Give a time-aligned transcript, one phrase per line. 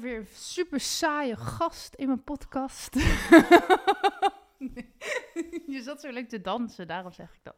[0.00, 2.94] Weer super saaie gast in mijn podcast.
[5.74, 7.56] je zat zo leuk te dansen, daarom zeg ik dat.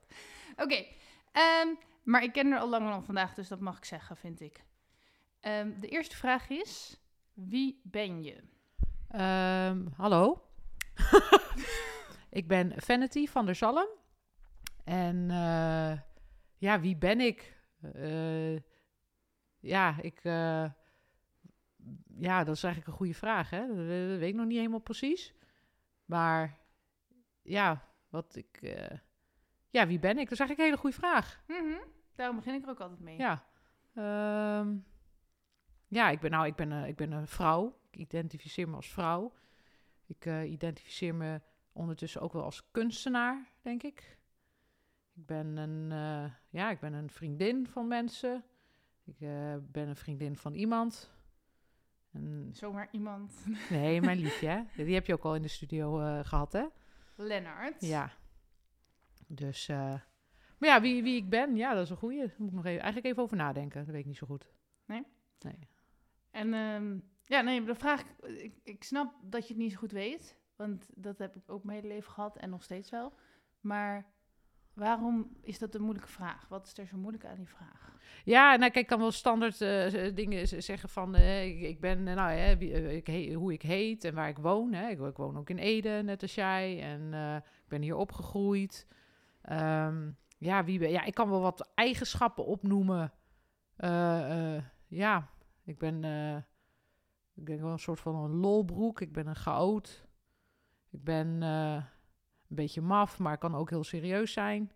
[0.56, 0.86] Oké,
[1.32, 1.68] ehm,
[2.02, 4.64] maar ik ken haar al langer dan vandaag, dus dat mag ik zeggen, vind ik.
[5.40, 7.00] Ehm, de eerste vraag is,
[7.32, 8.42] wie ben je?
[9.08, 10.48] Ehm, hallo.
[12.30, 13.88] ik ben Vanity van der Zalm.
[14.84, 15.98] En eh,
[16.56, 17.56] ja, wie ben ik?
[17.94, 18.56] Eh,
[19.60, 20.20] ja, ik.
[20.22, 20.64] eh,
[22.18, 23.50] ja, dat is eigenlijk een goede vraag.
[23.50, 23.66] Hè?
[23.66, 25.34] Dat we- dat weet ik nog niet helemaal precies.
[26.04, 26.58] Maar
[27.42, 28.58] ja, wat ik.
[28.62, 28.98] eh,
[29.70, 30.28] ja, wie ben ik?
[30.28, 31.42] Dat is eigenlijk een hele goede vraag.
[31.46, 31.78] Mhm,
[32.14, 33.18] Daarom begin ik er ook altijd mee.
[33.18, 33.44] Ja.
[33.94, 34.76] Ehm,
[35.88, 37.78] ja, ik ben, nou, ik ben, eh, ik ben een vrouw.
[37.90, 39.32] Ik identificeer me als vrouw.
[40.06, 41.40] Ik eh, identificeer me
[41.72, 44.18] ondertussen ook wel als kunstenaar, denk ik.
[45.14, 45.88] Ik ben een,
[46.50, 48.44] ja, ik ben een vriendin van mensen.
[49.04, 49.18] Ik
[49.72, 51.13] ben een vriendin van iemand.
[52.52, 53.44] Zomaar iemand.
[53.70, 54.66] nee, mijn liefje?
[54.76, 56.64] Die heb je ook al in de studio eh, gehad, hè?
[57.16, 57.80] Lennart.
[57.80, 58.12] Ja.
[59.26, 59.94] Dus, eh,
[60.58, 62.18] maar ja, wie, wie ik ben, ja, dat is een goeie.
[62.18, 63.84] Daar moet ik nog even, eigenlijk even over nadenken.
[63.84, 64.46] Dat weet ik niet zo goed.
[64.84, 65.02] Nee?
[65.38, 65.58] Nee.
[66.30, 69.92] En ehm, ja, nee, de vraag, ik, ik snap dat je het niet zo goed
[69.92, 73.12] weet, want dat heb ik ook mijn hele leven gehad en nog steeds wel.
[73.60, 74.12] Maar
[74.74, 76.48] waarom is dat een moeilijke vraag?
[76.48, 77.92] Wat is er zo moeilijk aan die vraag?
[78.24, 82.08] Ja, nou kijk, ik kan wel standaard eh, dingen z- zeggen van, eh, ik, ben,
[82.08, 84.72] eh, nou hè, eh, ik hoe ik heet en waar ik woon.
[84.72, 84.88] Hè.
[84.88, 86.82] Ik, woon ook in Ede, net als jij.
[86.82, 88.86] En eh, ik ben hier opgegroeid.
[89.42, 93.12] Ehm, ja, wie ben, ja, ik kan wel wat eigenschappen opnoemen.
[93.76, 95.28] Eh, eh, ja,
[95.64, 96.36] ik ben, eh,
[97.34, 99.00] ik ben wel een soort van een lolbroek.
[99.00, 100.06] Ik ben een chaot.
[100.90, 101.82] Ik ben eh,
[102.48, 104.70] een beetje maf, maar kan ook heel serieus zijn.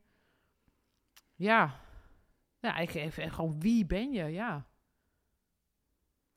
[1.35, 1.81] Ja,
[2.61, 4.25] ja, ik even gewoon wie ben je?
[4.25, 4.67] Ja.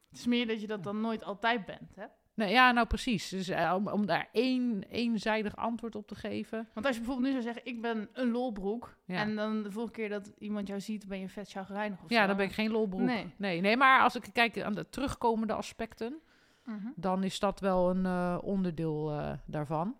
[0.10, 2.06] Het is meer dat je dat dan nooit altijd bent, hè?
[2.34, 3.30] Nee, ja, nou precies.
[3.30, 6.70] Dus eh, om, om daar één eenzijdig antwoord op te geven.
[6.74, 9.16] Want als je bijvoorbeeld nu zou zeggen, ik ben een lolbroek, Ja.
[9.18, 12.22] en dan de volgende keer dat iemand jou ziet, ben je vet chagrijnig of Ja,
[12.22, 12.28] zo.
[12.28, 13.02] dan ben ik geen lolbroek.
[13.02, 13.34] Nee.
[13.38, 16.20] nee, nee, maar als ik kijk aan de terugkomende aspecten,
[16.66, 16.88] Mhm.
[16.96, 19.96] dan is dat wel een eh, onderdeel eh, daarvan.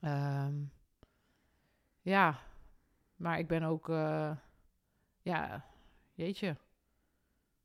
[0.00, 0.54] Ehm,
[2.00, 2.38] ja,
[3.16, 4.36] maar ik ben ook, eh,
[5.22, 5.64] ja,
[6.14, 6.56] jeetje.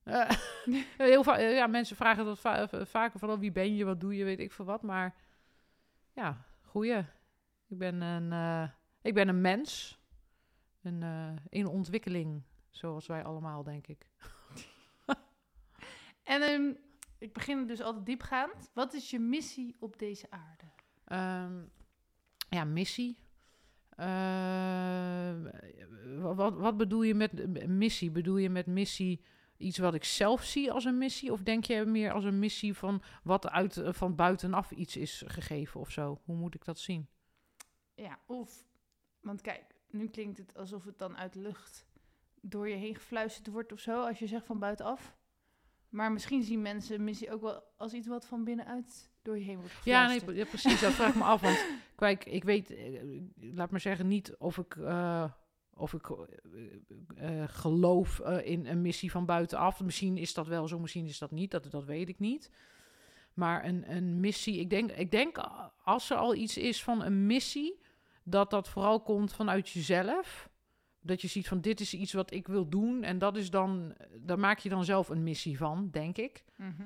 [0.03, 0.29] Eh,
[0.97, 3.85] heel va- eh, ja, mensen vragen dat va- va- vaker van, oh, wie ben je,
[3.85, 4.81] wat doe je, weet ik veel wat.
[4.81, 5.15] Maar
[6.13, 6.97] ja, goeie.
[7.67, 8.69] Ik ben een, eh,
[9.01, 10.01] ik ben een mens.
[10.81, 14.07] Een, eh, in ontwikkeling, zoals wij allemaal, denk ik.
[16.23, 16.73] En ehm,
[17.17, 18.69] ik begin dus altijd diepgaand.
[18.73, 20.65] Wat is je missie op deze aarde?
[21.05, 21.63] Ehm,
[22.53, 23.17] ja, missie.
[23.95, 25.49] Ehm,
[26.21, 28.11] wat, wat bedoel je met eh, missie?
[28.11, 29.21] Bedoel je met missie
[29.57, 31.31] iets wat ik zelf zie als een missie?
[31.31, 35.23] Of denk je meer als een missie van wat uit, eh, van buitenaf iets is
[35.25, 36.21] gegeven of zo?
[36.25, 37.07] Hoe moet ik dat zien?
[37.95, 38.65] Ja, of,
[39.19, 41.87] want kijk, nu klinkt het alsof het dan uit lucht
[42.41, 45.17] door je heen gefluisterd wordt of zo, als je zegt van buitenaf.
[45.89, 49.57] Maar misschien zien mensen missie ook wel als iets wat van binnenuit door je heen
[49.59, 50.25] wordt Ja, nee, gefluisterd.
[50.25, 50.81] pre- ja, precies.
[50.81, 51.41] Dat vraag ik me af.
[51.41, 53.01] Want kijk, ik weet, eh,
[53.39, 55.31] laat maar zeggen, niet of ik, eh,
[55.73, 56.09] of ik
[57.15, 59.81] eh, geloof in een missie van buitenaf.
[59.81, 61.51] Misschien is dat wel zo, misschien is dat niet.
[61.51, 62.51] Dat, dat weet ik niet.
[63.33, 65.37] Maar een, een missie, ik denk, ik denk
[65.83, 67.79] als er al iets is van een missie,
[68.23, 70.49] dat dat vooral komt vanuit jezelf.
[70.99, 73.03] Dat je ziet van dit is iets wat ik wil doen.
[73.03, 76.43] En dat is dan, daar maak je dan zelf een missie van, denk ik.
[76.57, 76.83] Mhm.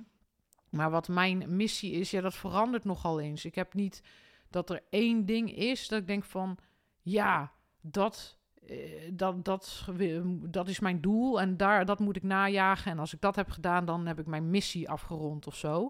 [0.69, 3.45] Maar wat mijn missie is, ja, dat verandert nogal eens.
[3.45, 4.01] Ik heb niet
[4.49, 6.57] dat er één ding is dat ik denk van,
[7.01, 8.37] ja, dat,
[8.67, 12.91] eh, dat, dat, wi- dat is mijn doel en daar, dat moet ik najagen.
[12.91, 15.89] En als ik dat heb gedaan, dan heb ik mijn missie afgerond of zo.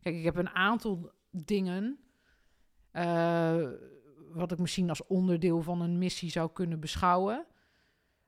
[0.00, 1.98] Kijk, ik heb een aantal dingen
[2.90, 3.56] eh,
[4.32, 7.46] wat ik misschien als onderdeel van een missie zou kunnen beschouwen.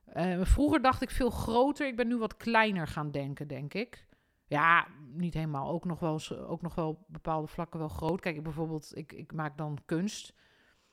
[0.05, 1.87] Eh, vroeger dacht ik veel groter.
[1.87, 4.07] Ik ben nu wat kleiner gaan denken, denk ik.
[4.47, 5.69] Ja, niet helemaal.
[5.69, 8.21] Ook nog wel, ook nog wel bepaalde vlakken wel groot.
[8.21, 10.33] Kijk, bijvoorbeeld, ik, ik maak dan kunst.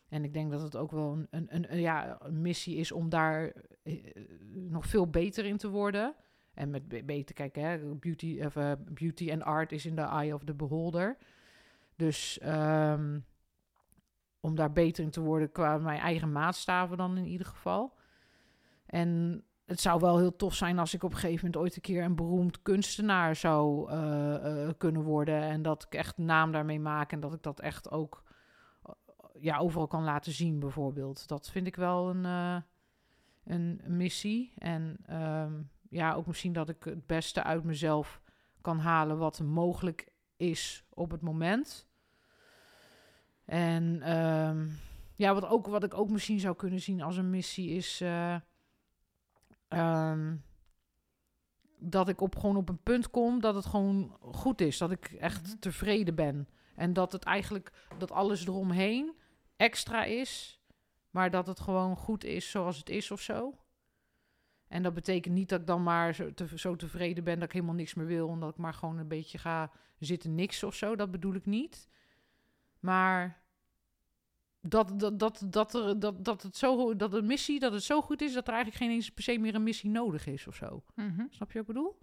[0.09, 3.53] En ik denk dat het ook wel een, een, een, ja, missie is om daar
[3.83, 4.15] eh,
[4.53, 6.15] nog veel beter in te worden.
[6.55, 10.03] En met be- beter kijken, hè, beauty, of, eh, beauty and art is in the
[10.03, 11.17] eye of the beholder.
[11.97, 13.21] Dus ehm,
[14.41, 17.99] om daar beter in te worden qua mijn eigen maatstaven dan in ieder geval.
[18.87, 21.83] En het zou wel heel tof zijn als ik op een gegeven moment ooit een
[21.83, 25.43] keer een beroemd kunstenaar zou eh, eh, kunnen worden.
[25.43, 28.23] En dat ik echt naam daarmee maak en dat ik dat echt ook
[28.83, 28.93] eh,
[29.41, 31.29] ja, overal kan laten zien, bijvoorbeeld.
[31.29, 32.25] Dat vind ik wel een,
[33.45, 34.53] een missie.
[34.59, 35.53] En ehm,
[35.89, 38.21] ja, ook misschien dat ik het beste uit mezelf
[38.61, 41.89] kan halen wat mogelijk is op het moment.
[43.45, 44.69] En ehm,
[45.15, 48.03] ja, wat, ook, wat ik ook misschien zou kunnen zien als een missie is.
[49.73, 50.37] Ehm,
[51.79, 54.79] dat ik op, gewoon op een punt kom dat het gewoon goed is.
[54.79, 55.59] Dat ik echt Mhm.
[55.59, 56.49] tevreden ben.
[56.75, 59.15] En dat het eigenlijk, dat alles eromheen
[59.57, 60.61] extra is.
[61.11, 63.57] Maar dat het gewoon goed is zoals het is of zo.
[64.69, 67.53] En dat betekent niet dat ik dan maar zo, te, zo tevreden ben dat ik
[67.53, 68.29] helemaal niks meer wil.
[68.31, 70.97] En dat ik maar gewoon een beetje ga zitten niks of zo.
[70.97, 71.89] Dat bedoel ik niet.
[72.81, 73.42] Maar
[74.63, 78.01] dat, dat, dat, dat, er, dat, dat, het zo, dat de missie, dat het zo
[78.01, 80.55] goed is dat er eigenlijk geen eens per se meer een missie nodig is of
[80.55, 80.83] zo.
[80.95, 81.25] Mhm.
[81.31, 81.99] Snap je wat ik bedoel?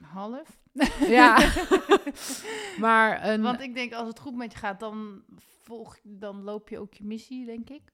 [0.00, 0.60] Half.
[1.08, 1.52] Ja.
[2.80, 5.22] maar een, Want ik denk, als het goed met je gaat, dan,
[5.62, 7.92] volg, dan loop je ook je missie, denk ik.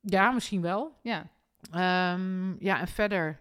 [0.00, 0.98] ja, misschien wel.
[1.02, 1.30] Ja.
[1.70, 3.40] Ehm, ja, en verder.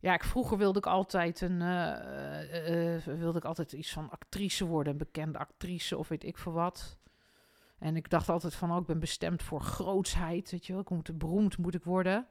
[0.00, 4.10] Ja, ik, vroeger wilde ik altijd een, eh, eh, eh, wilde ik altijd iets van
[4.10, 6.98] actrice worden, een bekende actrice of weet ik veel wat.
[7.78, 10.82] En ik dacht altijd van, oh, ik ben bestemd voor grootsheid, weet je wel.
[10.82, 12.26] Ik moet beroemd moet ik worden.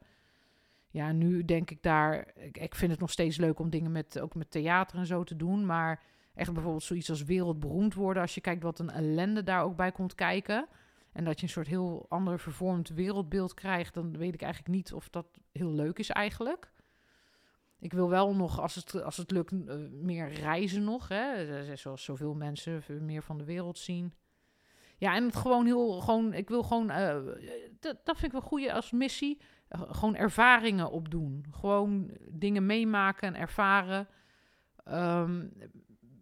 [0.90, 4.20] Ja, nu denk ik daar, ik, ik vind het nog steeds leuk om dingen met,
[4.20, 6.02] ook met theater en zo te doen, maar
[6.34, 9.92] echt bijvoorbeeld zoiets als wereldberoemd worden, als je kijkt wat een ellende daar ook bij
[9.92, 10.68] komt kijken.
[11.12, 14.92] En dat je een soort heel ander vervormd wereldbeeld krijgt, dan weet ik eigenlijk niet
[14.92, 16.72] of dat heel leuk is eigenlijk.
[17.78, 21.08] Ik wil wel nog, als het, als het lukt, eh, meer reizen nog.
[21.08, 21.32] Hè?
[21.32, 24.12] Eh, Zoals zoveel mensen veel meer van de wereld zien.
[24.96, 27.16] Ja, en het gewoon heel, gewoon, ik wil gewoon, eh,
[27.80, 29.40] dat, vind ik wel goed als missie.
[29.68, 31.44] Eh, gewoon ervaringen opdoen.
[31.50, 34.08] Gewoon dingen meemaken en ervaren.
[34.84, 35.46] ehm,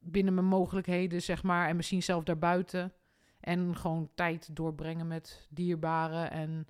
[0.01, 1.69] binnen mijn mogelijkheden, zeg maar.
[1.69, 2.93] En misschien zelf daarbuiten.
[3.41, 6.31] En gewoon tijd doorbrengen met dierbaren.
[6.31, 6.67] En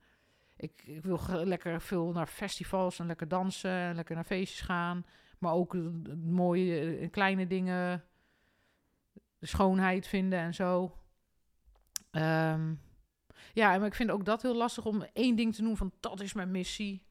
[0.57, 5.05] ik, ik wil lekker veel naar festivals en lekker dansen en lekker naar feestjes gaan.
[5.39, 5.77] Maar ook
[6.25, 8.05] mooie eh, kleine dingen,
[9.39, 10.97] de schoonheid vinden en zo.
[12.13, 12.75] Ehm,
[13.53, 16.21] ja, maar ik vind ook dat heel lastig om één ding te noemen van dat
[16.21, 17.07] is mijn missie.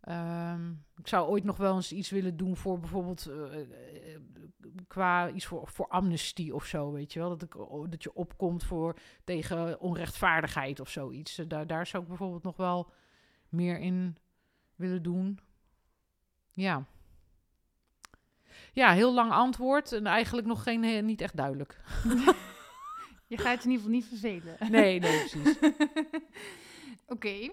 [0.00, 4.20] Ehm, ik zou ooit nog wel eens iets willen doen voor bijvoorbeeld eh, eh,
[4.86, 7.28] qua iets voor, voor amnestie of zo, weet je wel.
[7.28, 11.38] Dat, ik, oh, dat je opkomt voor tegen onrechtvaardigheid of zoiets.
[11.38, 12.90] Eh, Daar, daar zou ik bijvoorbeeld nog wel
[13.48, 14.16] meer in
[14.74, 15.38] willen doen.
[16.50, 16.86] Ja.
[18.72, 21.80] Ja, heel lang antwoord en eigenlijk nog geen, niet echt duidelijk.
[23.32, 24.56] Je gaat je in ieder geval niet vervelen.
[24.70, 25.58] Nee, nee, precies.
[27.14, 27.50] Oké.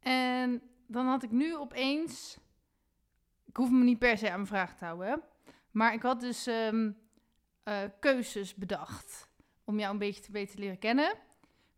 [0.00, 2.38] En dan had ik nu opeens...
[3.44, 5.22] Ik hoef me niet per se aan mijn vraag te houden.
[5.70, 6.90] Maar ik had dus ehm,
[7.62, 9.28] eh, keuzes bedacht.
[9.64, 11.14] Om jou een beetje te beter leren kennen.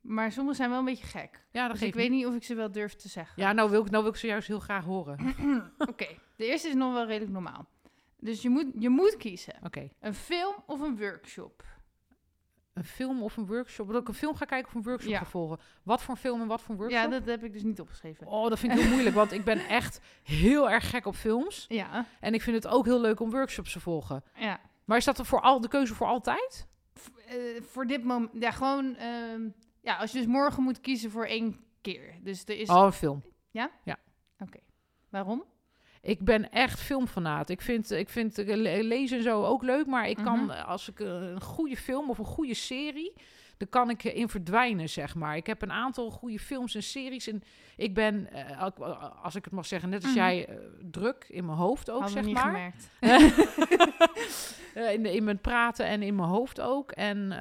[0.00, 1.46] Maar sommige zijn wel een beetje gek.
[1.50, 3.42] Ja, dat Dus ik weet niet of ik ze wel durf te zeggen.
[3.42, 5.34] Ja, nou wil, ik, nou wil ik ze juist heel graag horen.
[5.78, 6.18] Oké.
[6.36, 7.66] De eerste is nog wel redelijk normaal.
[8.20, 9.54] Dus je moet, je moet kiezen.
[9.62, 9.88] Oké.
[10.00, 11.64] Een film of een workshop?
[12.76, 13.88] Een film of een workshop?
[13.92, 15.18] Dat ik een film ga kijken of een workshop Ja.
[15.18, 15.58] ga volgen.
[15.82, 17.00] Wat voor film en wat voor workshop?
[17.02, 18.26] Ja, dat heb ik dus niet opgeschreven.
[18.26, 21.64] Oh, dat vind ik heel moeilijk, want ik ben echt heel erg gek op films.
[21.68, 24.24] Ja, En ik vind het ook heel leuk om workshops te volgen.
[24.34, 24.60] ja.
[24.84, 26.66] Maar is dat voor al, de keuze voor altijd?
[27.28, 29.48] Eh, voor dit moment, ja, gewoon, ehm,
[29.80, 32.14] ja, als je dus morgen moet kiezen voor één keer.
[32.22, 33.22] Dus er is, Oh, een film.
[35.10, 35.44] waarom?
[36.06, 37.48] Ik ben echt filmfanaat.
[37.48, 40.50] Ik vind, ik vind le- lezen en zo ook leuk, maar ik kan, Mhm.
[40.60, 43.12] als ik een goede film of een goede serie,
[43.56, 45.36] dan kan ik in verdwijnen, zeg maar.
[45.36, 47.42] Ik heb een aantal goede films en series en
[47.76, 50.20] ik ben, eh, eh, als ik het mag zeggen, net als Mhm.
[50.22, 50.54] jij, eh,
[50.90, 52.44] druk in mijn hoofd ook, zeg niet maar.
[52.44, 52.90] gemerkt.
[54.94, 56.90] In, de- in mijn praten en in mijn hoofd ook.
[56.92, 57.32] En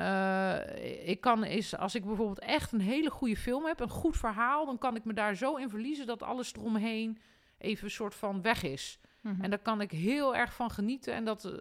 [1.05, 4.65] ik kan is als ik bijvoorbeeld echt een hele goede film heb, een goed verhaal,
[4.65, 7.17] dan kan ik me daar zo in verliezen dat alles eromheen
[7.57, 8.99] even een soort van weg is.
[9.21, 9.41] Mhm.
[9.41, 11.13] En daar kan ik heel erg van genieten.
[11.13, 11.51] En dat, eh,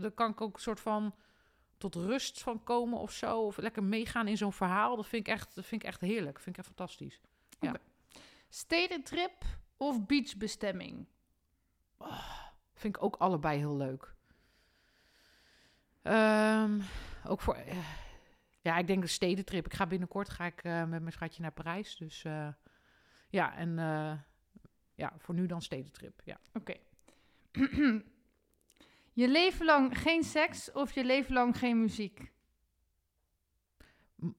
[0.00, 1.14] daar kan ik ook een soort van
[1.78, 3.40] tot rust van komen of zo.
[3.40, 4.96] Of lekker meegaan in zo'n verhaal.
[4.96, 6.34] Dat vind ik echt, dat vind ik echt heerlijk.
[6.34, 7.20] Dat vind ik echt fantastisch.
[8.48, 9.44] Stedentrip
[9.76, 11.06] of beachbestemming?
[12.74, 14.14] Vind ik ook allebei heel leuk.
[16.02, 16.80] Ehm,
[17.26, 17.54] ook voor...
[17.54, 17.78] eh,
[18.60, 19.66] ja, ik denk de stedentrip.
[19.66, 21.96] Ik ga binnenkort ga ik, eh, met mijn schatje naar Parijs.
[21.96, 22.22] Dus
[23.30, 23.78] ja, en
[24.98, 26.20] ja, voor nu dan stedentrip.
[26.24, 26.40] Ja.
[26.52, 26.74] Oké.
[29.12, 32.32] Je leven lang geen seks of je leven lang geen muziek?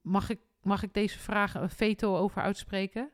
[0.02, 3.10] Mag ik, mag ik deze vraag een veto over uitspreken?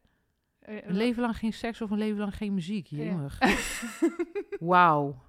[0.59, 2.87] Eh, Een leven lang geen seks of een leven lang geen muziek?
[2.87, 3.39] Jemig.
[4.61, 5.23] Wauw.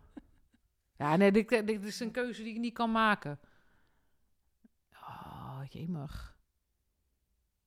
[0.97, 3.39] Ja, nee, dit, dit is een keuze die ik niet kan maken.
[4.93, 6.37] Oh, jemig.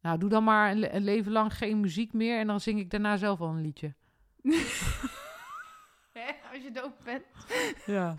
[0.00, 2.78] Nou, doe dan maar een, le- een leven lang geen muziek meer en dan zing
[2.78, 3.94] ik daarna zelf wel een liedje.
[6.52, 7.22] Als je dood bent.
[7.86, 8.14] Ja.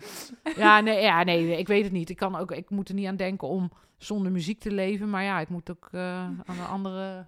[0.56, 2.10] Ja, nee, ja, nee, ik weet het niet.
[2.10, 5.10] Ik, kan ook, ik moet er niet aan denken om zonder muziek te leven.
[5.10, 7.26] Maar ja, ik moet ook eh, aan een andere...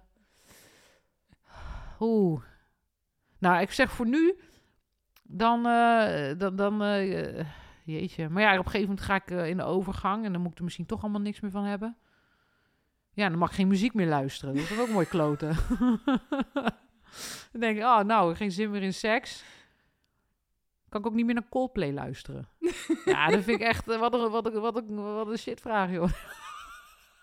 [1.99, 2.41] Oeh.
[3.37, 4.39] Nou, ik zeg voor nu,
[5.23, 5.65] dan...
[5.65, 7.45] eh, dan, dan eh,
[7.83, 8.29] jeetje.
[8.29, 10.25] Maar ja, op een gegeven moment ga ik in de overgang...
[10.25, 11.97] en dan moet ik er misschien toch allemaal niks meer van hebben.
[13.13, 14.55] Ja, dan mag ik geen muziek meer luisteren.
[14.55, 15.55] Dat is ook mooi kloten.
[17.51, 19.43] dan denk ik, oh, nou, geen zin meer in seks.
[20.89, 22.49] Kan ik ook niet meer naar Coldplay luisteren.
[23.05, 23.87] ja, dat vind ik echt...
[23.87, 26.09] eh, Wat een, wat een, wat een, wat een shitvraag, joh.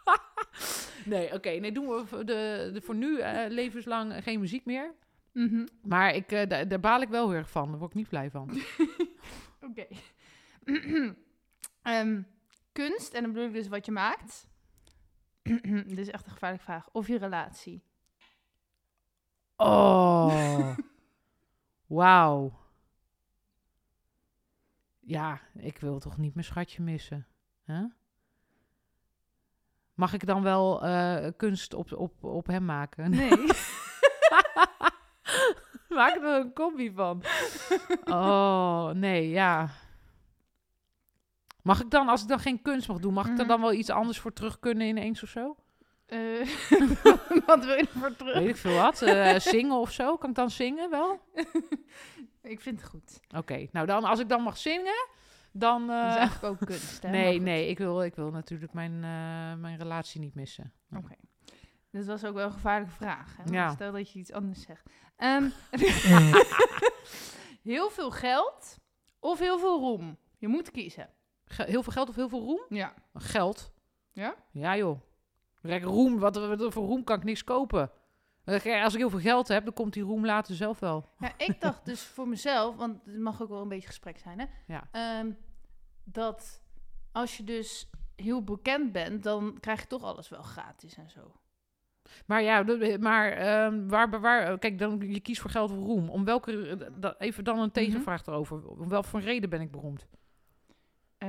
[1.05, 1.51] nee, oké.
[1.51, 4.95] nee, doen we voor de, de, voor nu eh, levenslang geen muziek meer.
[5.33, 5.67] Mhm.
[5.83, 7.69] Maar ik, eh, daar, daar baal ik wel heel erg van.
[7.71, 8.51] Daar word ik niet blij van.
[9.71, 9.87] Oké.
[11.83, 12.23] Ehm,
[12.73, 14.47] kunst, en dan bedoel ik dus wat je maakt.
[15.87, 16.89] Dit is echt een gevaarlijke vraag.
[16.93, 17.83] Of je relatie.
[19.63, 20.77] Oh.
[21.87, 22.53] Wauw.
[25.01, 27.27] Ja, ik wil toch niet mijn schatje missen.
[29.95, 33.11] Mag ik dan wel eh, kunst op, op, op hem maken?
[33.11, 33.31] Nee.
[35.89, 37.23] Maak er een combi van.
[38.05, 39.69] Oh, nee, ja.
[41.63, 43.49] Mag ik dan, als ik dan geen kunst mag doen, mag ik er Mhm.
[43.49, 45.57] dan wel iets anders voor terug kunnen ineens of zo?
[46.07, 46.19] Eh,
[47.47, 48.35] wat wil je ervoor terug?
[48.39, 49.03] Weet ik veel wat.
[49.03, 50.17] eh, zingen of zo?
[50.17, 51.21] Kan ik dan zingen wel?
[52.43, 53.21] Ik vind het goed.
[53.37, 55.07] Oké, nou dan, als ik dan mag zingen,
[55.53, 55.87] dan...
[55.87, 57.11] Dat is eh, eigenlijk ook kunst, hè?
[57.19, 60.73] Nee, nee, ik wil, ik wil natuurlijk mijn, eh, mijn relatie niet missen.
[60.97, 61.15] Oké.
[61.91, 63.37] Dit was ook wel een gevaarlijke vraag.
[63.37, 63.53] Hè?
[63.53, 63.71] Ja.
[63.71, 64.83] Stel dat je iets anders zegt.
[65.17, 65.49] Ehm,
[67.63, 68.77] heel veel geld
[69.21, 70.19] of heel veel roem?
[70.39, 71.09] Je moet kiezen.
[71.45, 72.61] Ge- heel veel geld of heel veel roem?
[72.69, 72.95] Ja.
[73.15, 73.73] Geld.
[74.13, 74.35] Ja?
[74.53, 75.01] Ja joh.
[75.63, 77.91] Rek roem, wat, wat voor roem kan ik niks kopen?
[78.45, 81.09] Kijk, Als ik heel veel geld heb, dan komt die roem later zelf wel.
[81.19, 84.39] Ja, ik dacht dus voor mezelf, want het mag ook wel een beetje gesprek zijn,
[84.39, 84.47] hè?
[84.67, 84.89] Ja.
[84.91, 85.31] Ehm,
[86.05, 86.63] dat
[87.13, 91.33] als je dus heel bekend bent, dan krijg je toch alles wel gratis en zo.
[92.27, 92.65] Maar ja,
[93.01, 96.09] maar ehm, waar, waar, kijk, dan, je kiest voor geld of roem.
[96.09, 96.69] Om welke,
[97.01, 98.69] eh, even dan een tegenvraag erover.
[98.69, 100.07] Om welke voor reden ben ik beroemd?
[101.23, 101.29] Eh,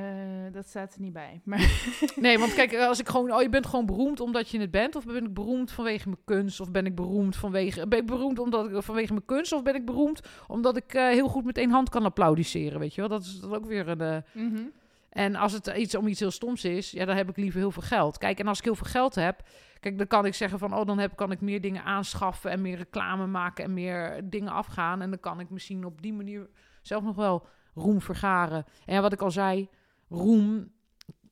[0.52, 1.42] dat staat er niet bij.
[1.44, 1.60] Maar
[2.16, 4.96] Nee, want kijk, als ik gewoon, oh, je bent gewoon beroemd omdat je het bent,
[4.96, 8.40] of ben ik beroemd vanwege mijn kunst, of ben ik beroemd vanwege, ben ik beroemd
[8.40, 11.58] omdat ik vanwege mijn kunst, of ben ik beroemd omdat ik eh, heel goed met
[11.58, 13.10] één hand kan applaudisseren, weet je wel?
[13.10, 14.02] Dat is dan ook weer een.
[14.02, 14.62] eh, Mhm.
[15.10, 17.72] En als het iets om iets heel stoms is, ja, dan heb ik liever heel
[17.72, 18.18] veel geld.
[18.18, 19.42] Kijk, en als ik heel veel geld heb,
[19.80, 22.62] kijk, dan kan ik zeggen van, oh, dan heb, kan ik meer dingen aanschaffen en
[22.62, 25.02] meer reclame maken en meer dingen afgaan.
[25.02, 26.50] En dan kan ik misschien op die manier
[26.82, 27.46] zelf nog wel
[27.76, 28.66] roem vergaren.
[28.86, 29.70] En ja, wat ik al zei,
[30.14, 30.72] roem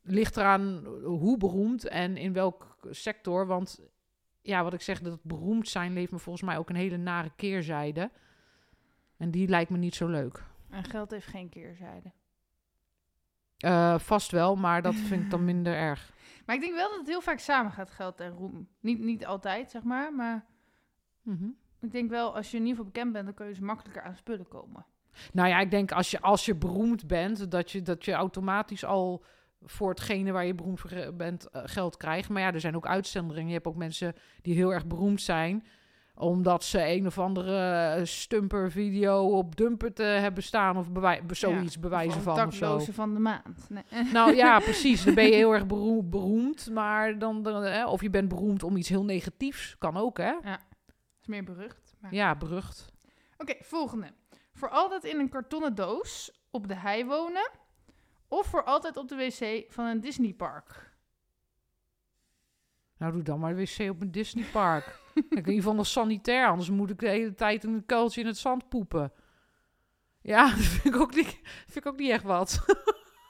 [0.03, 3.45] ligt eraan hoe beroemd en in welk sector.
[3.47, 3.79] Want
[4.41, 7.31] ja, wat ik zeg, dat beroemd zijn leeft me volgens mij ook een hele nare
[7.35, 8.11] keerzijde.
[9.17, 10.43] En die lijkt me niet zo leuk.
[10.69, 12.11] en geld heeft geen keerzijde.
[13.57, 16.13] Eh, vast wel, maar dat vind ik dan minder erg.
[16.45, 18.67] Maar ik denk wel dat het heel vaak samen gaat, geld en roem.
[18.79, 20.45] Niet, niet altijd, zeg maar, maar
[21.21, 21.49] Mhm.
[21.79, 24.01] ik denk wel, als je in ieder geval bekend bent, dan kun je dus makkelijker
[24.01, 24.85] aan spullen komen.
[25.33, 28.85] Nou ja, ik denk als je, als je beroemd bent, dat je, dat je automatisch
[28.85, 29.23] al
[29.63, 32.29] voor hetgene waar je beroemd voor bent eh, geld krijgt.
[32.29, 33.47] Maar ja, er zijn ook uitzonderingen.
[33.47, 35.65] Je hebt ook mensen die heel erg beroemd zijn
[36.15, 41.79] omdat ze een of andere stumper video op Dumpert eh, hebben staan of bewij- zoiets
[41.79, 42.79] bewijzen van of zo.
[42.79, 43.69] van de maand.
[43.69, 43.83] Nee.
[44.13, 45.03] Nou ja, precies.
[45.03, 48.63] Dan ben je heel erg beroe- beroemd, maar dan, dan hè, of je bent beroemd
[48.63, 50.33] om iets heel negatiefs, kan ook hè?
[51.21, 51.95] is meer berucht.
[51.99, 52.13] Maar...
[52.13, 52.91] Ja, berucht.
[53.37, 54.07] Oké, volgende.
[54.61, 57.49] Voor altijd in een kartonnen doos op de hei wonen
[58.27, 60.93] of voor altijd op de wc van een Disneypark?
[62.97, 64.99] Nou, doe dan maar de wc op een Disneypark.
[65.13, 68.27] ik in ieder geval nog sanitair, anders moet ik de hele tijd een kuiltje in
[68.27, 69.13] het zand poepen.
[70.21, 72.63] Ja, dat vind ik ook niet, vind ik ook niet echt wat.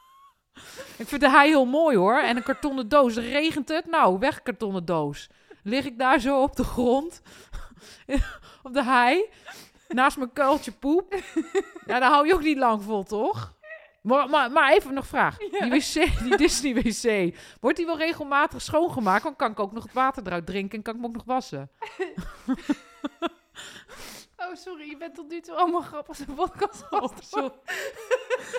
[1.02, 2.20] ik vind de hei heel mooi hoor.
[2.20, 3.16] En een kartonnen doos.
[3.16, 3.86] Regent het?
[3.86, 5.30] Nou, weg kartonnen doos.
[5.64, 7.22] Lig ik daar zo op de grond,
[8.64, 9.30] op de hei,
[9.94, 11.16] naast mijn kuiltje poep.
[11.86, 13.54] Ja, daar hou je ook niet lang vol, toch?
[14.02, 15.38] Maar, maar, maar even nog een vraag.
[15.38, 19.24] Die wc, die Disney wc, wordt die wel regelmatig schoongemaakt?
[19.24, 21.26] Dan kan ik ook nog het water eruit drinken en kan ik hem ook nog
[21.26, 21.70] wassen.
[24.48, 26.84] Oh, sorry, je bent tot nu toe allemaal grappig zijn podcast.
[26.90, 27.04] Oh.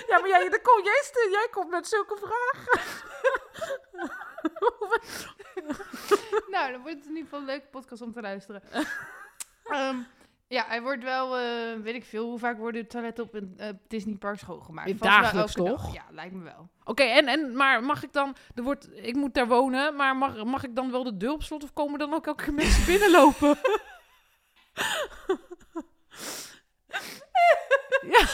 [0.08, 2.80] Ja, maar jij, dan kom, jij, jij komt met zulke vragen.
[6.50, 8.62] nou, dan wordt het in ieder geval een leuke podcast om te luisteren.
[9.64, 9.96] Ehm,
[10.52, 13.68] ja, hij wordt wel, eh, weet ik veel, hoe vaak worden toiletten op een eh,
[13.88, 14.88] Disney park schoongemaakt?
[14.88, 15.80] Vast dagelijks elke dag.
[15.80, 15.94] toch?
[15.94, 16.68] Ja, lijkt me wel.
[16.84, 18.36] Oké, en, en, maar mag ik dan...
[18.54, 21.42] Er wordt, ik moet daar wonen, maar mag, mag ik dan wel de deur op
[21.42, 21.62] slot...
[21.62, 23.48] of komen dan ook elke keer mensen binnenlopen?
[28.14, 28.26] ja,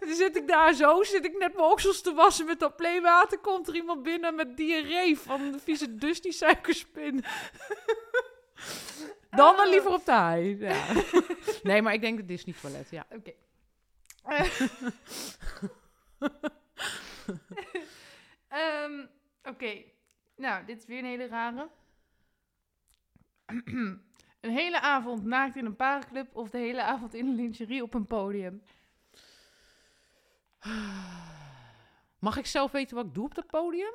[0.00, 3.38] dan zit ik daar zo, zit ik net mijn oksels te wassen met dat playwater...
[3.38, 7.24] komt er iemand binnen met diarree van de vieze Dusty suikerspin.
[9.36, 10.58] Dan dan liever op de hei.
[10.58, 10.86] Ja.
[11.62, 13.06] Nee, maar ik denk het Disney toilet, ja.
[13.10, 13.32] Oké.
[14.24, 14.60] Eh.
[18.48, 19.06] Ehm,
[19.42, 19.82] Oké.
[20.36, 21.68] Nou, dit is weer een hele rare.
[24.40, 27.94] een hele avond naakt in een parenclub of de hele avond in een lingerie op
[27.94, 28.62] een podium.
[32.18, 33.92] Mag ik zelf weten wat ik doe op dat podium?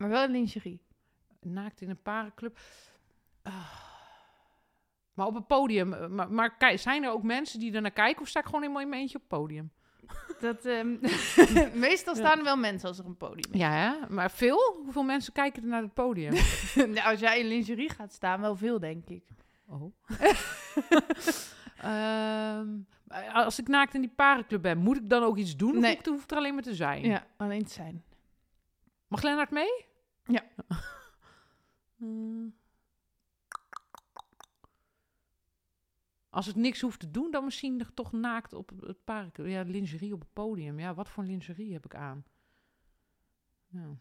[0.00, 0.82] Maar wel een lingerie.
[1.40, 2.58] Naakt in een parenclub.
[3.42, 3.89] Ah.
[5.20, 5.92] Maar op een podium.
[5.92, 8.22] eh, Maar, maar kijk, zijn er ook mensen die er naar kijken?
[8.22, 9.72] Of sta ik gewoon helemaal in mijn eentje op het podium?
[10.40, 10.96] Dat, ehm,
[11.86, 13.60] meestal staan er wel mensen als er een podium is.
[13.60, 14.14] Ja, hè?
[14.14, 14.80] maar veel?
[14.84, 16.32] Hoeveel mensen kijken er naar het podium?
[16.94, 19.24] nou, als jij in lingerie gaat staan, wel veel, denk ik.
[19.68, 19.94] Oh.
[21.76, 22.68] Ehm,
[23.32, 25.74] als ik naakt in die parenclub ben, moet ik dan ook iets doen?
[25.76, 25.96] Of Nee.
[25.96, 27.02] ik- hoef ik er alleen maar te zijn?
[27.04, 28.04] Ja, alleen te zijn.
[29.08, 29.84] Mag Lennart mee?
[30.24, 30.42] Ja.
[31.96, 32.54] Hmm.
[36.30, 39.36] Als ik niks hoef te doen, dan misschien toch naakt op het park.
[39.36, 40.78] Ja, lingerie op het podium.
[40.80, 42.24] Ja, wat voor lingerie heb ik aan?
[43.68, 43.98] Ja.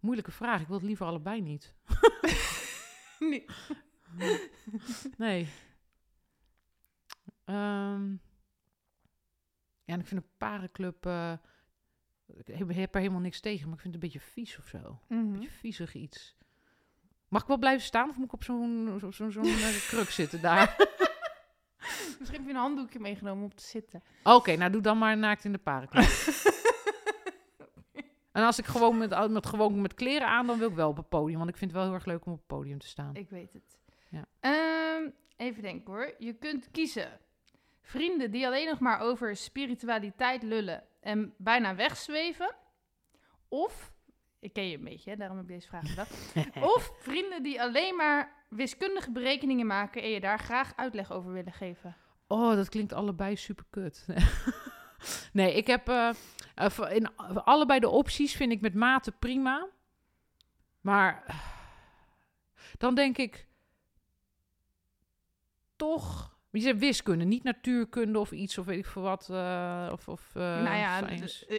[0.00, 0.60] Moeilijke vraag.
[0.60, 1.74] Ik wil het liever allebei niet.
[3.18, 3.44] Nee.
[5.18, 5.48] Nee.
[7.44, 8.10] Ehm,
[9.84, 11.06] ja, en ik vind een parenclub...
[11.06, 11.32] eh,
[12.26, 14.66] ik heb, heb er helemaal niks tegen, maar ik vind het een beetje vies of
[14.66, 15.00] zo.
[15.08, 15.32] Een Mhm.
[15.32, 16.35] beetje viezig iets.
[17.28, 20.76] Mag ik wel blijven staan of moet ik op zo'n zo, eh, kruk zitten daar?
[22.18, 24.02] Misschien heb je een handdoekje meegenomen om te zitten.
[24.22, 26.04] Oké, nou doe dan maar naakt in de parenclub.
[28.32, 30.96] en als ik gewoon met, met, gewoon met kleren aan, dan wil ik wel op
[30.96, 31.38] het podium.
[31.38, 33.14] Want ik vind het wel heel erg leuk om op het podium te staan.
[33.14, 33.78] Ik weet het.
[34.10, 34.24] Ja.
[34.40, 36.14] Ehm, even denken hoor.
[36.18, 37.20] Je kunt kiezen.
[37.82, 42.54] Vrienden die alleen nog maar over spiritualiteit lullen en bijna wegzweven.
[43.48, 43.92] Of,
[44.46, 46.34] ik ken je een beetje, hè, daarom heb ik deze vraag gedacht.
[46.74, 51.52] of vrienden die alleen maar wiskundige berekeningen maken en je daar graag uitleg over willen
[51.52, 51.96] geven.
[52.26, 54.06] Oh, dat klinkt allebei super kut.
[55.32, 56.10] nee, ik heb eh,
[56.54, 59.68] eh, in allebei de opties vind ik met mate prima.
[60.80, 61.36] Maar eh,
[62.78, 63.48] dan denk ik
[65.76, 66.35] toch.
[66.56, 69.28] Je zegt wiskunde, niet natuurkunde of iets of weet ik veel wat.
[69.30, 71.08] eh, of, of, eh, nou ja,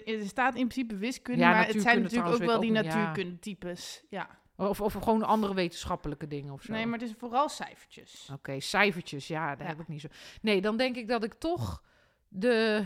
[0.06, 4.04] er staat in principe wiskunde, Ja, maar het zijn natuurlijk ook wel die ook natuurkundetypes.
[4.10, 4.40] Ja.
[4.56, 6.72] Of, of gewoon andere wetenschappelijke dingen of zo.
[6.72, 8.30] Nee, maar het is vooral cijfertjes.
[8.34, 9.74] Oké, cijfertjes, ja, daar Ja.
[9.74, 10.08] heb ik niet zo.
[10.42, 11.84] Nee, dan denk ik dat ik toch
[12.28, 12.86] de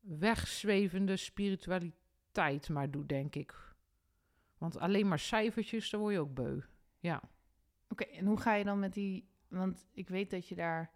[0.00, 3.54] wegzwevende spiritualiteit maar doe, denk ik.
[4.58, 6.60] Want alleen maar cijfertjes, daar word je ook beu.
[6.98, 7.22] Ja.
[7.88, 9.28] Oké, en hoe ga je dan met die...
[9.54, 10.90] Want ik weet dat je daar...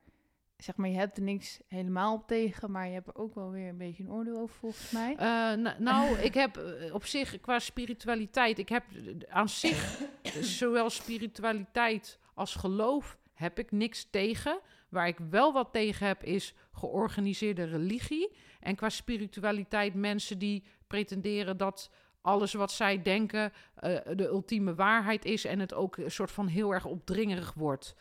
[0.57, 3.51] Zeg maar, je hebt er niks helemaal op tegen, maar je hebt er ook wel
[3.51, 5.16] weer een beetje een oordeel over, volgens mij.
[5.16, 10.01] Eh, nou, ik heb eh, op zich qua spiritualiteit, ik heb eh, aan zich
[10.40, 14.61] zowel spiritualiteit als geloof heb ik niks tegen.
[14.88, 18.37] Waar ik wel wat tegen heb is georganiseerde religie.
[18.61, 21.90] En qua spiritualiteit mensen die pretenderen dat
[22.21, 23.53] alles wat zij denken
[24.14, 27.94] de ultieme waarheid is en het ook een soort van heel erg opdringerig wordt.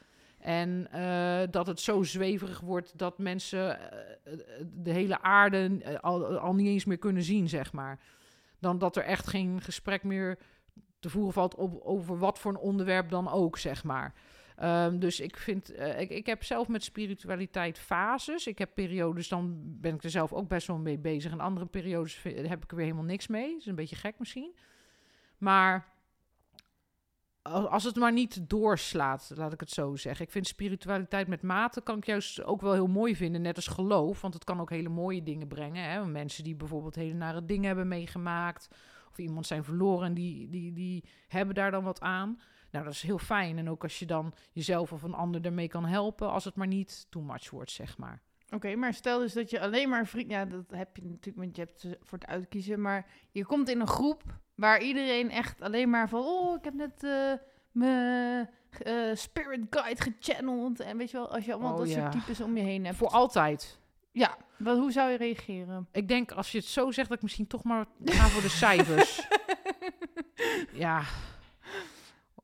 [0.47, 4.33] En eh, dat het zo zweverig wordt dat mensen eh,
[4.73, 7.99] de hele aarde eh, al, al niet eens meer kunnen zien, zeg maar.
[8.59, 10.37] Dan dat er echt geen gesprek meer
[10.99, 14.13] te voeren valt op, over wat voor een onderwerp dan ook, zeg maar.
[14.55, 18.47] Ehm, dus ik vind, eh, ik, ik heb zelf met spiritualiteit fases.
[18.47, 21.31] Ik heb periodes, dan ben ik er zelf ook best wel mee bezig.
[21.31, 23.55] En andere periodes heb ik er weer helemaal niks mee.
[23.55, 24.55] Is een beetje gek misschien.
[25.37, 25.96] Maar
[27.51, 30.25] als het maar niet doorslaat, laat ik het zo zeggen.
[30.25, 33.67] Ik vind spiritualiteit met mate kan ik juist ook wel heel mooi vinden, net als
[33.67, 34.21] geloof.
[34.21, 35.89] Want het kan ook hele mooie dingen brengen.
[35.89, 36.05] Hè?
[36.05, 38.67] Mensen die bijvoorbeeld hele nare dingen hebben meegemaakt.
[39.09, 42.39] Of iemand zijn verloren en die, die, die hebben daar dan wat aan.
[42.71, 43.57] Nou, dat is heel fijn.
[43.57, 46.67] En ook als je dan jezelf of een ander ermee kan helpen, als het maar
[46.67, 48.21] niet too much wordt, zeg maar.
[48.49, 50.37] Oké, maar stel dus dat je alleen maar vrienden...
[50.37, 52.81] Ja, dat heb je natuurlijk, want je hebt voor het uitkiezen.
[52.81, 54.23] Maar je komt in een groep
[54.57, 56.19] waar iedereen echt alleen maar van...
[56.21, 57.33] Oh, ik heb net eh,
[57.71, 60.79] mijn eh, spirit guide gechanneld.
[60.79, 62.11] En weet je wel, als je allemaal Oh, dat ja.
[62.11, 62.97] soort types om je heen hebt.
[62.97, 63.79] Voor altijd.
[64.11, 65.87] Ja, wel, hoe zou je reageren?
[65.91, 68.49] Ik denk als je het zo zegt dat ik misschien toch maar ga voor de
[68.49, 69.27] cijfers.
[70.73, 71.01] ja.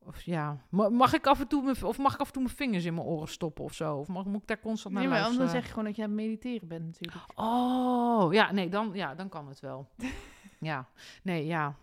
[0.06, 2.44] Of ja, Ma- mag ik af en toe mijn, of mag ik af en toe
[2.44, 3.96] mijn vingers in mijn oren stoppen of zo?
[3.98, 5.50] Of mag, moet ik daar constant naar Nee, maar luisteren?
[5.50, 7.24] zeg je gewoon dat je aan het mediteren bent natuurlijk.
[7.36, 9.88] Oh, ja, nee, dan, ja, dan kan het wel.
[10.60, 10.88] ja,
[11.24, 11.76] nee, ja.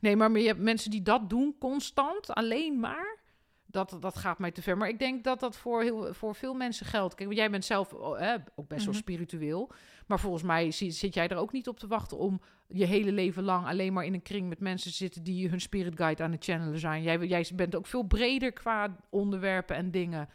[0.00, 3.18] Nee, maar je hebt mensen die dat doen constant, alleen maar.
[3.66, 4.76] Dat, dat gaat mij te ver.
[4.76, 7.14] Maar ik denk dat dat voor, heel, voor veel mensen geldt.
[7.14, 9.02] Kijk, want jij bent zelf oh, ook best wel Mhm.
[9.02, 9.70] spiritueel.
[10.06, 13.12] Maar volgens mij zi- zit jij er ook niet op te wachten om je hele
[13.12, 16.22] leven lang alleen maar in een kring met mensen te zitten die hun spirit guide
[16.22, 17.02] aan het channelen zijn.
[17.02, 20.28] Jij, jij bent ook veel breder qua onderwerpen en dingen,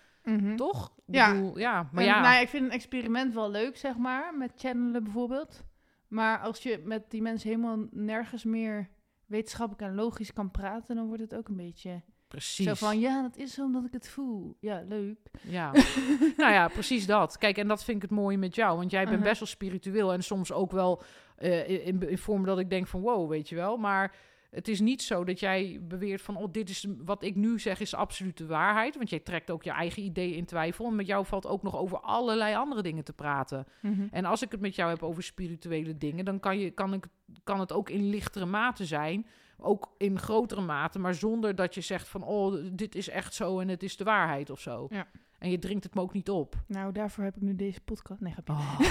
[0.55, 0.93] toch?
[1.07, 1.31] Ik Ja.
[1.33, 1.89] bedoel, ja.
[1.91, 5.63] Maar ja, nou ja, ik vind een experiment wel leuk, zeg maar, met channelen bijvoorbeeld.
[6.07, 8.89] Maar als je met die mensen helemaal nergens meer
[9.27, 12.65] wetenschappelijk en logisch kan praten, dan wordt het ook een beetje precies.
[12.67, 14.57] zo van, ja, dat is zo omdat ik het voel.
[14.59, 15.17] Ja, leuk.
[15.41, 15.71] Ja,
[16.37, 17.37] nou ja, precies dat.
[17.37, 18.77] Kijk, en dat vind ik het mooie met jou.
[18.77, 19.25] Want jij bent Mhm.
[19.27, 21.01] best wel spiritueel en soms ook wel
[21.35, 23.77] eh, in, in vorm dat ik denk van wow, weet je wel.
[23.77, 24.15] Maar
[24.55, 27.79] het is niet zo dat jij beweert van oh, dit is wat ik nu zeg
[27.79, 28.95] is absolute waarheid.
[28.95, 30.85] Want jij trekt ook je eigen ideeën in twijfel.
[30.85, 33.65] En met jou valt ook nog over allerlei andere dingen te praten.
[34.11, 37.05] En als ik het met jou heb over spirituele dingen, dan kan, je, kan, ik,
[37.43, 39.27] kan het ook in lichtere mate zijn.
[39.57, 43.59] Ook in grotere mate, maar zonder dat je zegt van oh, dit is echt zo
[43.59, 44.87] en het is de waarheid of zo.
[44.89, 45.07] Ja.
[45.39, 46.55] En je dringt het me ook niet op.
[46.67, 48.21] Nou, daarvoor heb ik nu deze podcast.
[48.21, 48.53] Nee, grapje.
[48.53, 48.79] Oh.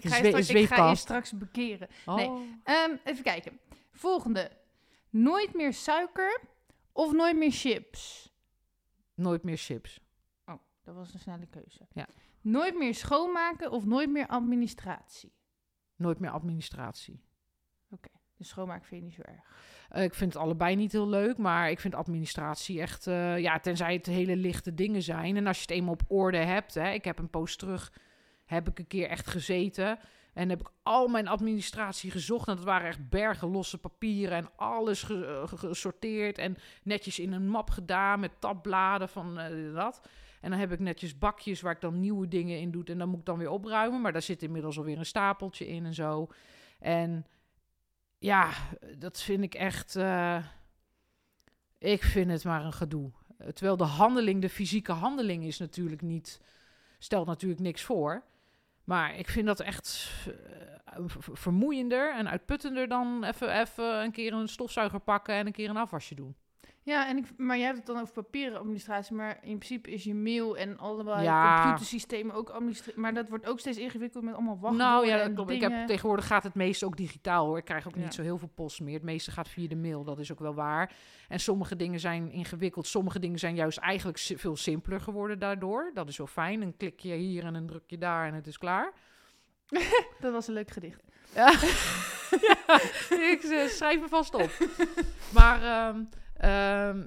[0.00, 1.02] ik, ga je straks, ik ga je zweefkast.
[1.02, 1.88] straks bekeren.
[2.06, 2.14] Oh.
[2.14, 2.30] Nee.
[2.64, 3.58] Ehm, even kijken.
[3.96, 4.50] Volgende.
[5.10, 6.40] Nooit meer suiker
[6.92, 8.32] of nooit meer chips?
[9.14, 10.00] Nooit meer chips.
[10.82, 11.86] Dat was een snelle keuze.
[11.92, 12.08] Ja.
[12.40, 15.32] Nooit meer schoonmaken of nooit meer administratie?
[15.96, 17.24] Nooit meer administratie.
[18.36, 19.56] De schoonmaak vind je niet zo erg.
[19.88, 23.06] Eh, ik vind het allebei niet heel leuk, maar ik vind administratie echt...
[23.06, 25.36] eh, ja, tenzij het hele lichte dingen zijn.
[25.36, 26.74] En als je het eenmaal op orde hebt...
[26.74, 27.92] Hè, ik heb een post terug,
[28.44, 29.98] heb ik een keer echt gezeten...
[30.36, 32.48] En heb ik al mijn administratie gezocht.
[32.48, 34.36] En dat waren echt bergen losse papieren.
[34.36, 35.08] En alles eh,
[35.48, 36.38] ge- gesorteerd.
[36.38, 40.00] En netjes in een map gedaan met tabbladen van eh, dat.
[40.40, 42.84] En dan heb ik netjes bakjes waar ik dan nieuwe dingen in doe.
[42.84, 44.00] En dan moet ik dan weer opruimen.
[44.00, 46.28] Maar daar zit inmiddels alweer een stapeltje in en zo.
[46.78, 47.26] En
[48.18, 48.50] ja,
[48.98, 49.96] dat vind ik echt.
[49.96, 50.44] eh,
[51.78, 53.10] ik vind het maar een gedoe.
[53.52, 56.40] Terwijl de handeling, de fysieke handeling, is natuurlijk niet.
[56.98, 58.22] stelt natuurlijk niks voor.
[58.86, 64.32] Maar ik vind dat echt eh, v- vermoeiender en uitputtender dan even, even een keer
[64.32, 66.36] een stofzuiger pakken en een keer een afwasje doen.
[66.86, 70.04] Ja, en ik, maar jij hebt het dan over papieren administratie, maar in principe is
[70.04, 71.62] je mail en allerlei Ja.
[71.62, 73.00] computersystemen ook administratie.
[73.00, 74.78] Maar dat wordt ook steeds ingewikkeld met allemaal wachten.
[74.78, 75.50] nou ja, dat en klopt.
[75.50, 77.58] Ik heb, tegenwoordig gaat het meeste ook digitaal hoor.
[77.58, 78.00] Ik krijg ook Ja.
[78.02, 78.94] niet zo heel veel post meer.
[78.94, 80.92] Het meeste gaat via de mail, dat is ook wel waar.
[81.28, 82.86] En sommige dingen zijn ingewikkeld.
[82.86, 85.90] Sommige dingen zijn juist eigenlijk veel simpeler geworden daardoor.
[85.94, 86.60] Dat is wel fijn.
[86.60, 88.92] Dan klik je hier en dan druk je daar en het is klaar.
[90.20, 91.02] Dat was een leuk gedicht.
[91.34, 91.50] Ja,
[92.40, 92.80] ja
[93.32, 94.50] ik eh, schrijf me vast op.
[95.34, 96.02] Maar ehm,
[96.38, 97.06] ehm,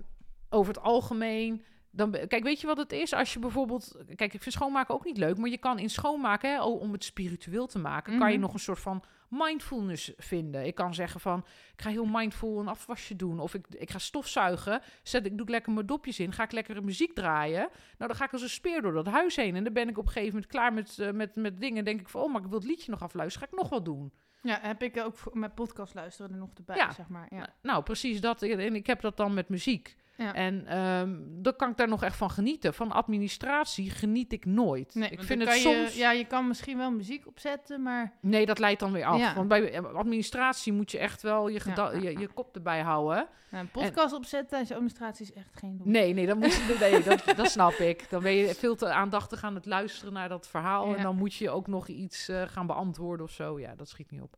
[0.49, 1.63] over het algemeen.
[1.91, 3.13] Dan, kijk, weet je wat het is?
[3.13, 3.95] Als je bijvoorbeeld.
[4.15, 5.37] Kijk, ik vind schoonmaken ook niet leuk.
[5.37, 8.41] Maar je kan in schoonmaken, hè, om het spiritueel te maken, kan je Mhm.
[8.45, 10.65] nog een soort van mindfulness vinden.
[10.65, 11.39] Ik kan zeggen van.
[11.75, 13.39] Ik ga heel mindful een afwasje doen.
[13.39, 14.81] Of ik, ik ga stofzuigen.
[15.03, 16.33] Zet, ik doe ik lekker mijn dopjes in.
[16.33, 17.59] Ga ik lekker muziek draaien.
[17.69, 19.55] Nou, dan ga ik als een speer door dat huis heen.
[19.55, 21.85] En dan ben ik op een gegeven moment klaar met, eh, met, met dingen.
[21.85, 22.21] denk ik van.
[22.21, 23.47] Oh, maar ik wil het liedje nog afluisteren.
[23.47, 24.13] Ga ik nog wat doen.
[24.41, 26.91] Ja, heb ik ook mijn podcast luisteren er nog erbij, Ja.
[26.91, 27.28] zeg maar.
[27.30, 27.54] Ja.
[27.62, 28.41] Nou, precies dat.
[28.41, 29.97] En ik heb dat dan met muziek.
[30.19, 30.34] Ja.
[30.34, 32.73] En ehm dan kan ik daar nog echt van genieten.
[32.73, 34.95] Van administratie geniet ik nooit.
[34.95, 35.93] Nee, ik vind het soms...
[35.93, 38.13] Je, ja, je kan misschien wel muziek opzetten, maar...
[38.21, 39.19] Nee, dat leidt dan weer af.
[39.19, 39.36] Ja.
[39.36, 41.91] Want bij administratie moet je echt wel je, Ja.
[41.91, 43.27] je, je kop erbij houden.
[43.51, 45.88] Nou, een podcast opzetten tijdens de administratie is echt geen doel.
[45.88, 48.10] Nee, nee, dan moet je, nee dat, dat snap ik.
[48.10, 50.95] Dan ben je veel te aandachtig aan het luisteren naar dat verhaal.
[50.95, 53.60] En dan moet je ook nog iets eh, gaan beantwoorden of zo.
[53.60, 54.38] Ja, dat schiet niet op.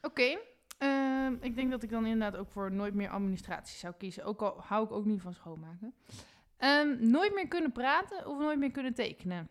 [0.00, 0.38] Oké,
[0.78, 4.24] ehm, ik denk dat ik dan inderdaad ook voor nooit meer administratie zou kiezen.
[4.24, 5.94] Ook al hou ik ook niet van schoonmaken.
[6.56, 9.48] Ehm, nooit meer kunnen praten of nooit meer kunnen tekenen?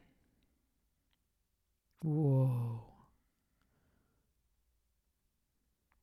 [1.99, 2.85] Wow.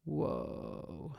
[0.02, 1.14] Wow.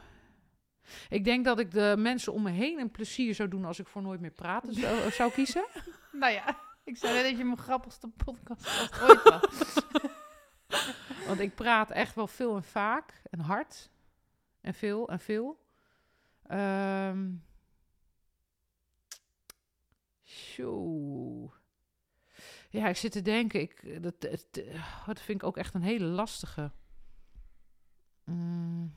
[1.09, 3.87] Ik denk dat ik de mensen om me heen een plezier zou doen als ik
[3.87, 5.65] voor nooit meer praten zou, zou kiezen.
[6.11, 9.83] Nou ja, ik zei net dat je mijn grappigste podcast ooit was.
[11.27, 13.89] Want ik praat echt wel veel en vaak en hard.
[14.65, 15.63] En veel en veel.
[16.47, 17.33] Ehm.
[22.69, 23.61] Ja, ik zit te denken.
[23.61, 24.15] Ik, dat,
[24.73, 26.71] oh, dat vind ik ook echt een hele lastige.
[28.23, 28.93] Mm.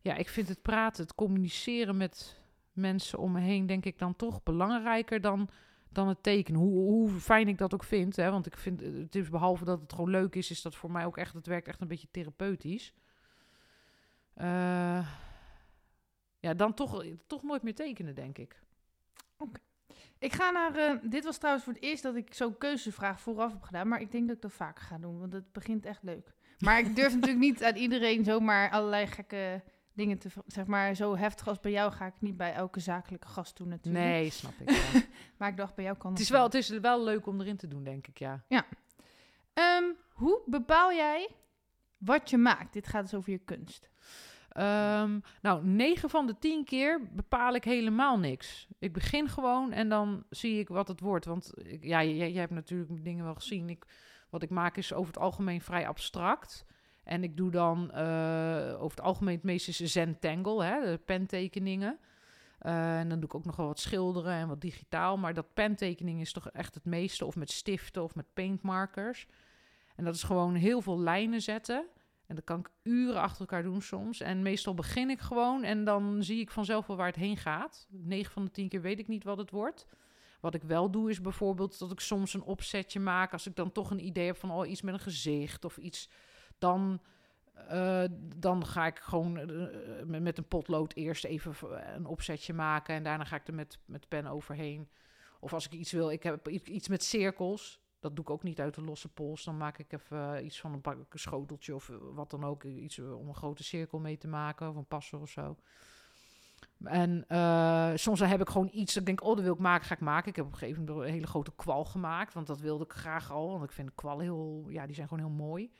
[0.00, 2.40] Ja, ik vind het praten, het communiceren met
[2.72, 5.48] mensen om me heen, denk ik dan toch belangrijker dan
[5.88, 6.60] dan het tekenen.
[6.60, 8.16] Hoe, hoe fijn ik dat ook vind.
[8.16, 8.30] Hè?
[8.30, 11.04] Want ik vind, het is behalve dat het gewoon leuk is, is dat voor mij
[11.04, 12.94] ook echt, het werkt echt een beetje therapeutisch.
[14.36, 15.08] Uh,
[16.38, 18.62] ja, dan toch, toch nooit meer tekenen, denk ik.
[19.36, 19.60] Oké.
[20.18, 20.76] Ik ga naar.
[20.76, 23.88] Uh, dit was trouwens voor het eerst dat ik zo'n keuzevraag vooraf heb gedaan.
[23.88, 26.34] Maar ik denk dat ik dat vaker ga doen, want het begint echt leuk.
[26.58, 30.28] Maar ik durf natuurlijk niet aan iedereen zomaar allerlei gekke dingen te.
[30.46, 33.68] Zeg maar, zo heftig als bij jou ga ik niet bij elke zakelijke gast doen,
[33.68, 34.04] natuurlijk.
[34.04, 34.70] Nee, snap ik.
[34.70, 35.00] Ja.
[35.38, 36.20] maar ik dacht bij jou kan het.
[36.20, 38.44] Is wel, het is wel leuk om erin te doen, denk ik, ja.
[38.48, 38.64] Ja.
[39.54, 41.28] Um, hoe bepaal jij
[41.98, 42.72] wat je maakt?
[42.72, 43.90] Dit gaat dus over je kunst.
[44.56, 48.66] Um, nou, 9 van de 10 keer bepaal ik helemaal niks.
[48.78, 51.24] Ik begin gewoon en dan zie ik wat het wordt.
[51.24, 53.68] Want ja, jij, hebt natuurlijk dingen wel gezien.
[53.68, 53.84] Ik,
[54.30, 56.64] wat ik maak is over het algemeen vrij abstract.
[57.04, 61.98] En ik doe dan uh, over het algemeen het meeste is Zentangle, hè, de pentekeningen.
[62.62, 65.16] Uh, en dan doe ik ook nog wel wat schilderen en wat digitaal.
[65.16, 67.24] Maar dat pentekening is toch echt het meeste.
[67.24, 69.26] Of met stiften of met paintmarkers.
[69.96, 71.86] En dat is gewoon heel veel lijnen zetten.
[72.26, 74.20] En dat kan ik uren achter elkaar doen soms.
[74.20, 77.86] En meestal begin ik gewoon en dan zie ik vanzelf wel waar het heen gaat.
[77.90, 79.86] 9 van de 10 keer weet ik niet wat het wordt.
[80.40, 83.32] Wat ik wel doe is bijvoorbeeld dat ik soms een opzetje maak.
[83.32, 86.08] Als ik dan toch een idee heb van oh, iets met een gezicht of iets.
[86.58, 87.00] Dan,
[87.70, 88.04] uh,
[88.36, 91.54] dan ga ik gewoon uh, met een potlood eerst even
[91.96, 92.94] een opzetje maken.
[92.94, 94.88] En daarna ga ik er met, met pen overheen.
[95.40, 97.81] Of als ik iets wil, ik heb iets met cirkels.
[98.02, 99.44] Dat doe ik ook niet uit de losse pols.
[99.44, 102.64] Dan maak ik even uh, iets van een, een schoteltje of wat dan ook.
[102.64, 105.56] Iets om een grote cirkel mee te maken of een passer of zo.
[106.84, 109.94] En uh, soms heb ik gewoon iets, ik denk, oh, dat wil ik maken, ga
[109.94, 110.28] ik maken.
[110.28, 112.92] Ik heb op een gegeven moment een hele grote kwal gemaakt, want dat wilde ik
[112.92, 113.50] graag al.
[113.50, 115.72] Want ik vind kwallen heel, ja, die zijn gewoon heel mooi.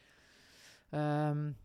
[0.90, 1.56] Um,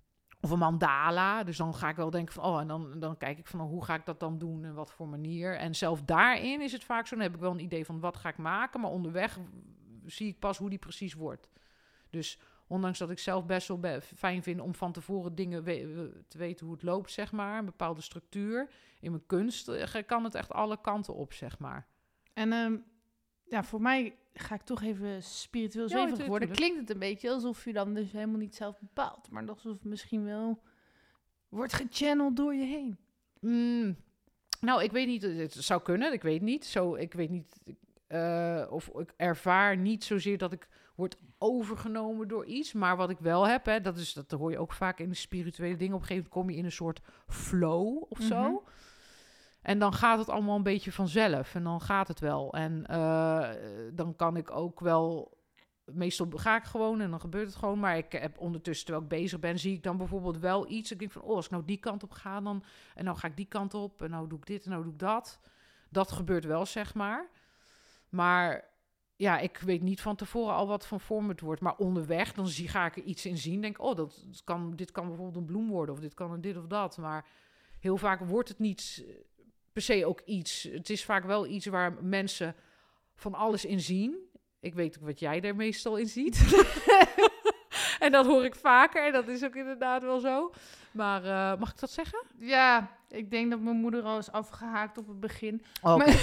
[0.42, 3.38] of een mandala, dus dan ga ik wel denken van, oh, en dan, dan kijk
[3.38, 5.58] ik van, oh, hoe ga ik dat dan doen en wat voor manier.
[5.58, 8.18] En zelf daarin is het vaak zo, dan heb ik wel een idee van, wat
[8.18, 9.40] ga ik maken, maar onderweg
[10.12, 11.50] zie ik pas hoe die precies wordt.
[12.10, 15.64] Dus ondanks dat ik zelf best wel fijn vind om van tevoren dingen
[16.28, 18.70] te weten hoe het loopt, zeg maar, een bepaalde structuur.
[19.00, 21.88] In mijn kunst eh, kan het echt alle kanten op, zeg maar.
[22.34, 22.86] En um,
[23.44, 26.52] ja, voor mij ga ik toch even spiritueel zweverig ja, worden.
[26.52, 29.84] Klinkt het een beetje alsof je dan dus helemaal niet zelf bepaalt, maar alsof het
[29.84, 30.62] misschien wel
[31.50, 32.98] wordt gechanneld door je heen.
[33.40, 33.98] Mm,
[34.60, 35.22] nou, ik weet niet.
[35.22, 36.14] Het zou kunnen.
[36.14, 36.66] Ik weet niet.
[36.66, 37.60] Zo, ik weet niet.
[38.10, 42.74] Uh, of ik ervaar niet zozeer dat ik word overgenomen door iets.
[42.74, 45.16] Maar wat ik wel heb, hè, dat, is, dat hoor je ook vaak in de
[45.16, 45.96] spirituele dingen.
[45.96, 48.42] Op een gegeven moment kom je in een soort flow of zo.
[48.42, 48.70] Mhm.
[49.62, 51.56] En dan gaat het allemaal een beetje vanzelf.
[51.56, 52.54] En dan gaat het wel.
[52.54, 53.50] En uh,
[53.94, 55.36] dan kan ik ook wel.
[55.86, 57.80] Meestal ga ik gewoon en dan gebeurt het gewoon.
[57.80, 60.92] Maar ik heb ondertussen, terwijl ik bezig ben, zie ik dan bijvoorbeeld wel iets.
[60.92, 62.64] Ik denk van, oh, als ik nou die kant op ga, dan.
[62.96, 64.02] En nou ga ik die kant op.
[64.02, 65.40] En nou doe ik dit en nou doe ik dat.
[65.90, 67.30] Dat gebeurt wel, zeg maar.
[68.10, 68.66] Maar
[69.16, 71.62] ja, ik weet niet van tevoren al wat van vorm het wordt.
[71.62, 73.62] Maar onderweg, dan zie, ga ik er iets in zien.
[73.62, 75.96] Denk, oh, dat, kan, dit kan bijvoorbeeld een bloem worden.
[75.96, 76.98] Of dit kan een dit of dat.
[76.98, 77.26] Maar
[77.80, 79.14] heel vaak wordt het niet eh,
[79.74, 80.64] per se ook iets.
[80.64, 82.56] Het is vaak wel iets waar mensen
[83.16, 84.16] van alles in zien.
[84.60, 86.66] Ik weet ook wat jij er meestal in ziet.
[88.00, 89.06] en dat hoor ik vaker.
[89.06, 90.52] En dat is ook inderdaad wel zo.
[90.92, 92.24] Maar uh, mag ik dat zeggen?
[92.40, 95.64] Ja, ik denk dat mijn moeder al is afgehaakt op het begin.
[95.82, 96.16] Okay.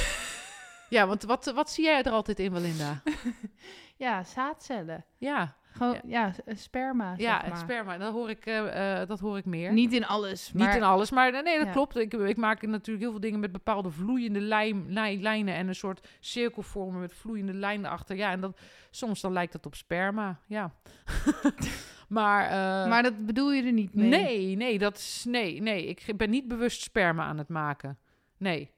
[0.94, 3.02] Ja, want wat, wat zie jij er altijd in, Belinda?
[4.04, 5.04] ja, zaadcellen.
[5.18, 5.56] Ja.
[5.72, 7.14] Gewoon, ja, ja sperma.
[7.16, 7.58] Ja, zeg maar.
[7.58, 7.98] sperma.
[7.98, 9.72] Dat hoor, ik, uh, dat hoor ik meer.
[9.72, 10.52] Niet in alles.
[10.52, 10.66] Maar...
[10.66, 11.96] Niet in alles, maar nee, dat klopt.
[11.96, 16.08] Ik, ik maak natuurlijk heel veel dingen met bepaalde vloeiende lijm, lijnen en een soort
[16.20, 18.16] cirkelvormen met vloeiende lijnen achter.
[18.16, 20.40] Ja, en dat, soms dan lijkt dat op sperma.
[20.46, 20.74] Ja.
[22.08, 24.08] maar, uh, maar dat bedoel je er niet mee?
[24.08, 25.86] Nee, nee, dat is, nee, nee.
[25.86, 27.98] Ik ben niet bewust sperma aan het maken.
[28.38, 28.72] Nee.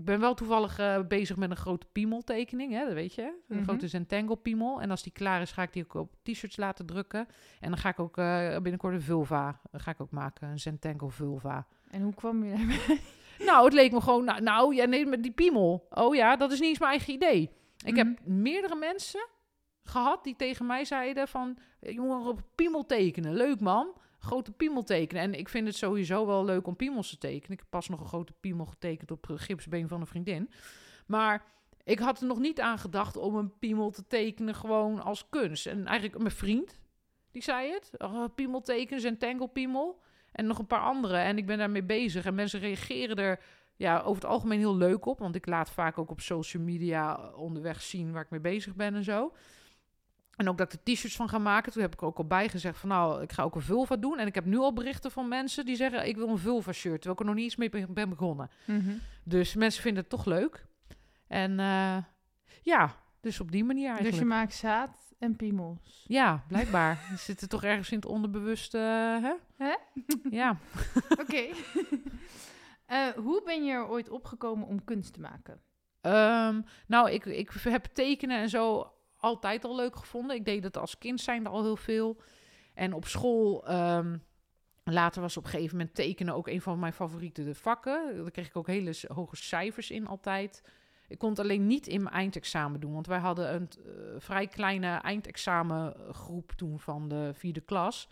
[0.00, 3.22] Ik ben wel toevallig uh, bezig met een grote piemeltekening, hè, dat weet je.
[3.22, 3.64] Een mm -hmm.
[3.64, 4.80] grote Zentangle piemel.
[4.80, 7.28] En als die klaar is, ga ik die ook op t-shirts laten drukken.
[7.60, 11.10] En dan ga ik ook uh, binnenkort een vulva, ga ik ook maken, een Zentangle
[11.10, 11.66] vulva.
[11.90, 12.80] En hoe kwam je daarmee?
[13.46, 15.86] Nou, het leek me gewoon, nou, nou ja, nee, met die piemel.
[15.90, 17.50] Oh ja, dat is niet eens mijn eigen idee.
[17.84, 18.42] Ik heb mhm.
[18.42, 19.26] meerdere mensen
[19.82, 21.58] gehad die tegen mij zeiden van...
[21.80, 25.22] Jongen, op piemel tekenen, leuk man grote piemel tekenen.
[25.22, 27.52] En ik vind het sowieso wel leuk om piemels te tekenen.
[27.52, 30.50] Ik heb pas nog een grote piemel getekend op gipsbeen van een vriendin.
[31.06, 31.44] Maar
[31.84, 35.66] ik had er nog niet aan gedacht om een piemel te tekenen gewoon als kunst.
[35.66, 36.78] En eigenlijk mijn vriend,
[37.30, 37.90] die zei het.
[37.98, 38.24] Oh,
[38.96, 39.94] zijn tangle
[40.32, 41.16] En nog een paar andere.
[41.16, 42.24] En ik ben daarmee bezig.
[42.24, 43.40] En mensen reageren er
[43.76, 45.18] ja, over het algemeen heel leuk op.
[45.18, 48.94] Want ik laat vaak ook op social media onderweg zien waar ik mee bezig ben
[48.94, 49.32] en zo.
[50.40, 51.72] En ook dat ik de t-shirts van ga maken.
[51.72, 54.18] Toen heb ik ook al bij gezegd van nou, ik ga ook een vulva doen.
[54.18, 57.02] En ik heb nu al berichten van mensen die zeggen ik wil een vulva shirt.
[57.02, 58.50] Terwijl ik er nog niet eens mee ben begonnen.
[58.64, 58.90] Mhm.
[59.24, 60.66] Dus mensen vinden het toch leuk.
[61.26, 61.96] En uh,
[62.62, 64.10] ja, dus op die manier eigenlijk.
[64.10, 66.04] Dus je maakt zaad en piemels.
[66.06, 66.98] Ja, blijkbaar.
[67.08, 68.78] Die zitten toch ergens in het onderbewuste,
[69.22, 69.34] hè?
[69.56, 69.76] Hè?
[70.30, 70.56] Ja.
[71.22, 71.48] Oké.
[72.86, 75.60] Eh, hoe ben je er ooit opgekomen om kunst te maken?
[76.00, 80.36] Ehm, nou, ik, ik heb tekenen en zo altijd al leuk gevonden.
[80.36, 82.16] Ik deed het als kind zijnde al heel veel.
[82.74, 84.18] En op school, ehm,
[84.84, 88.16] later was op een gegeven moment tekenen ook een van mijn favoriete vakken.
[88.16, 90.62] Daar kreeg ik ook hele hoge cijfers in altijd.
[91.08, 94.46] Ik kon het alleen niet in mijn eindexamen doen, want wij hadden een eh, vrij
[94.46, 98.08] kleine eindexamengroep toen van de vierde klas.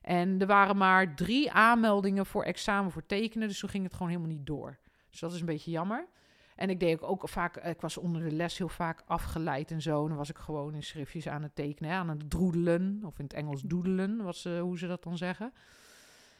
[0.00, 4.08] En er waren maar drie aanmeldingen voor examen voor tekenen, dus toen ging het gewoon
[4.08, 4.78] helemaal niet door.
[5.10, 6.06] Dus dat is een beetje jammer.
[6.56, 10.02] En ik deed ook, vaak, ik was onder de les heel vaak afgeleid en zo.
[10.02, 13.00] En dan was ik gewoon in schriftjes aan het tekenen, aan het droedelen.
[13.04, 15.52] Of in het Engels doedelen, was, eh, hoe ze dat dan zeggen.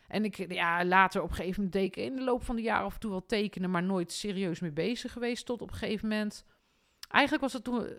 [0.09, 2.62] En ik, ja, later op een gegeven moment deed ik in de loop van de
[2.62, 5.46] jaren af en toe wel tekenen, maar nooit serieus mee bezig geweest.
[5.46, 6.44] Tot op een gegeven moment.
[7.09, 7.98] Eigenlijk was het toen, eh,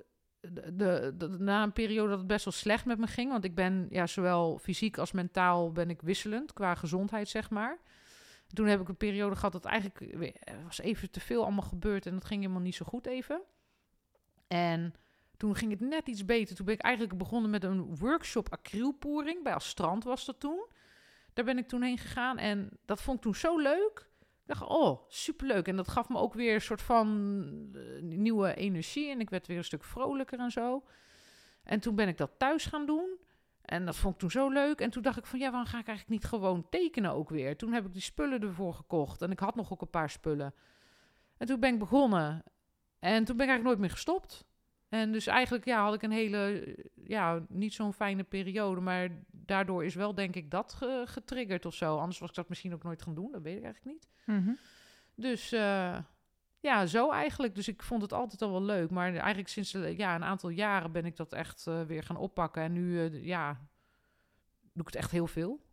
[0.73, 3.32] de- na een periode dat het best wel slecht met me ging.
[3.32, 7.78] Want ik ben, ja, zowel fysiek als mentaal ben ik wisselend qua gezondheid, zeg maar.
[8.53, 10.15] Toen heb ik een periode gehad dat eigenlijk
[10.63, 13.41] was even te veel allemaal gebeurd en dat ging helemaal niet zo goed even.
[14.47, 14.93] En
[15.38, 16.55] toen ging het net iets beter.
[16.55, 19.43] Toen ben ik eigenlijk begonnen met een workshop acrylpoering.
[19.43, 20.65] Bij Astrand was dat toen.
[21.34, 24.10] Daar ben ik toen heen gegaan en dat vond ik toen zo leuk.
[24.19, 25.67] Ik dacht, oh, superleuk.
[25.67, 29.10] En dat gaf me ook weer een soort van eh, nieuwe energie.
[29.10, 30.84] En ik werd weer een stuk vrolijker en zo.
[31.63, 33.19] En toen ben ik dat thuis gaan doen.
[33.65, 34.80] En dat vond ik toen zo leuk.
[34.80, 37.58] En toen dacht ik van, ja, waarom ga ik eigenlijk niet gewoon tekenen ook weer?
[37.58, 39.21] Toen heb ik die spullen ervoor gekocht.
[39.21, 40.54] En ik had nog ook een paar spullen.
[41.38, 42.43] En toen ben ik begonnen.
[42.99, 44.45] En toen ben ik eigenlijk nooit meer gestopt.
[44.89, 48.82] En dus eigenlijk ja, had ik een hele, ja, niet zo'n fijne periode.
[48.82, 51.97] Maar daardoor is wel, denk ik, dat ge- getriggerd of zo.
[51.97, 53.32] Anders was ik dat misschien ook nooit gaan doen.
[53.32, 54.10] Dat weet ik eigenlijk niet.
[55.15, 55.97] Dus eh,
[56.65, 57.56] ja, zo eigenlijk.
[57.56, 58.89] Dus ik vond het altijd al wel leuk.
[58.89, 62.62] Maar eigenlijk sinds ja, een aantal jaren ben ik dat echt eh, weer gaan oppakken.
[62.63, 63.54] En nu eh, ja,
[64.73, 65.65] doe ik het echt heel veel.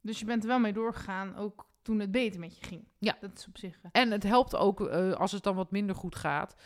[0.00, 2.84] Dus je bent er wel mee doorgegaan, ook toen het beter met je ging.
[2.98, 3.16] Ja.
[3.20, 3.78] Dat is op zich.
[3.82, 4.80] eh, En het helpt ook
[5.14, 6.56] als het dan wat minder goed gaat.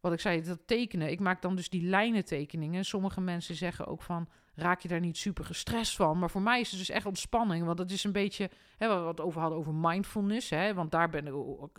[0.00, 1.10] Wat ik zei, dat tekenen.
[1.10, 2.84] Ik maak dan dus die lijnentekeningen.
[2.84, 4.28] Sommige mensen zeggen ook van,
[4.60, 6.18] raak je daar niet super gestrest van?
[6.18, 7.66] Maar voor mij is het dus echt ontspanning.
[7.66, 10.50] Want het is een beetje, hè, wat we het over hadden over mindfulness.
[10.50, 11.32] Hè, want daar ben ik,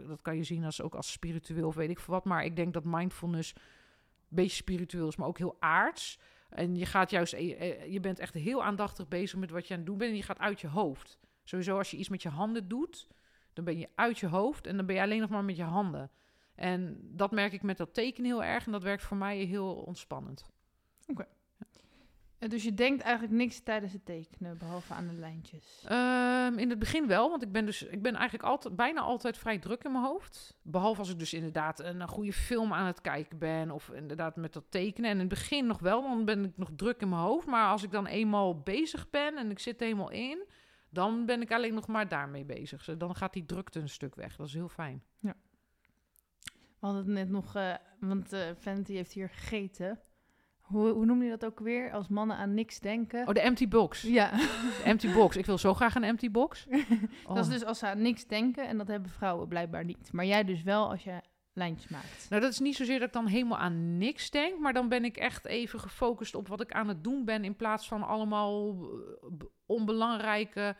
[0.08, 2.26] dat kan je zien als, ook als spiritueel of weet ik veel wat.
[2.26, 6.20] Maar ik denk dat mindfulness een beetje spiritueel is, maar ook heel aards.
[6.50, 9.74] En je gaat juist, eh, eh, je bent echt heel aandachtig bezig met wat je
[9.74, 10.12] aan het doen bent.
[10.12, 11.20] En je gaat uit je hoofd.
[11.44, 13.08] Sowieso als je iets met je handen doet,
[13.54, 15.63] dan ben je uit je hoofd en dan ben je alleen nog maar met je
[15.63, 16.12] handen.
[16.56, 18.65] En dat merk ik met dat tekenen heel erg.
[18.65, 20.50] En dat werkt voor mij heel ontspannend.
[21.20, 21.26] eh,
[22.47, 25.84] Dus je denkt eigenlijk niks tijdens het tekenen, behalve aan de lijntjes.
[25.86, 29.38] Ehm, in het begin wel, want ik ben, dus, ik ben eigenlijk altijd, bijna altijd
[29.38, 30.58] vrij druk in mijn hoofd.
[30.62, 33.71] Behalve als ik dus inderdaad een, een goede film aan het kijken ben.
[33.71, 35.10] Of inderdaad met dat tekenen.
[35.10, 37.47] En in het begin nog wel, dan ben ik nog druk in mijn hoofd.
[37.47, 40.47] Maar als ik dan eenmaal bezig ben en ik zit helemaal in...
[40.89, 42.97] dan ben ik alleen nog maar daarmee bezig.
[42.97, 44.36] Dan gaat die drukte een stuk weg.
[44.36, 45.04] Dat is heel fijn.
[46.82, 49.99] We hadden het net nog, eh, want eh Fenty heeft hier gegeten.
[50.71, 51.91] Hoe, hoe noem je dat ook weer?
[51.91, 53.27] Als mannen aan niks denken.
[53.27, 54.01] Oh, de empty box.
[54.01, 55.36] Ja, De empty box.
[55.36, 56.67] Ik wil zo graag een empty box.
[57.25, 57.36] Oh.
[57.36, 60.12] dat is dus als ze aan niks denken en dat hebben vrouwen blijkbaar niet.
[60.12, 61.21] Maar jij dus wel als je
[61.53, 62.27] lijntjes maakt.
[62.29, 65.05] Nou, dat is niet zozeer dat ik dan helemaal aan niks denk, maar dan ben
[65.05, 68.69] ik echt even gefocust op wat ik aan het doen ben, in plaats van allemaal
[68.69, 69.29] eh,
[69.65, 70.75] onbelangrijke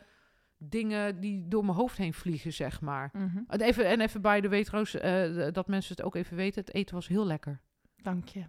[0.58, 3.10] dingen die door mijn hoofd heen vliegen, zeg maar.
[3.12, 3.42] Mhm.
[3.46, 6.74] En even, en even bij de weet eh, dat mensen het ook even weten, het
[6.74, 7.60] eten was heel lekker.
[7.96, 8.44] Dank je.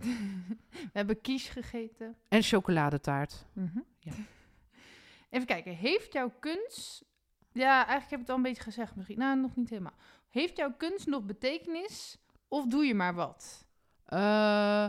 [0.00, 2.16] We hebben kies gegeten.
[2.28, 3.46] En chocoladetaart.
[3.52, 3.78] Mhm.
[3.98, 4.12] Ja.
[5.30, 7.04] Even kijken, heeft jouw kunst...
[7.52, 9.18] Ja, eigenlijk heb ik het al een beetje gezegd misschien.
[9.18, 9.96] Nou, nog niet helemaal.
[10.28, 13.66] Heeft jouw kunst nog betekenis of doe je maar wat?
[14.04, 14.86] Eh,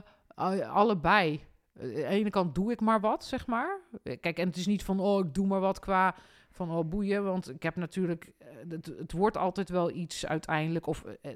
[0.69, 1.45] allebei.
[1.73, 3.79] Eh, Aan de ene kant doe ik maar wat, zeg maar.
[4.03, 6.15] Kijk, en het is niet van, oh, ik doe maar wat qua
[6.51, 7.23] van, oh, boeien.
[7.23, 10.87] Want ik heb natuurlijk, eh, het, het wordt altijd wel iets uiteindelijk.
[10.87, 11.35] Of eh,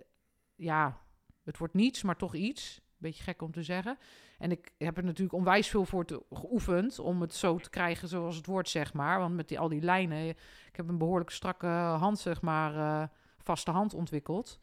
[0.56, 1.02] ja,
[1.44, 2.82] het wordt niets, maar toch iets.
[2.98, 3.98] Beetje gek om te zeggen.
[4.38, 8.36] En ik heb er natuurlijk onwijs veel voor geoefend om het zo te krijgen zoals
[8.36, 9.20] het wordt, zeg maar.
[9.20, 13.08] Want met die, al die lijnen, ik heb een behoorlijk strakke hand, zeg maar, eh,
[13.38, 14.60] vaste hand ontwikkeld.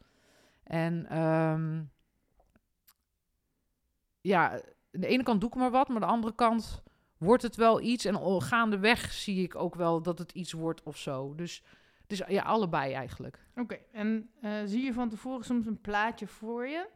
[0.63, 1.83] En ehm,
[4.21, 6.83] ja, aan de ene kant doe ik maar wat, maar aan de andere kant
[7.19, 8.05] wordt het wel iets.
[8.05, 11.35] En gaandeweg zie ik ook wel dat het iets wordt of zo.
[11.35, 11.63] Dus,
[12.07, 13.47] dus ja, allebei eigenlijk.
[13.57, 16.89] Oké, en eh, zie je van tevoren soms een plaatje voor je?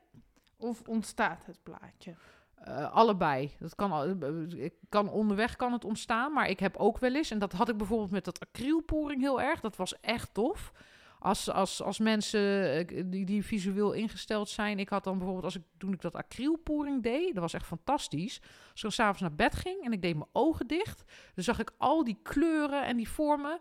[0.56, 2.14] Of ontstaat het plaatje?
[2.56, 3.50] Eh, allebei.
[3.58, 7.38] Dat kan, eh, kan onderweg kan het ontstaan, maar ik heb ook wel eens, en
[7.38, 10.72] dat had ik bijvoorbeeld met dat acrylporing heel erg, dat was echt tof.
[11.18, 14.78] als, als, als mensen eh, die, die visueel ingesteld zijn.
[14.78, 18.40] Ik had dan bijvoorbeeld, als ik, toen ik dat acrylpoering deed, dat was echt fantastisch.
[18.72, 21.04] Als ik s'avonds naar bed ging en ik deed mijn ogen dicht,
[21.34, 23.58] dan zag ik al die kleuren en die vormen.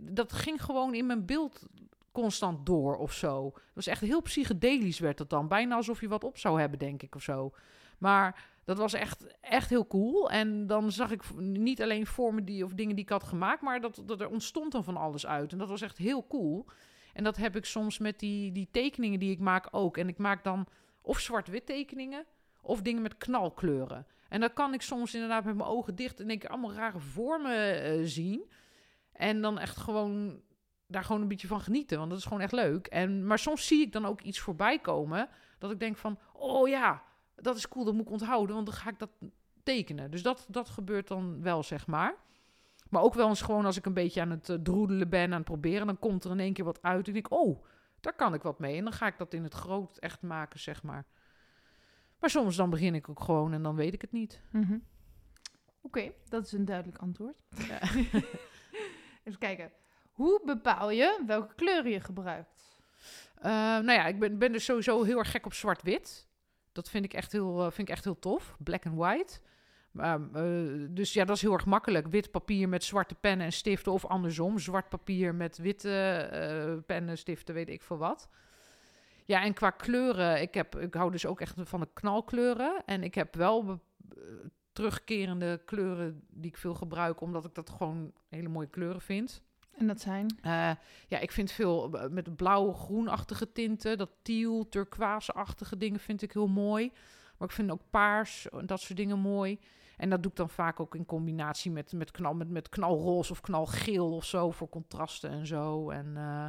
[0.00, 1.66] Dat ging gewoon in mijn beeld
[2.12, 3.44] constant door of zo.
[3.54, 5.48] Het was echt heel psychedelisch werd het dan.
[5.48, 7.52] Bijna alsof je wat op zou hebben, denk ik, of zo.
[7.98, 10.30] Maar dat was echt, echt heel cool.
[10.30, 13.80] En dan zag ik niet alleen vormen die, of dingen die ik had gemaakt, maar
[13.80, 15.52] dat, dat er ontstond dan van alles uit.
[15.52, 16.66] En dat was echt heel cool.
[17.12, 19.96] En dat heb ik soms met die, die tekeningen die ik maak ook.
[19.96, 20.66] En ik maak dan
[21.00, 22.24] of zwart-wit tekeningen
[22.62, 24.06] of dingen met knalkleuren.
[24.28, 27.82] En dan kan ik soms inderdaad met mijn ogen dicht en ik allemaal rare vormen
[27.82, 28.50] eh, zien.
[29.12, 30.40] En dan echt gewoon
[30.92, 32.86] daar gewoon een beetje van genieten, want dat is gewoon echt leuk.
[32.86, 35.28] En, maar soms zie ik dan ook iets voorbij komen
[35.58, 37.02] dat ik denk van, oh ja,
[37.36, 39.10] dat is cool, dat moet ik onthouden, want dan ga ik dat
[39.62, 40.10] tekenen.
[40.10, 42.14] Dus dat, dat gebeurt dan wel, zeg maar.
[42.88, 45.32] Maar ook wel eens gewoon als ik een beetje aan het eh, droedelen ben, aan
[45.32, 47.08] het proberen, dan komt er in één keer wat uit.
[47.08, 47.64] En ik denk, oh,
[48.00, 48.76] daar kan ik wat mee.
[48.76, 51.06] En dan ga ik dat in het groot echt maken, zeg maar.
[52.18, 54.40] Maar soms dan begin ik ook gewoon en dan weet ik het niet.
[54.50, 54.78] Mhm.
[55.80, 57.42] Oké, dat is een duidelijk antwoord.
[57.48, 57.80] Ja.
[59.24, 59.70] Even kijken.
[60.12, 62.80] Hoe bepaal je welke kleuren je gebruikt?
[63.34, 66.26] Eh, nou ja, ik ben, ben dus sowieso heel erg gek op zwart-wit.
[66.72, 68.56] Dat vind ik echt heel, eh, vind ik echt heel tof.
[68.58, 69.40] Black and white.
[69.90, 72.06] Maar, eh, dus ja, dat is heel erg makkelijk.
[72.06, 73.92] Wit papier met zwarte pennen en stiften.
[73.92, 78.28] Of andersom, zwart papier met witte eh, pennen, stiften, weet ik veel wat.
[79.24, 82.82] Ja, en qua kleuren, ik, heb, ik hou dus ook echt van de knalkleuren.
[82.86, 83.80] En ik heb wel
[84.72, 89.42] terugkerende kleuren die ik veel gebruik, omdat ik dat gewoon hele mooie kleuren vind.
[89.78, 90.38] En dat zijn?
[90.42, 90.70] Eh,
[91.08, 93.98] ja, ik vind veel eh, met blauwe, groenachtige tinten.
[93.98, 96.92] Dat teal, turquoise-achtige dingen vind ik heel mooi.
[97.38, 99.58] Maar ik vind ook paars en dat soort dingen mooi.
[99.96, 103.32] En dat doe ik dan vaak ook in combinatie met, met, knal, met, met knalroze
[103.32, 105.90] of knalgeel of zo voor contrasten en zo.
[105.90, 106.46] En eh,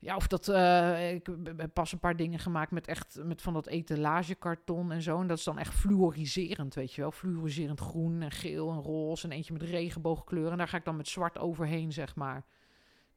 [0.00, 1.26] ja, of dat eh, ik
[1.56, 5.20] heb pas een paar dingen gemaakt met echt met van dat etalagekarton en zo.
[5.20, 7.10] En dat is dan echt fluoriserend, weet je wel.
[7.10, 10.52] Fluoriserend groen en geel en roze en eentje met regenboogkleuren.
[10.52, 12.44] En daar ga ik dan met zwart overheen, zeg maar.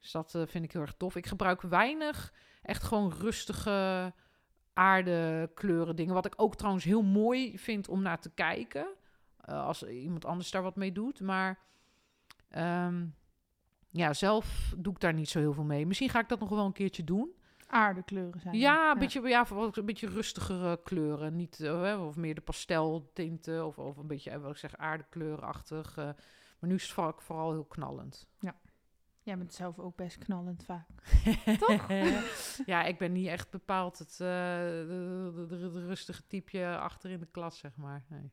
[0.00, 1.16] Dus dat eh, vind ik heel erg tof.
[1.16, 4.12] Ik gebruik weinig echt gewoon rustige
[4.74, 6.14] aardekleuren dingen.
[6.14, 8.86] Wat ik ook trouwens heel mooi vind om naar te kijken.
[9.40, 11.20] eh, als iemand anders daar wat mee doet.
[11.20, 11.58] Maar
[12.48, 13.06] ehm,
[13.92, 15.86] ja, zelf doe ik daar niet zo heel veel mee.
[15.86, 17.30] Misschien ga ik dat nog wel een keertje doen.
[17.66, 18.58] Aardekleuren zijn.
[18.58, 21.36] Ja, een beetje, ja, een beetje rustigere kleuren.
[21.36, 23.66] Niet, hè, of meer de pasteltinten.
[23.66, 25.96] Of, of een beetje, eh, wat ik zeg, aardekleurachtig.
[25.96, 26.04] eh.
[26.58, 28.26] maar nu is het vooral, vooral heel knallend.
[29.24, 30.86] Jij bent zelf ook best knallend vaak.
[31.66, 31.86] Toch?
[32.66, 37.18] ja, ik ben niet echt bepaald het de, de, de- de rustige typeje achter in
[37.20, 38.04] de klas, zeg maar.
[38.08, 38.30] Nee.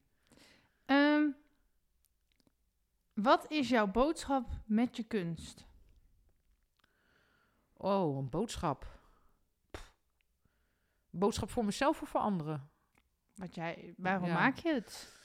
[3.21, 5.65] Wat is jouw boodschap met je kunst?
[7.77, 8.99] Oh, een boodschap.
[9.71, 9.93] Pff.
[11.09, 12.69] Boodschap voor mezelf of voor anderen?
[13.35, 14.33] Wat jij, waarom Ja.
[14.33, 15.17] maak je het?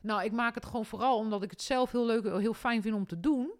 [0.00, 2.94] Nou, ik maak het gewoon vooral omdat ik het zelf heel leuk, heel fijn vind
[2.94, 3.52] om te doen.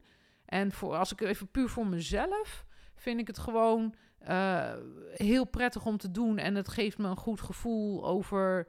[0.45, 2.65] En voor, als ik even puur voor mezelf,
[2.95, 4.75] vind ik het gewoon eh,
[5.15, 6.39] heel prettig om te doen.
[6.39, 8.69] En het geeft me een goed gevoel over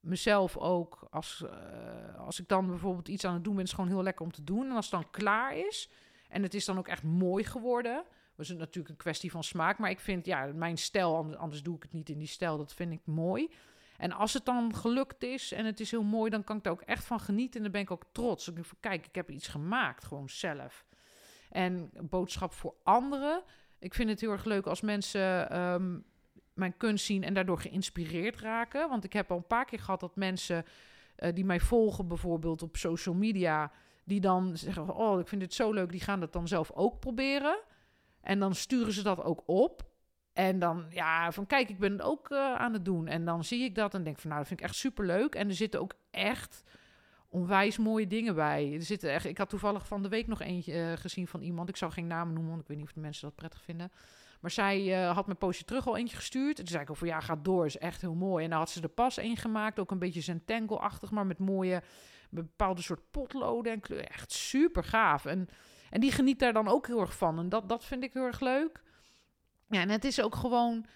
[0.00, 1.06] mezelf ook.
[1.10, 4.24] Als, eh, als ik dan bijvoorbeeld iets aan het doen ben, is gewoon heel lekker
[4.24, 4.66] om te doen.
[4.66, 5.90] En als het dan klaar is
[6.28, 8.04] en het is dan ook echt mooi geworden.
[8.36, 9.78] Is het natuurlijk een kwestie van smaak.
[9.78, 12.58] Maar ik vind, ja, mijn stijl, anders, doe ik het niet in die stijl.
[12.58, 13.50] Dat vind ik mooi.
[13.96, 16.72] En als het dan gelukt is en het is heel mooi, dan kan ik daar
[16.72, 17.56] ook echt van genieten.
[17.56, 18.48] En dan ben ik ook trots.
[18.48, 20.84] Ik denk van, kijk, ik heb iets gemaakt, gewoon zelf.
[21.50, 23.42] En boodschap voor anderen.
[23.78, 25.98] Ik vind het heel erg leuk als mensen ehm,
[26.60, 28.88] mijn kunst zien en daardoor geïnspireerd raken.
[28.88, 30.64] Want ik heb al een paar keer gehad dat mensen
[31.16, 33.72] eh, die mij volgen, bijvoorbeeld op social media,
[34.04, 37.00] die dan zeggen: Oh, ik vind dit zo leuk, die gaan dat dan zelf ook
[37.00, 37.58] proberen.
[38.20, 39.88] En dan sturen ze dat ook op.
[40.32, 43.06] En dan, ja, van kijk, ik ben het ook eh, aan het doen.
[43.06, 45.34] En dan zie ik dat en denk van, nou, dat vind ik echt superleuk.
[45.34, 46.62] En er zitten ook echt
[47.28, 48.72] onwijs mooie dingen bij.
[48.74, 51.68] Er zitten echt, ik had toevallig van de week nog eentje eh, gezien van iemand.
[51.68, 53.92] Ik zou geen naam noemen, want ik weet niet of de mensen dat prettig vinden.
[54.40, 56.58] Maar zij eh, had mijn postje terug al eentje gestuurd.
[56.58, 58.44] En toen zei ik over, ja, ga door, is echt heel mooi.
[58.44, 61.82] En dan had ze er pas één gemaakt, ook een beetje Zentangle-achtig, maar met mooie,
[62.30, 64.10] bepaalde soort potloden en kleuren.
[64.10, 65.24] Echt super gaaf.
[65.24, 65.48] En,
[65.90, 67.38] en die geniet daar dan ook heel erg van.
[67.38, 68.82] En dat, dat vind ik heel erg leuk.
[69.68, 70.86] Ja, en het is ook gewoon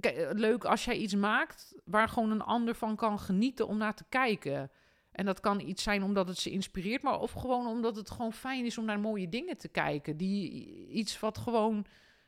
[0.00, 3.76] eh, eh, leuk als jij iets maakt waar gewoon een ander van kan genieten om
[3.76, 4.70] naar te kijken.
[5.14, 8.32] En dat kan iets zijn omdat het ze inspireert, maar of gewoon omdat het gewoon
[8.32, 10.16] fijn is om naar mooie dingen te kijken.
[10.16, 10.50] Die
[10.88, 11.86] iets wat gewoon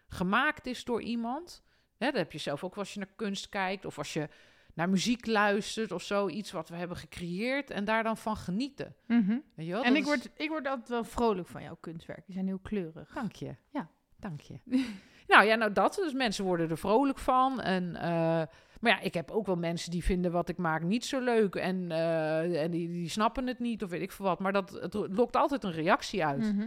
[0.09, 1.63] gemaakt is door iemand.
[1.97, 4.29] Hè, dat heb je zelf ook als je naar kunst kijkt of als je
[4.75, 6.29] naar muziek luistert of zo.
[6.29, 8.95] Iets wat we hebben gecreëerd en daar dan van genieten.
[9.07, 9.39] Mhm.
[9.55, 9.83] Weet je wel?
[9.85, 12.23] En ik is- word, ik word altijd wel vrolijk van jouw kunstwerk.
[12.27, 13.13] Die zijn heel kleurig.
[13.15, 13.57] Dank je.
[13.73, 13.89] Ja.
[14.21, 14.59] Dank je.
[15.33, 15.95] nou ja, nou dat.
[15.95, 17.61] Dus mensen worden er vrolijk van.
[17.61, 18.43] En, eh,
[18.81, 21.55] maar ja, ik heb ook wel mensen die vinden wat ik maak niet zo leuk.
[21.55, 24.39] En, eh, en die, die snappen het niet of weet ik veel wat.
[24.39, 26.55] Maar dat, het lokt altijd een reactie uit.
[26.55, 26.67] Mhm.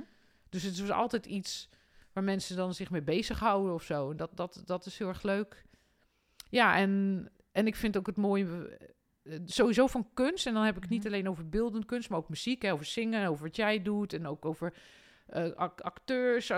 [0.50, 1.70] Dus het is dus altijd iets
[2.14, 4.10] waar mensen dan zich mee bezighouden of zo.
[4.12, 5.64] En Dat, dat, dat is heel erg leuk.
[6.50, 8.78] Ja, en, en ik vind ook het mooie...
[9.24, 10.48] eh, Sowieso van kunst.
[10.48, 11.08] En dan heb ik het niet Mhm.
[11.14, 12.62] alleen over beeldend kunst, maar ook muziek.
[12.62, 14.14] Hè, over zingen, over wat jij doet.
[14.14, 14.74] En ook over
[15.26, 16.52] eh, ac- acteurs,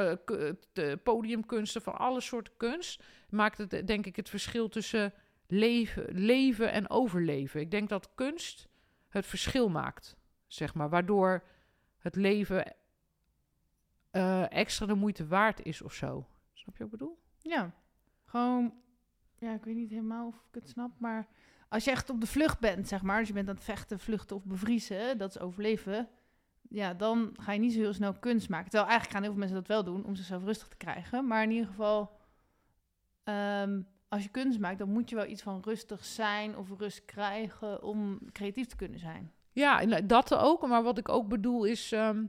[1.03, 3.03] podiumkunsten, van alle soorten kunst.
[3.29, 5.13] Maakt het denk ik het verschil tussen
[5.51, 7.61] leven, leven en overleven.
[7.61, 8.69] Ik denk dat kunst
[9.07, 10.89] het verschil maakt, zeg maar.
[10.89, 11.43] Waardoor
[11.97, 12.75] het leven
[14.11, 16.27] eh, extra de moeite waard is of zo.
[16.53, 17.19] Snap je wat ik bedoel?
[17.39, 17.73] Ja,
[18.23, 18.73] gewoon,
[19.37, 21.27] ja, ik weet niet helemaal of ik het snap, maar
[21.69, 23.99] als je echt op de vlucht bent, zeg maar, dus je bent aan het vechten,
[23.99, 26.09] vluchten of bevriezen, dat is overleven,
[26.69, 28.69] ja, dan ga je niet zo heel snel kunst maken.
[28.69, 31.43] Terwijl eigenlijk gaan heel veel mensen dat wel doen om zichzelf rustig te krijgen, maar
[31.43, 32.19] in ieder geval,
[33.23, 33.81] ehm,
[34.11, 37.83] als je kunst maakt, dan moet je wel iets van rustig zijn of rust krijgen
[37.83, 39.31] om creatief te kunnen zijn.
[39.51, 40.67] Ja, dat ook.
[40.67, 41.91] Maar wat ik ook bedoel is...
[41.91, 42.23] ehm,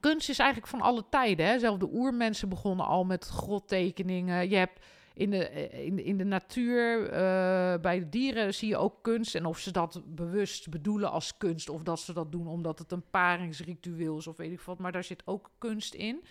[0.00, 1.46] kunst is eigenlijk van alle tijden.
[1.46, 1.78] Hè?
[1.78, 4.48] De oermensen begonnen al met grottekeningen.
[4.48, 4.84] Je hebt
[5.14, 9.34] in de, eh, in in de natuur, eh, bij de dieren zie je ook kunst.
[9.34, 11.68] En of ze dat bewust bedoelen als kunst...
[11.68, 14.78] of dat ze dat doen omdat het een paringsritueel is of weet ik wat.
[14.78, 16.24] Maar daar zit ook kunst in.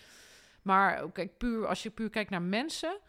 [0.62, 3.00] Maar kijk, puur, als je puur kijkt naar mensen...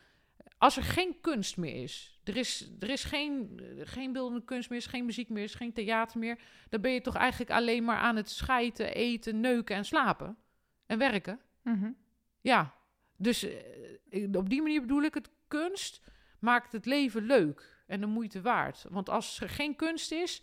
[0.59, 4.79] Als er geen kunst meer is, er is, er is geen, geen beeldende kunst meer,
[4.79, 6.39] is geen muziek meer, is geen theater meer,
[6.69, 10.37] dan ben je toch eigenlijk alleen maar aan het schijten, eten, neuken en slapen.
[10.87, 11.41] En werken.
[12.41, 12.75] Ja,
[13.17, 13.43] dus
[14.11, 16.01] eh, op die manier bedoel ik het, kunst
[16.39, 18.85] maakt het leven leuk en de moeite waard.
[18.89, 20.43] Want als er geen kunst is,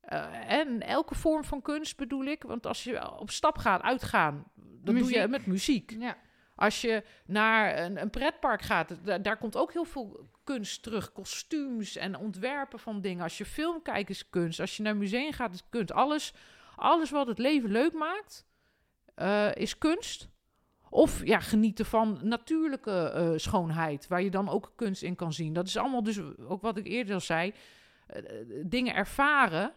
[0.00, 4.44] eh, en elke vorm van kunst bedoel ik, want als je op stap gaat, uitgaan,
[4.54, 5.90] dat doe je met muziek.
[5.98, 6.16] Ja,
[6.56, 11.12] Als je naar een, een pretpark gaat, da- daar komt ook heel veel kunst terug.
[11.12, 13.22] Kostuums en ontwerpen van dingen.
[13.22, 14.60] Als je film kijkt is kunst.
[14.60, 15.92] Als je naar een museum gaat is kunst.
[15.92, 16.34] Alles,
[16.76, 18.46] alles wat het leven leuk maakt,
[19.14, 20.28] eh, is kunst.
[20.90, 25.52] Of ja, genieten van natuurlijke eh, schoonheid, waar je dan ook kunst in kan zien.
[25.52, 27.52] Dat is allemaal dus ook wat ik eerder al zei.
[28.06, 28.22] eh,
[28.66, 29.72] dingen ervaren.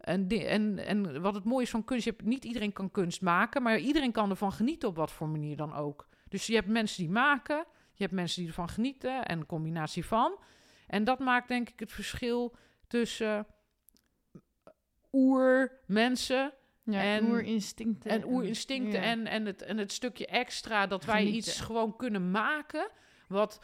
[0.00, 3.20] En, en, en wat het mooie is van kunst, je hebt, niet iedereen kan kunst
[3.22, 6.08] maken, maar iedereen kan ervan genieten op wat voor manier dan ook.
[6.30, 10.04] Dus je hebt mensen die maken, je hebt mensen die ervan genieten en een combinatie
[10.04, 10.38] van.
[10.86, 12.56] En dat maakt denk ik het verschil
[12.86, 13.46] tussen
[15.12, 16.52] oer-mensen
[16.84, 18.10] ja En- oerinstincten.
[18.10, 19.06] en oerinstincten ja.
[19.06, 21.38] en, en, het, en het stukje extra dat wij Genieten.
[21.38, 22.88] iets gewoon kunnen maken
[23.28, 23.60] wat,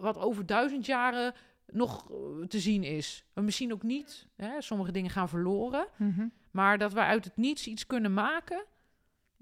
[0.00, 1.34] wat over duizend jaren
[1.66, 3.24] nog eh, te zien is.
[3.34, 4.26] Misschien ook niet.
[4.36, 4.60] Hè?
[4.62, 5.86] Sommige dingen gaan verloren.
[5.96, 6.26] Mhm.
[6.50, 8.64] Maar dat wij uit het niets iets kunnen maken.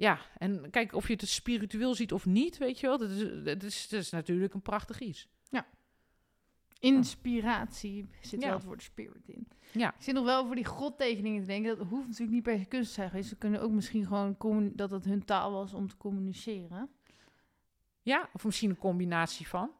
[0.00, 2.98] Ja, en kijk of je het spiritueel ziet of niet, weet je wel.
[2.98, 5.28] Dat is, dat is, dat is natuurlijk een prachtig iets.
[6.80, 8.46] Inspiratie zit Ja.
[8.46, 9.48] wel het woord spirit in.
[9.72, 9.88] Ja.
[9.94, 11.78] Ik zit nog wel over die grottekeningen te denken.
[11.78, 13.28] Dat hoeft natuurlijk niet per se kunst te zijn geweest.
[13.28, 16.90] Ze kunnen ook misschien gewoon dat het hun taal was om te communiceren.
[18.02, 19.70] Ja, of misschien een combinatie van.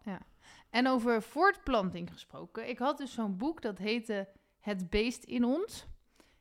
[0.71, 2.69] En over voortplanting gesproken.
[2.69, 5.87] Ik had dus zo'n boek dat heette Het beest in ons.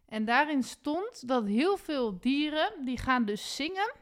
[0.09, 3.93] En daarin stond dat heel veel dieren die gaan dus zingen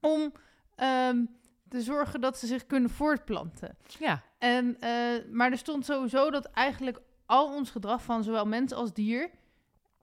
[0.00, 0.32] om
[0.74, 1.24] ehm,
[1.68, 3.76] te zorgen dat ze zich kunnen voortplanten.
[3.98, 8.72] Ja, En, eh, maar er stond sowieso dat eigenlijk al ons gedrag van zowel mens
[8.72, 9.30] als dier...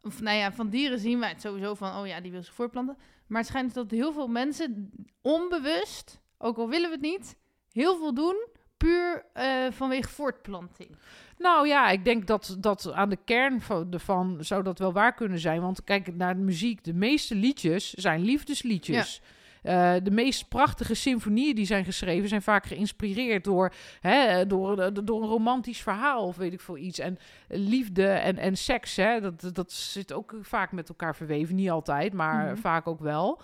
[0.02, 1.98] Of nou ja, van dieren zien wij het sowieso van...
[1.98, 2.98] oh ja, die wil zich voortplanten.
[3.28, 6.20] Maar het schijnt dat heel veel mensen onbewust...
[6.38, 7.38] ook al willen we het niet...
[7.72, 8.48] heel veel doen
[8.78, 10.90] puur eh, vanwege voortplanting.
[11.38, 15.14] Nou ja, ik denk dat, dat aan de kern van, ervan zou dat wel waar
[15.14, 15.62] kunnen zijn.
[15.62, 16.84] Want kijk naar de muziek.
[16.84, 19.22] De meeste liedjes zijn liefdesliedjes.
[19.64, 24.88] Eh, de meest prachtige symfonieën die zijn geschreven zijn vaak geïnspireerd door, hè, door, eh,
[25.04, 27.00] door een romantisch verhaal of weet ik veel iets.
[27.00, 27.18] En
[27.48, 31.56] liefde en, en seks, hè, dat, dat zit ook vaak met elkaar verweven.
[31.56, 32.56] Niet altijd, maar Mhm.
[32.56, 33.42] vaak ook wel.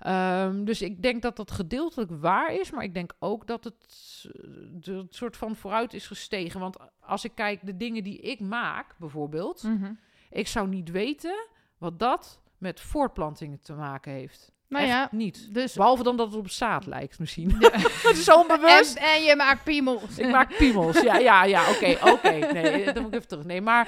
[0.00, 3.86] Ehm, dus ik denk dat dat gedeeltelijk waar is, maar ik denk ook dat het
[4.24, 4.30] eh,
[4.72, 6.60] de, het soort van vooruit is gestegen.
[6.60, 9.64] Want als ik kijk de dingen die ik maak, bijvoorbeeld,
[10.30, 11.46] ik zou niet weten
[11.78, 14.52] wat dat met voortplantingen te maken heeft.
[14.68, 15.54] Nou Echt ja, niet.
[15.54, 15.74] dus...
[15.74, 17.56] Behalve dan dat het op zaad lijkt misschien.
[17.58, 17.72] Ja.
[18.10, 18.96] Is onbewust.
[18.96, 20.18] En, en je maakt piemels.
[20.18, 21.00] Ik maak piemels.
[21.00, 21.70] Ja, ja, ja.
[21.70, 22.30] Oké, oké.
[22.30, 23.44] Nee, dan moet ik even terug.
[23.44, 23.84] Nee, maar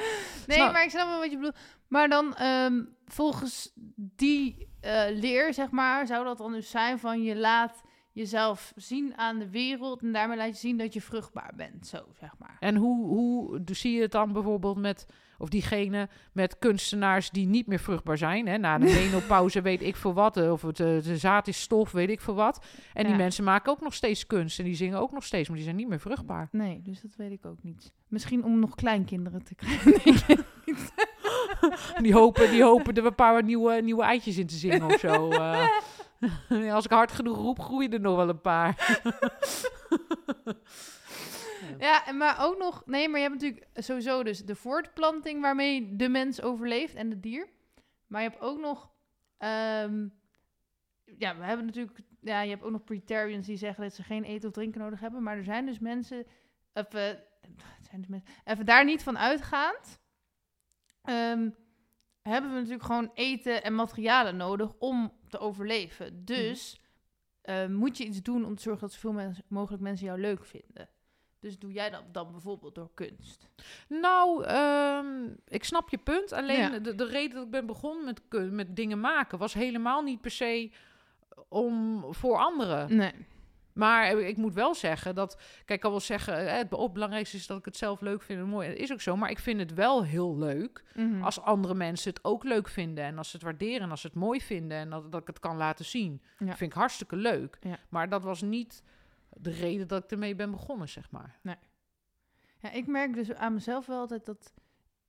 [0.46, 1.56] Nee, Snap- maar ik snap wel wat je bedoelt.
[1.88, 7.22] Maar dan, ehm, volgens die eh, leer, zeg maar, zou dat dan dus zijn van
[7.22, 11.52] je laat jezelf zien aan de wereld en daarmee laat je zien dat je vruchtbaar
[11.56, 12.56] bent, zo zeg maar.
[12.60, 15.06] En hoe, hoe dus zie je het dan bijvoorbeeld met,
[15.38, 18.46] of diegene met kunstenaars die niet meer vruchtbaar zijn?
[18.46, 18.58] Hè?
[18.58, 21.92] Na de menopauze weet ik veel wat, eh, of het, eh, de zaad is stof,
[21.92, 22.64] weet ik veel wat.
[22.94, 25.56] En die mensen maken ook nog steeds kunst en die zingen ook nog steeds, maar
[25.56, 26.48] die zijn niet meer vruchtbaar.
[26.50, 27.92] Nee, dus dat weet ik ook niet.
[28.08, 30.44] Misschien om nog kleinkinderen te krijgen.
[32.02, 35.30] Die hopen, die hopen er een paar nieuwe, nieuwe eitjes in te zingen of zo.
[35.30, 35.68] eh.
[36.74, 38.76] Als ik hard genoeg roep, groeien er nog wel een paar.
[41.78, 42.82] Ja, maar ook nog...
[42.86, 47.22] Nee, maar je hebt natuurlijk sowieso dus de voortplanting waarmee de mens overleeft en het
[47.22, 47.48] dier.
[48.06, 48.90] Maar je hebt ook nog...
[49.38, 50.08] ehm,
[51.18, 51.98] ja, we hebben natuurlijk...
[52.20, 55.00] Ja, je hebt ook nog pretarians die zeggen dat ze geen eten of drinken nodig
[55.00, 55.22] hebben.
[55.22, 56.26] Maar er zijn dus mensen...
[56.72, 56.92] Het
[57.80, 60.00] zijn dus mensen, even daar niet van uitgaand...
[61.04, 61.50] ehm,
[62.22, 66.24] hebben we natuurlijk gewoon eten en materialen nodig om te overleven.
[66.24, 66.80] Dus
[67.42, 70.44] eh, moet je iets doen om te zorgen dat zoveel mens- mogelijk mensen jou leuk
[70.44, 70.88] vinden.
[71.40, 73.48] Dus doe jij dat dan bijvoorbeeld door kunst?
[73.88, 76.32] Nou, ehm, ik snap je punt.
[76.32, 76.78] Alleen Ja.
[76.78, 80.30] de, de reden dat ik ben begonnen met, met dingen maken was helemaal niet per
[80.30, 80.70] se
[81.48, 82.96] om voor anderen.
[82.96, 83.12] Nee.
[83.74, 87.36] Maar ik moet wel zeggen dat, kijk, ik kan wel zeggen, hè, het be- belangrijkste
[87.36, 88.68] is dat ik het zelf leuk vind en mooi.
[88.68, 91.22] Dat is ook zo, maar ik vind het wel heel leuk Mhm.
[91.22, 94.06] als andere mensen het ook leuk vinden en als ze het waarderen en als ze
[94.06, 96.22] het mooi vinden en dat, dat ik het kan laten zien.
[96.38, 96.46] Ja.
[96.56, 97.56] vind ik hartstikke leuk.
[97.60, 97.78] Ja.
[97.88, 98.82] Maar dat was niet
[99.36, 101.38] de reden dat ik ermee ben begonnen, zeg maar.
[102.58, 104.52] Ja, ik merk dus aan mezelf wel altijd dat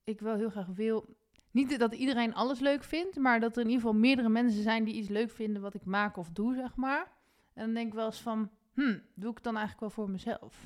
[0.03, 1.15] ik wel heel graag wil.
[1.51, 4.83] Niet dat iedereen alles leuk vindt, maar dat er in ieder geval meerdere mensen zijn
[4.83, 7.11] die iets leuk vinden wat ik maak of doe, zeg maar.
[7.53, 10.09] En dan denk ik wel eens van, hm, doe ik het dan eigenlijk wel voor
[10.09, 10.65] mezelf?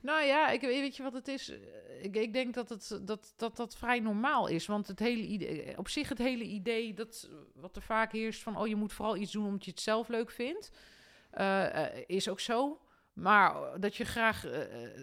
[0.00, 1.52] Nou ja, ik weet je wat het is.
[2.02, 4.66] Ik, ik denk dat, het, dat, dat dat vrij normaal is.
[4.66, 8.56] Want het hele idee, op zich het hele idee dat wat er vaak heerst van
[8.56, 10.70] oh je moet vooral iets doen omdat je het zelf leuk vindt,
[11.30, 12.80] eh, eh, is ook zo.
[13.12, 14.60] Maar dat je graag eh,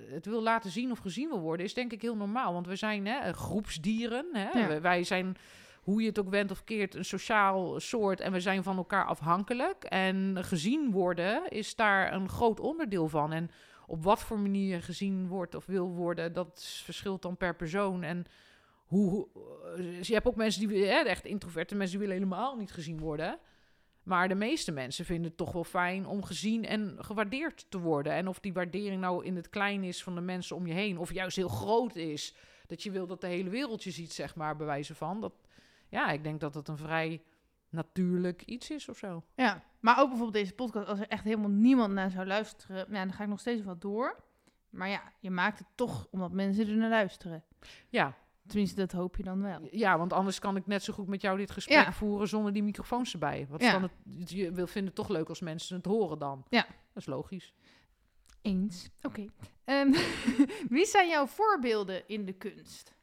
[0.10, 2.54] het wil laten zien of gezien wil worden, is denk ik heel normaal.
[2.54, 4.26] Want we zijn hè, groepsdieren.
[4.34, 4.60] Hè?
[4.60, 4.82] Ja.
[4.82, 5.36] Wij zijn,
[5.84, 8.20] hoe je het ook wendt of keert, een sociaal soort.
[8.20, 9.84] En we zijn van elkaar afhankelijk.
[9.84, 13.34] En gezien worden is daar een groot onderdeel van.
[13.34, 13.52] En
[13.88, 18.04] op wat voor manier gezien wordt of wil worden, dat verschilt dan per persoon.
[18.04, 18.26] En
[18.86, 19.28] hoe,
[19.76, 23.00] dus je hebt ook mensen die hè, echt introverte mensen die willen helemaal niet gezien
[23.00, 23.40] worden.
[24.04, 28.14] Maar de meeste mensen vinden het toch wel fijn om gezien en gewaardeerd te worden.
[28.14, 30.98] En of die waardering nou in het klein is van de mensen om je heen,
[30.98, 32.36] of juist heel groot is.
[32.68, 35.22] Dat je wil dat de hele wereld je ziet, zeg maar, bij wijze van.
[35.22, 35.34] Dat,
[35.94, 37.22] ja, ik denk dat het een vrij
[37.70, 39.24] natuurlijk iets is of zo.
[39.36, 43.14] Ja, maar ook bijvoorbeeld deze podcast, als er echt helemaal niemand naar zou luisteren, dan
[43.14, 44.24] ga ik nog steeds wat door.
[44.70, 47.44] Maar ja, je maakt het toch omdat mensen er naar luisteren.
[47.90, 48.16] Ja,
[48.48, 49.68] Tenminste, dat hoop je dan wel.
[49.72, 51.92] Ja, want anders kan ik net zo goed met jou dit gesprek Ja.
[51.94, 53.46] voeren zonder die microfoons erbij.
[53.50, 53.72] Wat Ja.
[53.72, 56.46] dan het, je wil vinden het toch leuk als mensen het horen dan.
[56.50, 56.62] Ja.
[56.68, 57.54] Dat is logisch.
[58.42, 58.90] Eens.
[59.02, 59.26] Oké.
[59.64, 59.92] Ehm,
[60.76, 62.94] wie zijn jouw voorbeelden in de kunst?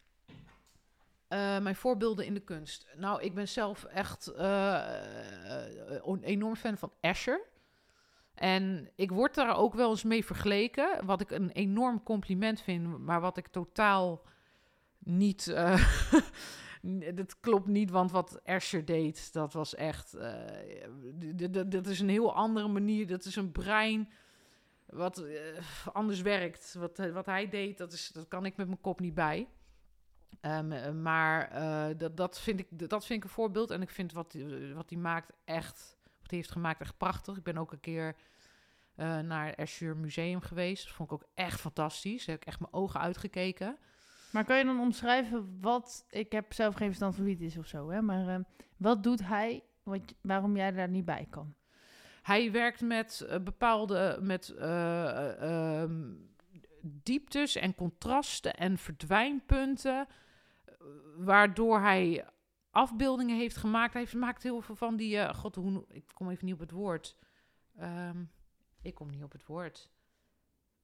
[1.30, 2.86] Eh, mijn voorbeelden in de kunst.
[2.96, 4.96] Nou, ik ben zelf echt eh,
[5.56, 7.40] eh, een enorm fan van Escher.
[8.34, 11.06] En ik word daar ook wel eens mee vergeleken.
[11.06, 14.22] Wat ik een enorm compliment vind, maar wat ik totaal
[14.98, 15.44] niet.
[17.14, 20.16] dat klopt niet, want wat Escher deed, dat was echt.
[21.70, 23.06] dat is een heel andere manier.
[23.06, 24.10] Dat is een brein
[24.86, 25.24] wat
[25.92, 26.74] anders werkt.
[26.78, 29.48] Wat, wat hij deed, dat, is, dat kan ik met mijn kop niet bij.
[30.40, 33.70] Ehm, eh, maar eh, dat, dat, vind ik, dat vind ik een voorbeeld.
[33.70, 37.36] En ik vind wat, hij- wat hij maakt echt, wat hij heeft gemaakt echt prachtig.
[37.36, 38.14] Ik ben ook een keer
[38.94, 40.84] eh, naar het Escher Museum geweest.
[40.84, 42.24] Dat vond ik ook echt fantastisch.
[42.24, 43.76] Daar heb ik echt mijn ogen uitgekeken.
[44.32, 46.04] Maar kan je dan omschrijven wat...
[46.10, 48.02] Ik heb zelf geen verstand van wie het is of zo, hè.
[48.02, 48.42] Maar ehm,
[48.76, 51.54] wat doet hij wat, waarom jij daar niet bij kan?
[52.22, 56.12] Hij werkt met eh, bepaalde met, eh, eh, ehm,
[56.82, 60.06] dieptes en contrasten en verdwijnpunten,
[60.64, 60.74] eh,
[61.16, 62.24] waardoor hij
[62.70, 63.92] afbeeldingen heeft gemaakt.
[63.92, 66.60] Hij heeft- maakt heel veel van die, eh, god, hoe, ik kom even niet op
[66.60, 67.16] het woord.
[67.76, 68.24] Ehm,
[68.82, 69.90] ik kom niet op het woord.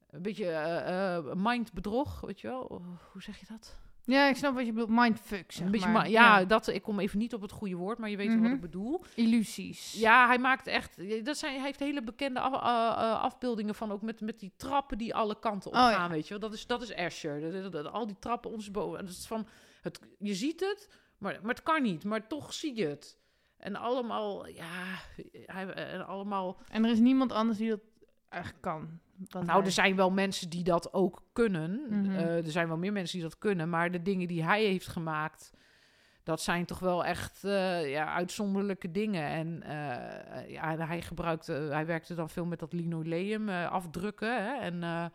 [0.09, 2.81] Een beetje eh, eh, mindbedrog, weet je wel?
[3.11, 3.79] Hoe zeg je dat?
[4.07, 4.89] Ja, ik snap wat je bedoelt.
[4.99, 6.09] Mindfuck, zeg een beetje maar.
[6.09, 8.45] ja, dat ik kom even niet op het goede woord, maar je weet wel Mhm.
[8.45, 9.03] wat ik bedoel.
[9.15, 9.93] Illusies.
[9.93, 11.25] Ja, hij maakt echt.
[11.25, 14.51] Dat zijn, hij heeft hele bekende af- eh, eh, afbeeldingen van ook met, met die
[14.57, 16.09] trappen die alle kanten op Oh, gaan, ja.
[16.09, 16.39] weet je wel.
[16.49, 17.41] Dat is, dat is Escher.
[17.41, 18.99] Dat- dat- dat- al die trappen ons boven.
[19.05, 19.47] Dat is van,
[19.81, 22.03] het, je ziet het, maar, maar het kan niet.
[22.03, 23.17] Maar toch zie je het.
[23.57, 24.83] En allemaal, ja,
[25.45, 26.57] hij, en allemaal...
[26.71, 27.79] En er is niemand anders die dat
[28.29, 28.99] eigenlijk kan.
[29.29, 31.81] Nou, hij- er zijn wel mensen die dat ook kunnen.
[31.89, 32.15] Mhm.
[32.15, 33.69] Eh, er zijn wel meer mensen die dat kunnen.
[33.69, 35.51] Maar de dingen die hij heeft gemaakt,
[36.23, 39.23] dat zijn toch wel echt eh, ja, uitzonderlijke dingen.
[39.23, 44.43] En eh, ja, hij gebruikte, hij werkte dan veel met dat linoleum afdrukken.
[44.43, 44.53] Hè?
[44.59, 45.11] En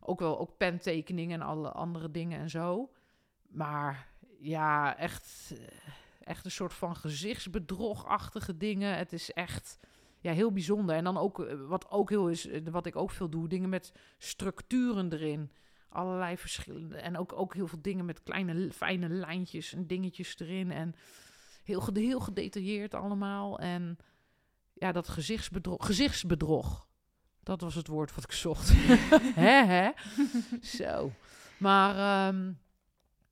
[0.00, 2.90] ook wel ook pentekeningen en alle andere dingen en zo.
[3.48, 4.06] Maar
[4.38, 5.54] ja, echt,
[6.20, 8.96] echt een soort van gezichtsbedrogachtige dingen.
[8.96, 9.78] Het is echt
[10.26, 10.96] ja, heel bijzonder.
[10.96, 13.68] En dan ook, eh, wat ook heel is, eh, wat ik ook veel doe, dingen
[13.68, 15.50] met structuren erin.
[15.88, 16.96] Allerlei verschillende.
[16.96, 20.70] En ook, ook heel veel dingen met kleine fijne lijntjes en dingetjes erin.
[20.70, 20.94] En
[21.64, 23.58] heel, heel gedetailleerd allemaal.
[23.58, 23.98] En
[24.72, 25.86] ja, dat gezichtsbedrog.
[25.86, 26.86] Gezichtsbedrog.
[27.42, 28.72] Dat was het woord wat ik zocht.
[29.44, 29.90] hè, hè?
[30.60, 31.12] Zo.
[31.58, 32.52] Maar ehm,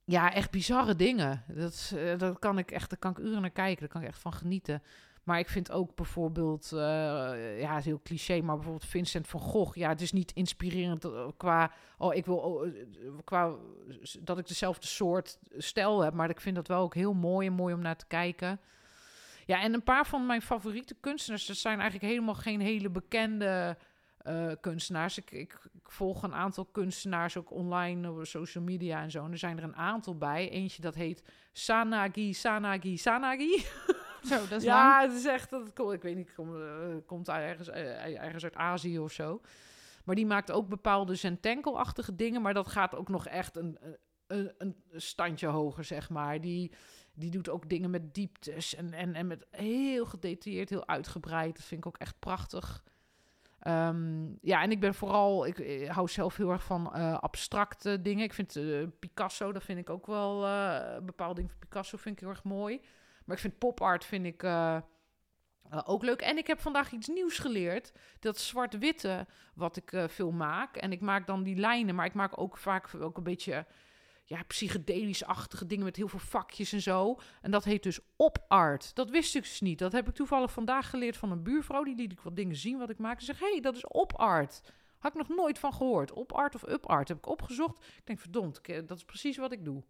[0.04, 1.44] ja, echt bizarre dingen.
[1.48, 3.80] Dat, eh, dat kan ik echt, daar kan ik uren naar kijken.
[3.80, 4.82] Daar kan ik echt van genieten.
[5.24, 9.76] Maar ik vind ook bijvoorbeeld, eh, ja, heel cliché, maar bijvoorbeeld Vincent van Gogh.
[9.76, 12.72] Ja, het is niet inspirerend eh, qua, oh, ik wil, oh, eh,
[13.24, 13.54] qua
[14.20, 16.14] dat ik dezelfde soort stijl heb.
[16.14, 18.60] Maar ik vind dat wel ook heel mooi en mooi om naar te kijken.
[19.46, 23.76] Ja, en een paar van mijn favoriete kunstenaars, dat zijn eigenlijk helemaal geen hele bekende
[24.60, 25.18] kunstenaars.
[25.18, 29.24] Ik, ik, ik volg een aantal kunstenaars ook online op social media en zo.
[29.24, 30.50] En er zijn er een aantal bij.
[30.50, 31.22] Eentje dat heet
[31.52, 33.64] Sanagi, Sanagi, Sanagi.
[34.24, 35.10] Zo, dat is ja, lang.
[35.12, 36.44] het is echt, dat, kom- ik weet niet, eh,
[37.06, 39.40] komt uit ergens, eh, ergens uit Azië of zo.
[40.04, 43.78] Maar die maakt ook bepaalde zentenkelachtige dingen, maar dat gaat ook nog echt een,
[44.26, 46.40] een, een standje hoger, zeg maar.
[46.40, 46.72] Die,
[47.14, 51.56] die doet ook dingen met dieptes en, en, en met heel gedetailleerd, heel uitgebreid.
[51.56, 52.84] Dat vind ik ook echt prachtig.
[53.58, 58.02] Ehm, ja, en ik ben vooral, ik, eh, hou zelf heel erg van eh, abstracte
[58.02, 58.24] dingen.
[58.24, 62.14] Ik vind eh, Picasso, dat vind ik ook wel, eh bepaalde dingen van Picasso vind
[62.14, 62.80] ik heel erg mooi.
[63.24, 64.76] Maar ik vind popart vind ik eh,
[65.70, 66.20] eh, ook leuk.
[66.20, 67.92] En ik heb vandaag iets nieuws geleerd.
[68.20, 70.76] Dat zwart-witte wat ik eh, veel maak.
[70.76, 73.66] En ik maak dan die lijnen, maar ik maak ook vaak ook een beetje
[74.24, 77.18] ja, psychedelisch-achtige dingen met heel veel vakjes en zo.
[77.42, 78.94] En dat heet dus op-art.
[78.94, 79.78] Dat wist ik dus niet.
[79.78, 81.82] Dat heb ik toevallig vandaag geleerd van een buurvrouw.
[81.82, 83.18] Die liet ik wat dingen zien wat ik maak.
[83.20, 84.60] Ze zegt, hé, hey, dat is op-art.
[84.98, 86.12] Had ik nog nooit van gehoord.
[86.12, 87.08] Op-art of up-art.
[87.08, 87.78] Heb ik opgezocht.
[87.78, 89.84] Ik denk, verdomd, dat is precies wat ik doe.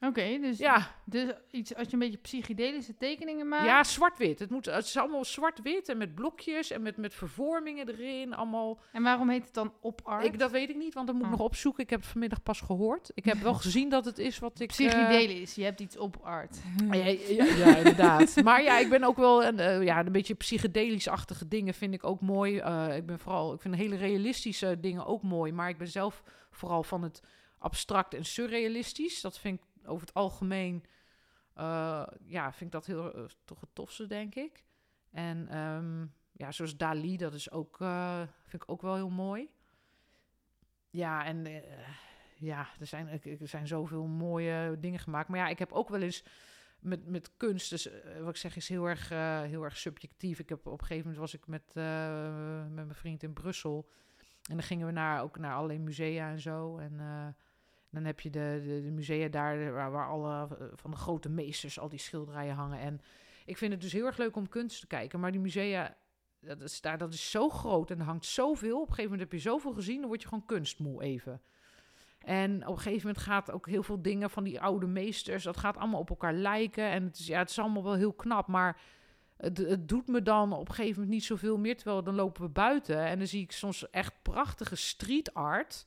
[0.00, 3.64] Oké, dus, Ja, dus iets, als je een beetje psychedelische tekeningen maakt.
[3.64, 4.38] Ja, zwart-wit.
[4.38, 8.34] Het, moet, het is allemaal zwart-wit en met blokjes en met, met vervormingen erin.
[8.34, 8.80] Allemaal.
[8.92, 10.24] En waarom heet het dan op art?
[10.24, 11.36] Ik, dat weet ik niet, want dat moet ik Oh.
[11.38, 11.82] nog opzoeken.
[11.84, 13.10] Ik heb het vanmiddag pas gehoord.
[13.14, 14.70] Ik heb wel gezien dat het is wat ik...
[14.70, 16.56] eh, Psychedelisch, je hebt iets op art.
[16.90, 18.36] ja, ja, ja, ja, inderdaad.
[18.44, 22.04] maar ja, ik ben ook wel een, eh, ja, een beetje psychedelisch-achtige dingen vind ik
[22.04, 22.58] ook mooi.
[22.58, 25.52] Eh, ik ben vooral, ik vind hele realistische dingen ook mooi.
[25.52, 27.22] Maar ik ben zelf vooral van het
[27.58, 29.20] abstract en surrealistisch.
[29.20, 30.84] Dat vind ik over het algemeen,
[31.54, 34.64] eh, ja, vind ik dat heel eh, toch het tofste, denk ik.
[35.10, 39.50] En ehm, ja, zoals Dali, dat is ook, eh, vind ik ook wel heel mooi.
[40.90, 41.46] Ja, en
[42.36, 45.28] ja, er zijn, er zijn zoveel mooie dingen gemaakt.
[45.28, 46.24] Maar ja, ik heb ook wel eens
[46.78, 47.88] met, met kunst, dus
[48.20, 49.08] wat ik zeg is heel erg,
[49.48, 50.38] heel erg subjectief.
[50.38, 51.74] Ik heb op een gegeven moment was ik met,
[52.74, 53.88] met mijn vriend in Brussel.
[54.48, 56.78] En dan gingen we naar, ook naar allerlei musea en zo.
[56.78, 57.00] En
[57.90, 61.78] dan heb je de, de, musea daar waar, waar alle eh, van de grote meesters
[61.78, 62.78] al die schilderijen hangen.
[62.78, 63.00] En
[63.44, 65.20] ik vind het dus heel erg leuk om kunst te kijken.
[65.20, 65.96] Maar die musea,
[66.40, 68.80] dat is, daar, dat is zo groot en er hangt zoveel.
[68.80, 71.42] Op een gegeven moment heb je zoveel gezien, dan word je gewoon kunstmoe even.
[72.18, 75.56] En op een gegeven moment gaat ook heel veel dingen van die oude meesters, dat
[75.56, 76.90] gaat allemaal op elkaar lijken.
[76.90, 78.80] En het is, ja, het is allemaal wel heel knap, maar
[79.36, 81.76] het, het doet me dan op een gegeven moment niet zoveel meer.
[81.76, 85.86] Terwijl dan lopen we buiten en dan zie ik soms echt prachtige street art.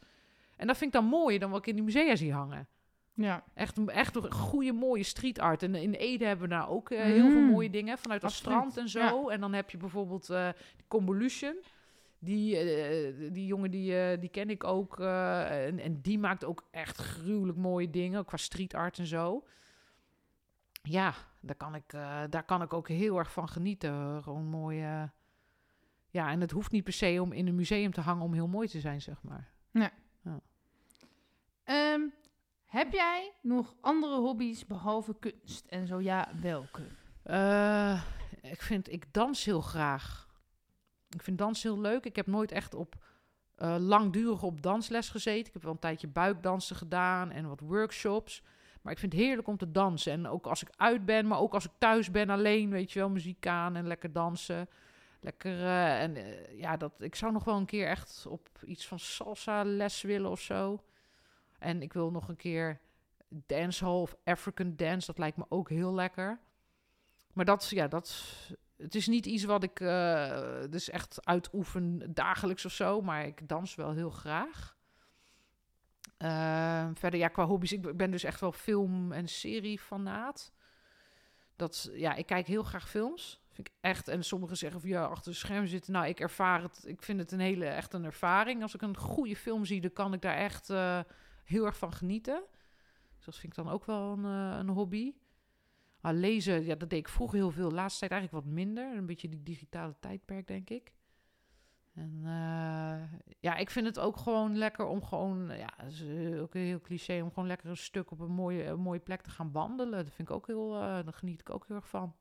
[0.64, 2.68] En dat vind ik dan mooier dan wat ik in die musea zie hangen.
[3.14, 3.44] Ja.
[3.54, 5.64] Echt, echt een goede, mooie street art.
[5.64, 7.50] En in Ede hebben we daar ook eh, heel veel Mm.
[7.50, 9.30] mooie dingen vanuit het Absoluut, strand en zo.
[9.30, 10.50] En dan heb je bijvoorbeeld eh
[10.88, 11.56] Convolution.
[12.20, 15.00] Die, eh, die jongen die, die ken ik ook.
[15.00, 19.44] en, en die maakt ook echt gruwelijk mooie dingen, ook qua street art en zo.
[20.84, 21.92] Ja, daar kan ik,
[22.30, 24.24] daar kan ik ook heel erg van genieten.
[24.24, 24.82] Gewoon mooi.
[24.82, 25.04] eh,
[26.10, 28.48] ja, en het hoeft niet per se om in een museum te hangen om heel
[28.48, 29.52] mooi te zijn, zeg maar.
[31.64, 32.02] Ehm,
[32.66, 35.66] heb jij nog andere hobby's behalve kunst?
[35.66, 36.82] En zo ja, welke?
[37.24, 38.04] Eh,
[38.42, 40.28] ik vind, ik dans heel graag.
[41.10, 42.06] Ik vind dans heel leuk.
[42.06, 42.96] Ik heb nooit echt op
[43.56, 45.48] eh, langdurig op dansles gezeten.
[45.48, 48.44] Ik heb wel een tijdje buikdansen gedaan en wat workshops.
[48.82, 50.12] Maar ik vind het heerlijk om te dansen.
[50.12, 53.00] En ook als ik uit ben, maar ook als ik thuis ben alleen, weet je
[53.00, 54.70] wel, muziek aan en lekker dansen.
[55.20, 56.18] Lekker, eh, en
[56.58, 60.32] ja, dat, ik zou nog wel een keer echt op iets van salsa les willen
[60.32, 60.84] of zo.
[61.64, 62.80] En ik wil nog een keer
[63.30, 65.06] dancehall of African dance.
[65.06, 66.40] Dat lijkt me ook heel lekker.
[67.34, 68.24] Maar dat, ja, dat,
[68.78, 73.02] het is niet iets wat ik eh, dus echt uitoefen dagelijks of zo.
[73.02, 74.76] Maar ik dans wel heel graag.
[76.18, 77.72] Eh, verder, ja, qua hobby's.
[77.72, 80.52] Ik ben dus echt wel film- en serie-fanaat.
[81.56, 83.42] Dat, ja, ik kijk heel graag films.
[83.52, 84.08] Vind ik echt.
[84.08, 85.94] En sommigen zeggen van ja, achter de scherm zitten.
[85.94, 86.84] Nou, ik ervaar het.
[86.86, 88.62] Ik vind het een hele echt een ervaring.
[88.62, 91.00] Als ik een goede film zie, dan kan ik daar echt eh,
[91.44, 92.44] heel erg van genieten.
[93.16, 95.14] Dus dat vind ik dan ook wel een, eh, een hobby.
[96.02, 97.72] Lezen, ja, dat deed ik vroeger heel veel.
[97.72, 98.98] Laatste tijd eigenlijk wat minder.
[98.98, 100.94] Een beetje die digitale tijdperk, denk ik.
[101.94, 106.54] En eh, ja, ik vind het ook gewoon lekker om gewoon, ja, is eh, ook
[106.54, 109.52] heel cliché, om gewoon lekker een stuk op een mooie, een mooie plek te gaan
[109.52, 110.06] wandelen.
[110.06, 112.16] Dat vind ik ook heel, eh daar geniet ik ook heel erg van.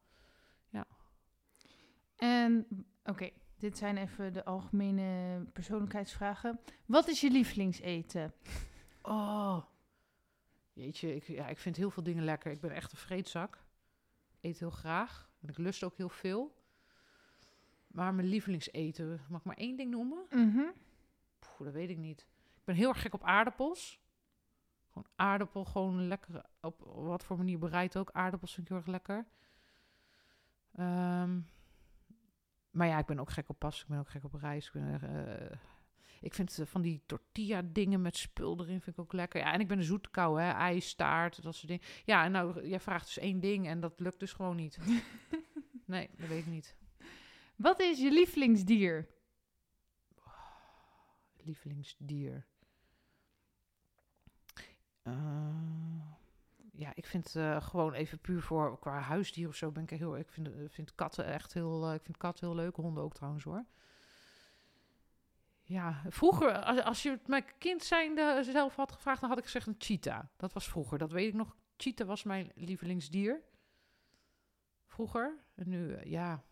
[2.23, 2.67] En
[3.05, 6.61] oké, dit zijn even de algemene persoonlijkheidsvragen.
[6.87, 8.33] Wat is je lievelingseten?
[9.03, 9.63] Oh,
[10.73, 12.53] jeetje, ik, ja, ik vind heel veel dingen lekker.
[12.53, 13.55] Ik ben echt een vreedzak.
[14.31, 16.61] Ik eet heel graag en ik lust ook heel veel.
[17.87, 20.27] Maar mijn lievelingseten, mag ik maar één ding noemen?
[21.39, 22.21] Poeh, dat weet ik niet.
[22.55, 24.01] Ik ben heel erg gek op aardappels.
[24.93, 28.11] Gewoon aardappel, gewoon lekker op wat voor manier bereid ook.
[28.11, 29.27] Aardappels vind ik heel erg lekker.
[30.73, 31.41] Ehm,
[32.71, 33.83] maar ja, ik ben ook gek op pasta.
[33.83, 34.67] Ik ben ook gek op rijst.
[34.67, 35.59] Ik, ben, eh,
[36.23, 39.41] ik vind eh, van die tortilla dingen met spul erin vind ik ook lekker.
[39.41, 40.51] Ja, en ik ben een zoetkou, hè.
[40.51, 41.85] IJs, taart, dat soort dingen.
[42.05, 44.79] Ja, en nou, jij vraagt dus één ding en dat lukt dus gewoon niet.
[45.85, 46.77] nee, dat weet ik niet.
[47.57, 49.09] Wat is je lievelingsdier?
[51.45, 52.47] lievelingsdier?
[55.03, 55.13] Eh,
[56.73, 60.19] ja, ik vind eh, gewoon even puur voor qua huisdier of zo ben ik heel.
[60.19, 61.89] Ik vind, vind katten echt heel.
[61.89, 63.65] eh, ik vind katten heel leuk, honden ook trouwens hoor.
[65.73, 69.45] Ja, vroeger, als, als je het mijn kind zijnde zelf had gevraagd, dan had ik
[69.45, 70.25] gezegd een cheetah.
[70.37, 71.57] Dat was vroeger, dat weet ik nog.
[71.77, 73.43] Cheetah was mijn lievelingsdier.
[74.87, 75.45] Vroeger.
[75.55, 76.43] En nu, eh, ja,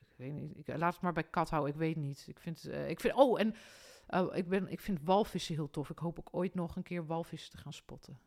[0.00, 0.58] ik weet niet.
[0.58, 2.24] Ik, laat het maar bij kat houden, ik weet niet.
[2.28, 3.54] Ik vind, eh, ik vind oh, en
[4.06, 5.90] Oh, ik, ben, ik vind walvissen heel tof.
[5.90, 8.18] Ik hoop ook ooit nog een keer walvissen te gaan spotten.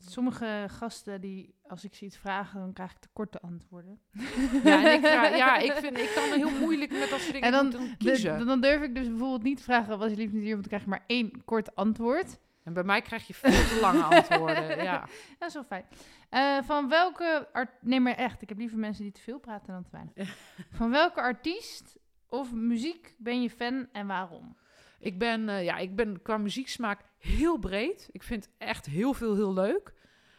[0.00, 4.00] Sommige gasten die, als ik ze iets vraag, dan krijg ik te korte antwoorden.
[4.64, 7.46] Ja, en ik, vraag- ja, ik, vind, ik kan heel moeilijk met dat soort dingen
[7.46, 8.46] En dan- De- kiezen.
[8.46, 10.88] dan durf ik dus bijvoorbeeld niet vragen wat is je lievelingsdier, want dan krijg je
[10.88, 12.38] maar één kort antwoord.
[12.64, 14.82] En bij mij krijg je veel te lange antwoorden.
[14.82, 15.08] Ja.
[15.38, 15.84] Dat is wel fijn.
[16.30, 17.48] Eh, van welke...
[17.52, 18.42] art- Nee, maar echt.
[18.42, 20.36] Ik heb liever mensen die te veel praten dan te weinig.
[20.78, 21.98] Van welke artiest
[22.28, 24.56] of muziek ben je fan en waarom?
[25.00, 28.08] Ik ben, eh, ja, ik ben qua muzieksmaak heel breed.
[28.12, 29.94] Ik vind echt heel veel heel leuk.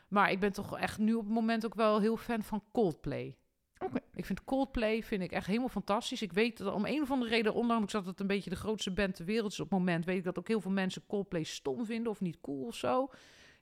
[0.07, 3.35] Maar ik ben toch echt nu op het moment ook wel heel fan van Coldplay.
[3.79, 3.99] Oké.
[4.13, 6.21] Ik vind Coldplay vind ik echt helemaal fantastisch.
[6.21, 8.91] Ik weet dat om een of andere reden, ondanks dat het een beetje de grootste
[8.91, 11.43] band ter wereld is op het moment, weet ik dat ook heel veel mensen Coldplay
[11.43, 13.09] stom vinden of niet cool of zo.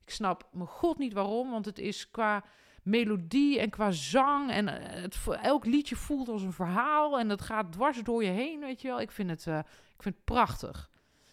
[0.06, 2.44] Ik snap mijn god niet waarom, want het is qua
[2.84, 7.42] melodie en qua zang en eh, het, elk liedje voelt als een verhaal en dat
[7.42, 9.02] gaat dwars door je heen, weet je wel.
[9.02, 9.58] Ik vind het, eh,
[9.96, 10.90] ik vind het prachtig.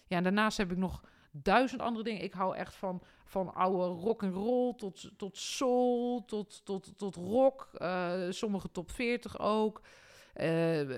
[0.07, 2.22] Ja, en daarnaast heb ik nog duizend andere dingen.
[2.22, 7.14] Ik hou echt van, van oude rock and roll tot, tot soul, tot, tot, tot
[7.16, 7.68] rock.
[7.72, 9.80] eh, sommige top 40 ook.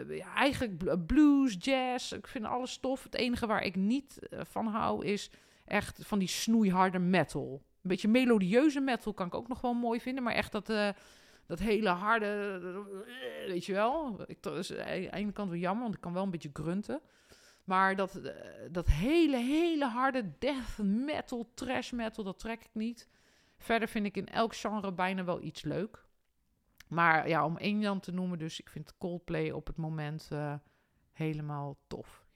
[0.09, 2.13] Ja, eigenlijk bl- blues, jazz.
[2.13, 3.03] Ik vind alles tof.
[3.03, 5.31] Het enige waar ik niet van hou is
[5.65, 7.63] echt van die snoeiharde metal.
[7.89, 10.25] Een beetje melodieuze metal kan ik ook nog wel mooi vinden.
[10.25, 10.89] Maar echt dat, eh,
[11.47, 12.61] dat hele harde,
[13.47, 14.21] weet je wel.
[14.27, 16.51] Ik, dat is aan de ene kant wel jammer, want ik kan wel een beetje
[16.53, 17.01] grunten.
[17.65, 18.35] Maar dat, eh,
[18.71, 23.09] dat hele, hele harde death metal, trash metal, dat trek ik niet.
[23.57, 26.05] Verder vind ik in elk genre bijna wel iets leuk.
[26.89, 30.55] Maar ja, om één dan te noemen, dus ik vind Coldplay op het moment eh,
[31.13, 32.27] helemaal tof.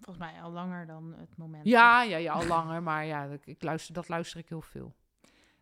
[0.00, 1.66] Volgens mij al langer dan het moment.
[1.66, 4.94] Ja, ja, ja, al langer, maar ja, ik, ik luister, dat luister ik heel veel.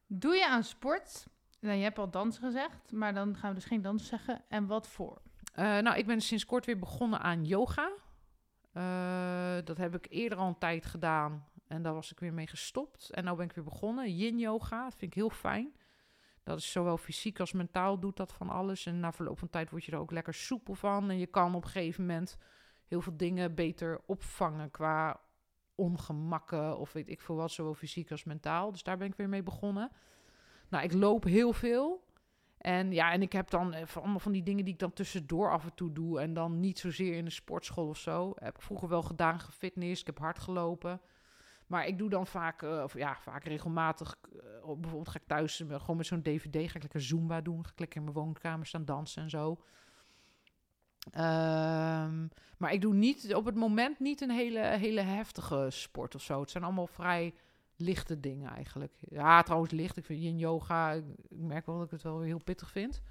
[0.06, 1.26] Doe je aan sport?
[1.60, 4.42] Nou, je hebt al dansen gezegd, maar dan gaan we dus geen dansen zeggen.
[4.48, 5.22] En wat voor?
[5.52, 7.92] Eh, nou, ik ben sinds kort weer begonnen aan yoga.
[8.72, 12.46] Eh, dat heb ik eerder al een tijd gedaan en daar was ik weer mee
[12.46, 13.10] gestopt.
[13.10, 15.74] En nu ben ik weer begonnen, yin yoga, dat vind ik heel fijn.
[16.42, 18.86] Dat is zowel fysiek als mentaal doet dat van alles.
[18.86, 21.10] En na verloop van tijd word je er ook lekker soepel van.
[21.10, 22.38] En je kan op een gegeven moment
[22.94, 25.20] heel veel dingen beter opvangen qua
[25.74, 28.72] ongemakken of weet ik veel wat, zowel fysiek als mentaal.
[28.72, 29.90] Dus daar ben ik weer mee begonnen.
[30.68, 32.04] Nou, ik loop heel veel.
[32.58, 34.92] En ja, en ik heb dan eh, van- allemaal van die dingen die ik dan
[34.92, 36.20] tussendoor af en toe doe.
[36.20, 38.32] En dan niet zozeer in de sportschool of zo.
[38.34, 40.00] Heb ik vroeger wel gedaan, gefitness.
[40.00, 41.00] Ik heb hard gelopen.
[41.66, 44.16] Maar ik doe dan vaak, eh, of ja, vaak regelmatig.
[44.62, 46.54] op- bijvoorbeeld ga ik thuis gewoon met zo'n DVD.
[46.70, 47.64] Ga ik lekker Zumba doen.
[47.64, 49.58] Ga ik lekker in mijn woonkamer staan dansen en zo.
[51.10, 52.26] Ehm,
[52.58, 56.40] maar ik doe niet op het moment niet een hele, hele heftige sport of zo.
[56.40, 57.34] Het zijn allemaal vrij
[57.76, 58.92] lichte dingen eigenlijk.
[59.00, 59.96] Ja, trouwens licht.
[59.96, 63.02] Ik vind yin yoga, ik, merk wel dat ik het wel heel pittig vind.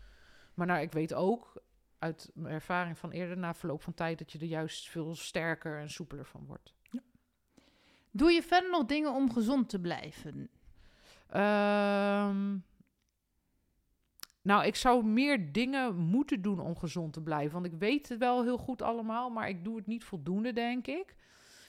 [0.53, 1.61] Maar nou, ik weet ook
[1.99, 5.79] uit mijn ervaring van eerder, na verloop van tijd, dat je er juist veel sterker
[5.79, 6.73] en soepeler van wordt.
[8.11, 10.49] Doe je verder nog dingen om gezond te blijven?
[11.27, 12.57] Ehm,
[14.43, 17.53] Nou, ik zou meer dingen moeten doen om gezond te blijven.
[17.53, 20.87] Want ik weet het wel heel goed allemaal, maar ik doe het niet voldoende, denk
[20.87, 21.15] ik.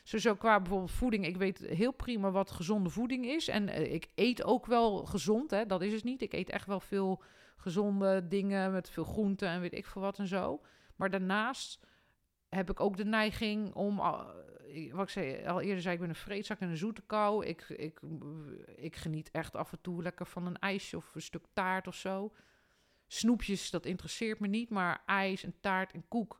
[0.04, 1.26] Zo qua bijvoorbeeld voeding.
[1.26, 3.48] Ik weet heel prima wat gezonde voeding is.
[3.48, 5.66] En eh, ik eet ook wel gezond, hè.
[5.66, 6.22] Dat is het niet.
[6.22, 7.22] Ik eet echt wel veel
[7.56, 10.60] gezonde dingen met veel groenten en weet ik veel wat en zo.
[10.96, 11.80] Maar daarnaast
[12.48, 13.96] heb ik ook de neiging om,
[14.92, 17.46] wat ik zei, al eerder zei, ik ben een vreedzak en een zoete kou.
[17.46, 18.00] Ik, ik,
[18.76, 21.94] ik geniet echt af en toe lekker van een ijsje of een stuk taart of
[21.94, 22.32] zo.
[23.06, 26.38] Snoepjes, dat interesseert me niet, maar ijs en taart en koek,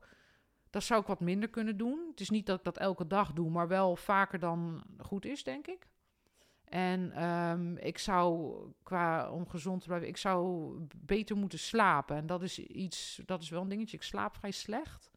[0.74, 2.06] dat zou ik wat minder kunnen doen.
[2.10, 5.44] Het is niet dat ik dat elke dag doe, maar wel vaker dan goed is,
[5.44, 5.86] denk ik.
[6.64, 12.16] En ehm, ik zou, qua om gezond te blijven, ik zou beter moeten slapen.
[12.16, 13.96] En dat is iets, dat is wel een dingetje.
[13.96, 15.10] Ik slaap vrij slecht.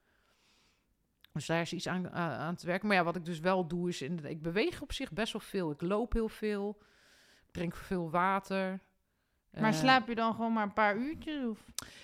[1.33, 2.87] Dus daar is iets aan, aan te werken.
[2.87, 5.41] Maar ja, wat ik dus wel doe, is in, ik beweeg op zich best wel
[5.41, 5.71] veel.
[5.71, 6.81] Ik loop heel veel.
[7.51, 8.79] Drink veel water.
[9.51, 11.45] Maar uh, slaap je dan gewoon maar een paar uurtjes?
[11.45, 11.59] Of?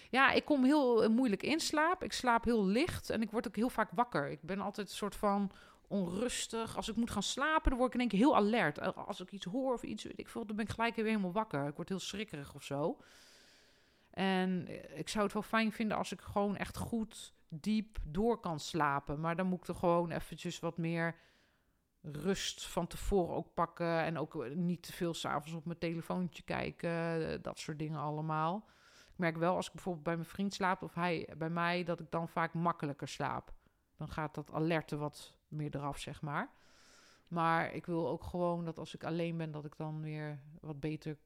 [0.10, 2.04] Ja, ik kom heel moeilijk in slaap.
[2.04, 4.30] Ik slaap heel licht en ik word ook heel vaak wakker.
[4.30, 5.52] Ik ben altijd een soort van
[5.88, 6.76] onrustig.
[6.76, 8.96] Als ik moet gaan slapen, dan word ik in één keer heel alert.
[8.96, 11.32] Als ik iets hoor of iets, weet ik veel, dan ben ik gelijk weer helemaal
[11.32, 11.68] wakker.
[11.68, 12.98] Ik word heel schrikkerig of zo.
[14.10, 14.68] En
[14.98, 19.20] ik zou het wel fijn vinden als ik gewoon echt goed diep door kan slapen.
[19.20, 21.16] Maar dan moet ik er gewoon eventjes wat meer
[22.12, 24.04] rust van tevoren ook pakken.
[24.04, 27.42] En ook niet te veel s'avonds op mijn telefoontje kijken.
[27.42, 28.66] Dat soort dingen allemaal.
[29.14, 32.00] Ik merk wel als ik bijvoorbeeld bij mijn vriend slaap of hij bij mij, dat
[32.00, 33.54] ik dan vaak makkelijker slaap.
[33.98, 36.52] Dan gaat dat alerte wat meer eraf, zeg maar.
[37.28, 40.80] Maar ik wil ook gewoon dat als ik alleen ben, dat ik dan weer wat
[40.80, 41.18] beter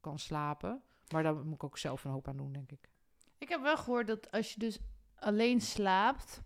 [0.00, 0.82] kan slapen.
[1.12, 2.88] Maar daar moet ik ook zelf een hoop aan doen, denk ik.
[3.38, 4.78] Ik heb wel gehoord dat als je dus
[5.14, 6.42] alleen slaapt,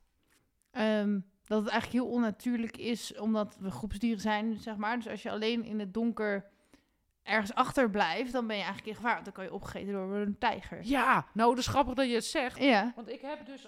[0.70, 4.96] ehm, dat het eigenlijk heel onnatuurlijk is, omdat we groepsdieren zijn, zeg maar.
[4.96, 6.50] Dus als je alleen in het donker
[7.22, 9.12] ergens achter blijft, dan ben je eigenlijk in gevaar.
[9.12, 10.78] Want dan kan je opgegeten door een tijger.
[10.82, 12.58] Ja, nou, dat is grappig dat je het zegt.
[12.58, 12.92] Ja.
[12.96, 13.66] Want ik heb dus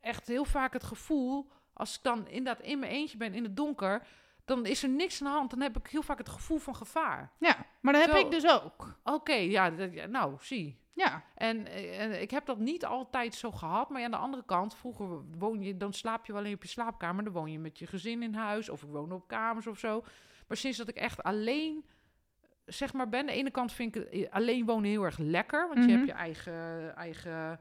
[0.00, 3.56] echt heel vaak het gevoel, als ik dan inderdaad in mijn eentje ben in het
[3.56, 4.06] donker,
[4.44, 5.50] dan is er niks aan de hand.
[5.50, 7.32] Dan heb ik heel vaak het gevoel van gevaar.
[7.38, 8.18] Ja, maar dat heb Zo.
[8.18, 8.98] ik dus ook.
[9.04, 9.68] Oké, ja,
[10.08, 10.79] nou, zie.
[10.92, 11.22] Ja.
[11.34, 13.88] En, eh, en ik heb dat niet altijd zo gehad.
[13.90, 15.06] Maar aan de andere kant, vroeger
[15.38, 17.24] woon je, dan slaap je wel alleen op je slaapkamer.
[17.24, 18.68] Dan woon je met je gezin in huis.
[18.68, 20.04] Of ik woon op kamers of zo.
[20.48, 21.84] Maar sinds dat ik echt alleen,
[22.66, 23.26] zeg maar, ben.
[23.26, 25.68] De ene kant vind ik eh, alleen wonen heel erg lekker.
[25.68, 25.92] Want je Mhm.
[25.96, 27.60] hebt je eigen, eigen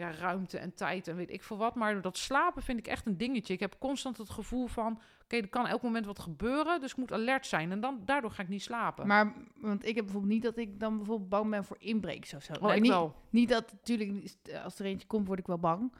[0.00, 1.74] ja, ruimte en tijd en weet ik veel wat.
[1.74, 3.54] Maar dat slapen vind ik echt een dingetje.
[3.54, 6.80] Ik heb constant het gevoel van, oké, er kan elk moment wat gebeuren.
[6.80, 7.70] Dus ik moet alert zijn.
[7.70, 9.06] En dan, daardoor ga ik niet slapen.
[9.06, 12.42] Maar, want ik heb bijvoorbeeld niet dat ik dan bijvoorbeeld bang ben voor inbrekers of
[12.42, 12.52] zo.
[12.52, 13.14] oh, Nou, ik niet, wel.
[13.30, 15.92] niet dat, natuurlijk, niet- als er eentje komt, word ik wel bang.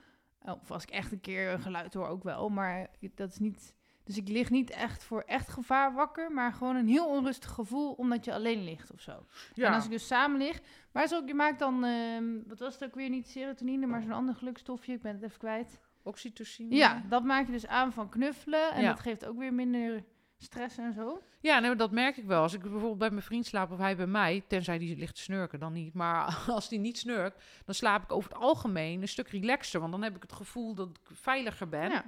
[0.44, 2.48] Of als ik echt een keer een geluid hoor, ook wel.
[2.48, 3.74] Maar dat is niet...
[4.04, 7.92] Dus ik lig niet echt voor echt gevaar wakker, maar gewoon een heel onrustig gevoel
[7.92, 9.26] omdat je alleen ligt of zo.
[9.54, 9.66] Ja.
[9.66, 10.60] En als ik dus samen lig,
[10.92, 14.12] maar ook, je maakt dan, ehm, wat was het ook weer, niet serotonine, maar zo'n
[14.12, 15.80] ander gelukstofje, ik ben het even kwijt.
[16.02, 16.74] Oxytocine.
[16.74, 18.88] Ja, dat maak je dus aan van knuffelen en Ja.
[18.88, 20.04] dat geeft ook weer minder
[20.36, 21.22] stress en zo.
[21.40, 22.42] Ja, nee, dat merk ik wel.
[22.42, 25.20] Als ik bijvoorbeeld bij mijn vriend slaap of hij bij mij, tenzij die ligt te
[25.20, 25.94] snurken, dan niet.
[25.94, 29.80] Maar als die niet snurkt, dan slaap ik over het algemeen een stuk relaxter.
[29.80, 31.90] Want dan heb ik het gevoel dat ik veiliger ben.
[31.90, 32.04] Ja.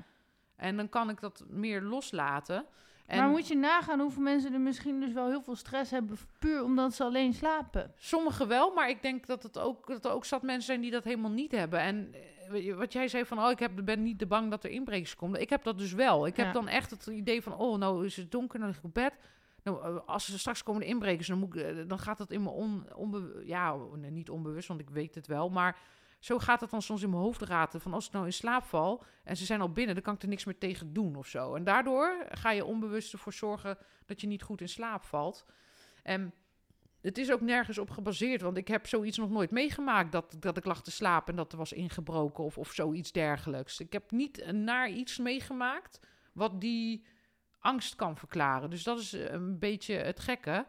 [0.62, 2.64] En dan kan ik dat meer loslaten.
[3.06, 6.16] En Maar moet je nagaan hoeveel mensen er misschien dus wel heel veel stress hebben,
[6.38, 7.92] puur omdat ze alleen slapen.
[7.96, 10.90] Sommigen wel, maar ik denk dat, het ook, dat er ook zat mensen zijn die
[10.90, 11.80] dat helemaal niet hebben.
[11.80, 12.14] En
[12.52, 15.16] eh, wat jij zei van, oh, ik heb, ben niet te bang dat er inbrekers
[15.16, 15.40] komen.
[15.40, 16.26] Ik heb dat dus wel.
[16.26, 16.44] Ik Ja.
[16.44, 18.94] heb dan echt het idee van, oh, nou is het donker, dan lig ik op
[18.94, 19.12] bed.
[19.62, 22.30] Nou, eh, als er straks komen de inbrekers, dan, moet ik, eh, dan gaat dat
[22.30, 23.76] in mijn on, onbe, ja,
[24.10, 25.48] niet onbewust, want ik weet het wel.
[25.50, 25.76] Maar
[26.22, 27.80] zo gaat het dan soms in mijn hoofd raten.
[27.80, 30.22] Van als ik nou in slaap val en ze zijn al binnen, dan kan ik
[30.22, 31.54] er niks meer tegen doen of zo.
[31.54, 35.44] En daardoor ga je onbewust ervoor zorgen dat je niet goed in slaap valt.
[36.02, 36.34] En
[37.00, 40.56] het is ook nergens op gebaseerd, want ik heb zoiets nog nooit meegemaakt dat, dat
[40.56, 43.80] ik lag te slapen en dat er was ingebroken of, of zoiets dergelijks.
[43.80, 46.00] Ik heb niet naar iets meegemaakt
[46.32, 47.04] wat die
[47.58, 48.70] angst kan verklaren.
[48.70, 50.66] Dus dat is een beetje het gekke.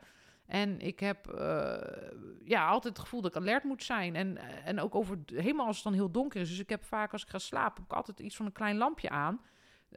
[0.54, 2.12] En ik heb eh,
[2.44, 4.16] ja, altijd het gevoel dat ik alert moet zijn.
[4.16, 6.50] En, eh, en ook over, helemaal als het dan heel donker is.
[6.50, 8.78] Dus ik heb vaak als ik ga slapen, heb ik altijd iets van een klein
[8.78, 9.42] lampje aan.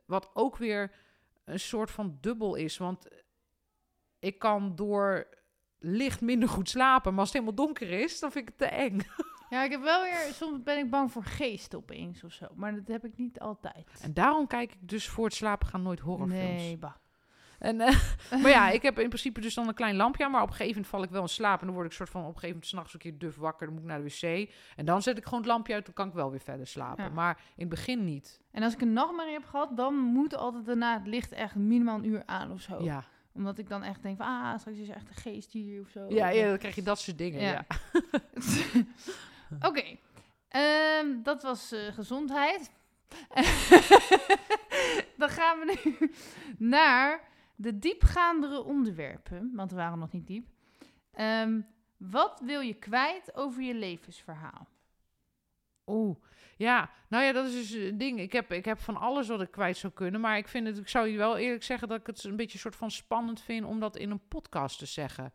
[0.06, 0.94] Wat ook weer
[1.44, 2.78] een soort van dubbel is.
[2.78, 3.08] Want
[4.18, 5.28] ik kan door
[5.78, 7.10] licht minder goed slapen.
[7.10, 9.00] Maar als het helemaal donker is, dan vind ik het te eng.
[9.48, 12.74] Ja, ik heb wel weer, soms ben ik bang voor geesten opeens of zo, maar
[12.74, 14.00] dat heb ik niet altijd.
[14.02, 16.62] En daarom kijk ik dus voor het slapen gaan nooit horrorfilms.
[16.62, 16.94] Nee, bah.
[17.66, 17.96] En, eh,
[18.42, 20.30] maar ja, ik heb in principe dus dan een klein lampje aan.
[20.30, 21.60] Maar op een gegeven moment val ik wel in slaap.
[21.60, 23.66] En dan word ik soort van op een gegeven moment s'nachts een keer duf wakker.
[23.66, 24.50] Dan moet ik naar de wc.
[24.76, 25.84] En dan zet ik gewoon het lampje uit.
[25.84, 27.04] Dan kan ik wel weer verder slapen.
[27.04, 27.10] Ja.
[27.10, 28.40] Maar in het begin niet.
[28.50, 31.98] En als ik een nachtmerrie heb gehad, dan moet altijd daarna het licht echt minimaal
[31.98, 32.82] een uur aan of zo.
[32.82, 33.04] Ja.
[33.32, 35.88] Omdat ik dan echt denk van, ah, straks is er echt een geest hier of
[35.88, 36.06] zo.
[36.08, 37.40] Ja, ja, dan krijg je dat soort dingen.
[37.40, 37.64] Ja.
[37.92, 38.88] Ja.
[39.68, 39.82] Oké,
[40.56, 42.70] Ehm, dat was eh, gezondheid.
[45.20, 46.10] dan gaan we nu
[46.58, 47.20] naar
[47.56, 50.46] de diepgaandere onderwerpen, want we waren nog niet diep.
[51.12, 51.60] Ehm,
[51.96, 54.68] wat wil je kwijt over je levensverhaal?
[55.86, 56.16] Oeh,
[56.56, 56.90] ja.
[57.08, 58.20] Nou ja, dat is dus een ding.
[58.20, 60.20] Ik heb, ik heb van alles wat ik kwijt zou kunnen.
[60.20, 62.54] Maar ik vind het, ik zou je wel eerlijk zeggen dat ik het een beetje
[62.54, 65.32] een soort van spannend vind om dat in een podcast te zeggen.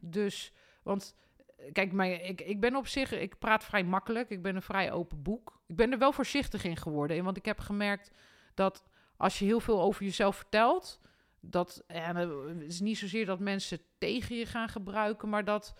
[0.00, 0.52] Dus,
[0.82, 1.16] want
[1.56, 4.30] eh, kijk, mijn, ik, ik ben op zich, ik praat vrij makkelijk.
[4.30, 5.60] Ik ben een vrij open boek.
[5.66, 7.24] Ik ben er wel voorzichtig in geworden.
[7.24, 8.10] Want ik heb gemerkt
[8.54, 8.84] dat
[9.16, 11.00] als je heel veel over jezelf vertelt,
[11.40, 15.74] dat en het is niet zozeer dat mensen tegen je gaan gebruiken, maar dat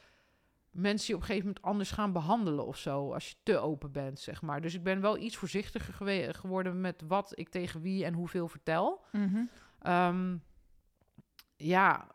[0.70, 3.12] mensen je op een gegeven moment anders gaan behandelen of zo.
[3.12, 4.60] Als je te open bent, zeg maar.
[4.60, 8.48] Dus ik ben wel iets voorzichtiger gewe- geworden met wat ik tegen wie en hoeveel
[8.48, 9.04] vertel.
[9.12, 9.42] Mhm.
[9.82, 10.36] Ehm,
[11.56, 12.06] ja,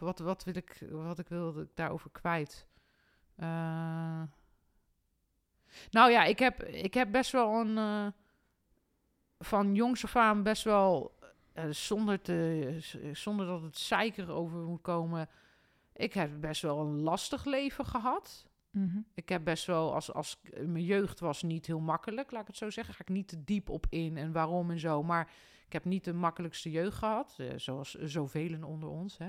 [0.00, 2.66] wat, wat wil ik, wat ik wilde daarover kwijt?
[3.36, 4.22] Eh,
[5.90, 7.78] nou ja, ik heb, ik heb best wel een.
[7.78, 8.06] eh,
[9.38, 11.17] van jongs af aan best wel.
[11.58, 12.78] Eh, zonder, te,
[13.12, 15.28] zonder dat het zeiker over moet komen.
[15.92, 18.46] Ik heb best wel een lastig leven gehad.
[18.70, 18.98] Mhm.
[19.14, 22.56] Ik heb best wel, als, als mijn jeugd was niet heel makkelijk, laat ik het
[22.56, 22.94] zo zeggen.
[22.94, 25.02] Ga ik niet te diep op in en waarom en zo.
[25.02, 25.30] Maar
[25.66, 29.18] ik heb niet de makkelijkste jeugd gehad, eh, zoals zoveel onder ons.
[29.18, 29.28] Hè.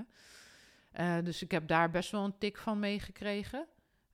[0.92, 3.66] Eh, dus ik heb daar best wel een tik van meegekregen.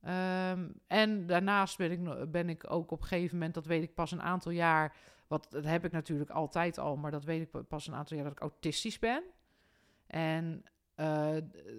[0.02, 3.94] Ehm, en daarnaast ben ik, ben ik ook op een gegeven moment, dat weet ik
[3.94, 4.94] pas een aantal jaar,
[5.28, 8.16] wat dat heb ik natuurlijk altijd al, maar dat weet ik pa- pas een aantal
[8.16, 9.22] jaar dat ik autistisch ben.
[10.06, 10.62] En
[10.94, 11.36] eh,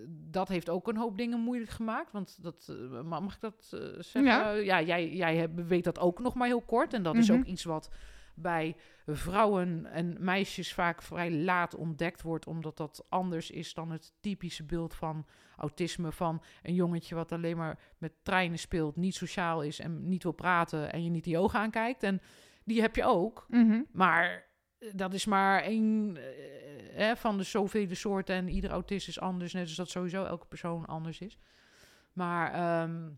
[0.10, 2.12] dat heeft ook een hoop dingen moeilijk gemaakt.
[2.12, 4.24] Want dat, eh, ma- mag ik dat eh, zeggen?
[4.24, 4.52] Ja.
[4.52, 6.94] Ja, jij, jij weet dat ook nog maar heel kort.
[6.94, 7.40] En dat is Mhm.
[7.40, 7.90] ook iets wat
[8.36, 8.76] bij
[9.06, 12.48] vrouwen en meisjes vaak vrij laat ontdekt wordt.
[12.48, 15.26] Omdat dat anders is dan het typische beeld van
[15.56, 16.12] autisme.
[16.12, 20.32] Van een jongetje wat alleen maar met treinen speelt, niet sociaal is en niet wil
[20.32, 20.92] praten.
[20.92, 22.04] En je niet die ogen aankijkt.
[22.04, 22.22] En
[22.68, 23.46] die heb je ook.
[23.50, 23.82] Mhm.
[23.92, 24.46] Maar
[24.78, 26.24] eh, dat is maar één eh,
[26.98, 28.36] hè, van de zoveel soorten.
[28.36, 29.54] En ieder autist is anders.
[29.54, 31.38] Net als dat sowieso elke persoon anders is.
[32.14, 33.10] Maar ehm,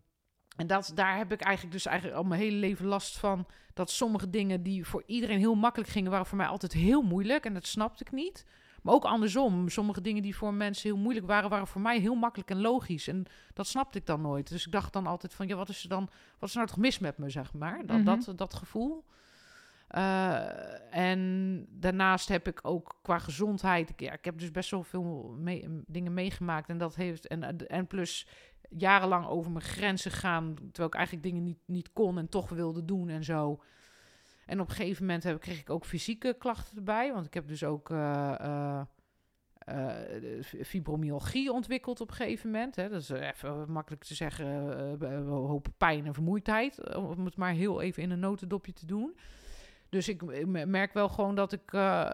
[0.55, 3.47] en dat, daar heb ik eigenlijk dus eigenlijk al mijn hele leven last van.
[3.73, 7.45] Dat sommige dingen die voor iedereen heel makkelijk gingen, waren voor mij altijd heel moeilijk.
[7.45, 8.45] En dat snapte ik niet.
[8.83, 9.69] Maar ook andersom.
[9.69, 13.07] Sommige dingen die voor mensen heel moeilijk waren, waren voor mij heel makkelijk en logisch.
[13.07, 14.49] En dat snapte ik dan nooit.
[14.49, 16.67] Dus ik dacht dan altijd van, ja, wat is er dan, wat is er nou
[16.69, 17.85] toch mis met me, zeg maar?
[17.85, 18.05] Dat, Mhm.
[18.05, 19.05] dat, dat gevoel.
[19.89, 25.37] Eh, en daarnaast heb ik ook qua gezondheid, ik, ik heb dus best wel veel
[25.85, 26.69] dingen meegemaakt.
[26.69, 28.27] En dat heeft, en, en plus
[28.69, 32.85] jarenlang over mijn grenzen gaan, terwijl ik eigenlijk dingen niet, niet kon en toch wilde
[32.85, 33.61] doen en zo.
[34.45, 37.47] En op een gegeven moment heb, kreeg ik ook fysieke klachten erbij, want ik heb
[37.47, 38.81] dus ook eh,
[39.59, 42.75] eh, fibromyalgie ontwikkeld op een gegeven moment.
[42.75, 42.89] Hè.
[42.89, 44.47] Dat is even makkelijk te zeggen,
[45.01, 49.15] een hoop pijn en vermoeidheid, om het maar heel even in een notendopje te doen.
[49.89, 51.73] Dus ik merk wel gewoon dat ik.
[51.73, 52.09] eh,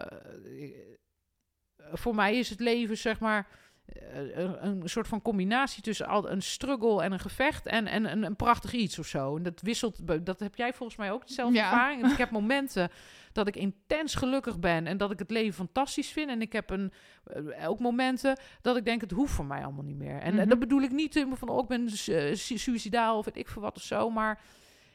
[1.92, 3.46] voor mij is het leven, zeg maar.
[3.86, 8.10] eh, Een, een soort van combinatie tussen al een struggle en een gevecht en, en
[8.12, 9.36] een, een prachtig iets of zo.
[9.36, 11.64] En dat wisselt, dat heb jij volgens mij ook dezelfde Ja.
[11.64, 12.10] ervaring.
[12.10, 12.90] Ik heb momenten
[13.32, 16.30] dat ik intens gelukkig ben en dat ik het leven fantastisch vind.
[16.30, 16.92] En ik heb een,
[17.24, 20.18] eh, ook momenten dat ik denk, het hoeft voor mij allemaal niet meer.
[20.20, 20.42] En, Mhm.
[20.42, 23.36] en dat bedoel ik niet eh, van, oh, ik ben su- su- suicidaal of weet
[23.36, 24.40] ik veel wat of zo, maar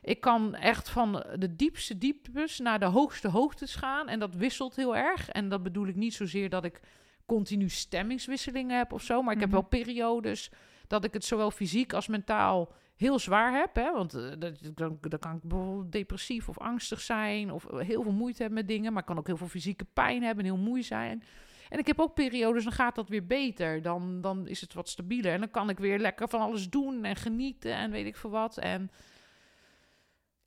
[0.02, 4.08] ik kan echt van de diepste dieptes naar de hoogste hoogtes gaan.
[4.08, 5.30] En dat wisselt heel erg.
[5.30, 6.80] En dat bedoel ik niet zozeer dat ik
[7.26, 9.22] continu stemmingswisselingen heb of zo.
[9.22, 9.60] Maar ik heb Mhm.
[9.60, 10.52] wel periodes
[10.88, 13.76] dat ik het zowel fysiek als mentaal heel zwaar heb.
[13.76, 13.91] Hè?
[13.91, 17.52] Want eh, dat, dan, dan kan ik bijvoorbeeld depressief of angstig zijn.
[17.52, 18.91] Of heel veel moeite hebben met dingen.
[18.94, 21.23] Maar ik kan ook heel veel fysieke pijn hebben en heel moe zijn.
[21.69, 23.82] En ik heb ook periodes, dan gaat dat weer beter.
[23.82, 25.34] Dan, dan is het wat stabieler.
[25.34, 28.30] En dan kan ik weer lekker van alles doen en genieten en weet ik veel
[28.30, 28.57] wat.
[28.57, 28.91] En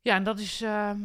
[0.04, 0.98] ja, en dat is ehm,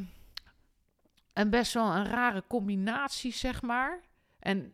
[1.33, 3.99] een best wel een rare combinatie, zeg maar.
[4.39, 4.73] En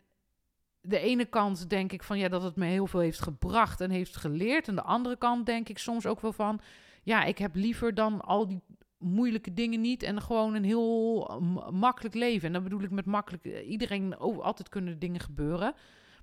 [0.81, 3.89] de ene kant denk ik van ja, dat het me heel veel heeft gebracht en
[3.89, 4.67] heeft geleerd.
[4.67, 6.59] En de andere kant denk ik soms ook wel van
[7.03, 8.61] ja, ik heb liever dan al die
[8.97, 12.47] moeilijke dingen niet en gewoon een heel eh, makkelijk leven.
[12.47, 15.73] En dan bedoel ik met makkelijk, eh, iedereen, over, altijd kunnen dingen gebeuren.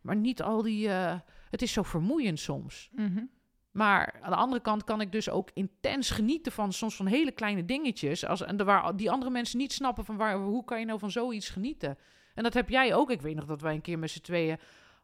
[0.03, 1.19] Maar niet al die, eh,
[1.51, 2.91] het is zo vermoeiend soms.
[2.93, 3.25] Mhm.
[3.73, 7.33] Maar aan de andere kant kan ik dus ook intens genieten van soms van hele
[7.33, 8.27] kleine dingetjes.
[8.27, 10.99] Als, en de, waar die andere mensen niet snappen van waar, hoe kan je nou
[10.99, 11.99] van zoiets genieten.
[12.35, 13.11] En dat heb jij ook.
[13.11, 14.59] Ik weet nog dat wij een keer met z'n tweeën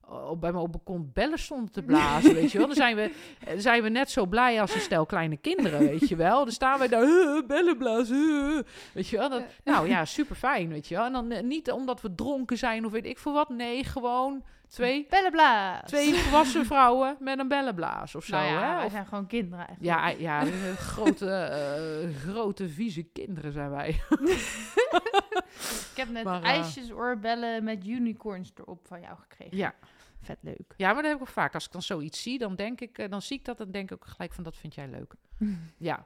[0.08, 2.66] op, bij me op balkon bellen stonden te blazen, weet je wel.
[2.66, 3.12] Dan zijn we,
[3.46, 6.44] eh, zijn we net zo blij als een stel kleine kinderen, weet je wel.
[6.44, 8.62] Dan staan wij daar, "Huh, bellen blazen, huh."
[8.94, 9.28] weet je wel.
[9.28, 11.04] Dat, nou ja, super fijn, weet je wel.
[11.04, 13.48] En dan eh, niet omdat we dronken zijn of weet ik veel wat.
[13.48, 15.88] Nee, gewoon twee, Bellenblaas.
[15.88, 18.36] twee volwassen vrouwen met een bellenblaas of zo.
[18.36, 18.74] Nou ja, hè?
[18.76, 20.18] wij Of- zijn gewoon kinderen eigenlijk.
[20.18, 23.88] ja, ja, grote, eh, grote vieze kinderen zijn wij.
[25.90, 29.56] Ik heb net Maar, eh, ijsjesoorbellen met unicorns erop van jou gekregen.
[29.56, 29.74] Ja.
[30.22, 30.74] Vet leuk.
[30.76, 31.54] Ja, maar dat heb ik ook vaak.
[31.54, 33.90] Als ik dan zoiets zie, dan denk ik, eh, dan zie ik dat en denk
[33.90, 35.14] ik ook gelijk van dat vind jij leuk.
[35.90, 36.04] ja,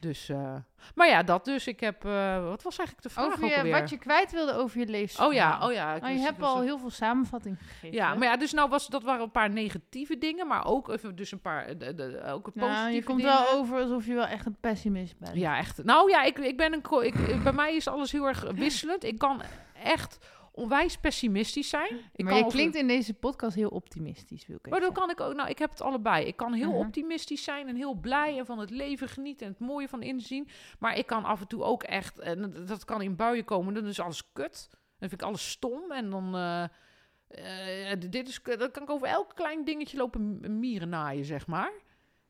[0.00, 0.28] dus.
[0.28, 0.54] eh,
[0.94, 1.66] maar ja, dat dus.
[1.66, 2.04] Ik heb.
[2.04, 5.28] eh, wat was eigenlijk de vraag Over je, wat je kwijt wilde over je levensverhaal.
[5.28, 5.94] Oh ja, oh ja.
[5.94, 7.92] ik Nou, je hebt al heel veel samenvatting gegeven.
[7.92, 11.16] Ja, maar ja, dus nou was dat waren een paar negatieve dingen, maar ook even
[11.16, 13.32] dus een paar de, de, ook een positieve nou, je komt dingen.
[13.32, 15.34] wel over alsof je wel echt een pessimist bent.
[15.34, 15.84] Ja, echt.
[15.84, 17.02] Nou ja, ik, ik ben een.
[17.02, 19.04] Ik, bij mij is alles heel erg wisselend.
[19.04, 19.42] Ik kan
[19.84, 20.18] echt
[20.54, 21.90] onwijs pessimistisch zijn.
[21.94, 24.92] Ik maar kan je over- klinkt in deze podcast heel optimistisch, wil ik Maar dan
[24.92, 26.26] kan ik ook, nou, ik heb het allebei.
[26.26, 26.78] Ik kan heel Mhm.
[26.78, 30.48] optimistisch zijn en heel blij en van het leven genieten en het mooie van inzien.
[30.78, 33.74] Maar ik kan af en toe ook echt, en dat- dat kan in buien komen,
[33.74, 34.68] dan is alles kut.
[34.98, 39.06] Dan vind ik alles stom en dan, eh, eh, dit is, dan kan ik over
[39.08, 41.72] elk klein dingetje lopen mieren naaien, zeg maar.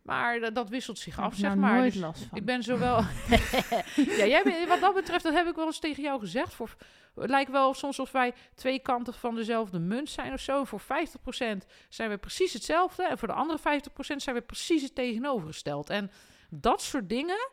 [0.02, 1.76] Maar dat, dat wisselt zich af, zeg nou maar.
[1.78, 2.38] nooit Dus last van.
[2.38, 2.96] ik ben zowel.
[4.20, 6.54] ja, jij bent, wat dat betreft, dat heb ik wel eens tegen jou gezegd.
[6.54, 6.74] Voor,
[7.14, 10.64] het lijkt wel soms of wij twee kanten van dezelfde munt zijn of zo.
[10.64, 10.84] Voor 50%
[11.88, 13.06] zijn we precies hetzelfde.
[13.06, 13.62] En voor de andere 50%
[14.16, 15.90] zijn we precies het tegenovergesteld.
[15.90, 16.10] En
[16.50, 17.50] dat soort dingen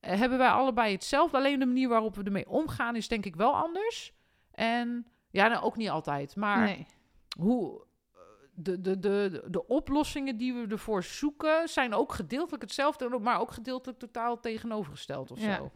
[0.00, 1.36] eh, hebben wij allebei hetzelfde.
[1.36, 4.12] Alleen de manier waarop we ermee omgaan is denk ik wel anders.
[4.50, 6.36] En ja, nou, ook niet altijd.
[6.36, 6.86] Maar Nee.
[7.38, 7.88] hoe
[8.62, 13.50] de, de, de, de oplossingen die we ervoor zoeken zijn ook gedeeltelijk hetzelfde, maar ook
[13.50, 15.56] gedeeltelijk totaal tegenovergesteld of Ja.
[15.56, 15.70] zo.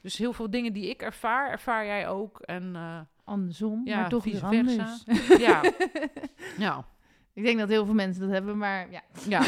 [0.00, 2.40] Dus heel veel dingen die ik ervaar, ervaar jij ook.
[2.40, 4.48] En eh, Andersom, ja, maar toch weer versa.
[4.58, 5.02] anders.
[5.38, 5.62] ja,
[6.58, 6.86] ja,
[7.32, 9.02] ik denk dat heel veel mensen dat hebben, maar ja.
[9.28, 9.42] ja.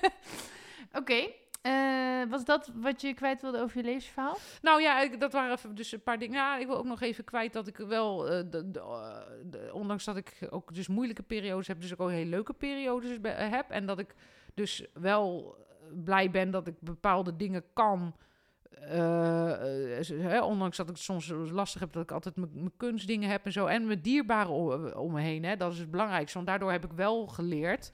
[1.00, 1.26] Oké.
[1.66, 4.36] Eh, was dat wat je kwijt wilde over je levensverhaal?
[4.62, 6.36] Nou ja, dat waren dus een paar dingen.
[6.36, 10.04] Ja, ik wil ook nog even kwijt dat ik wel, eh, de, eh, de- ondanks
[10.04, 13.70] dat ik ook dus moeilijke periodes heb, dus ook heel leuke periodes heb.
[13.70, 14.14] En dat ik
[14.54, 15.56] dus wel
[16.04, 18.14] blij ben dat ik bepaalde dingen kan.
[20.42, 23.66] ondanks dat ik het soms lastig heb, dat ik altijd mijn kunstdingen heb en zo.
[23.66, 24.52] En mijn dierbaren
[24.96, 25.58] om, me heen.
[25.58, 26.34] Dat is het belangrijkste.
[26.34, 27.92] Want daardoor heb ik wel geleerd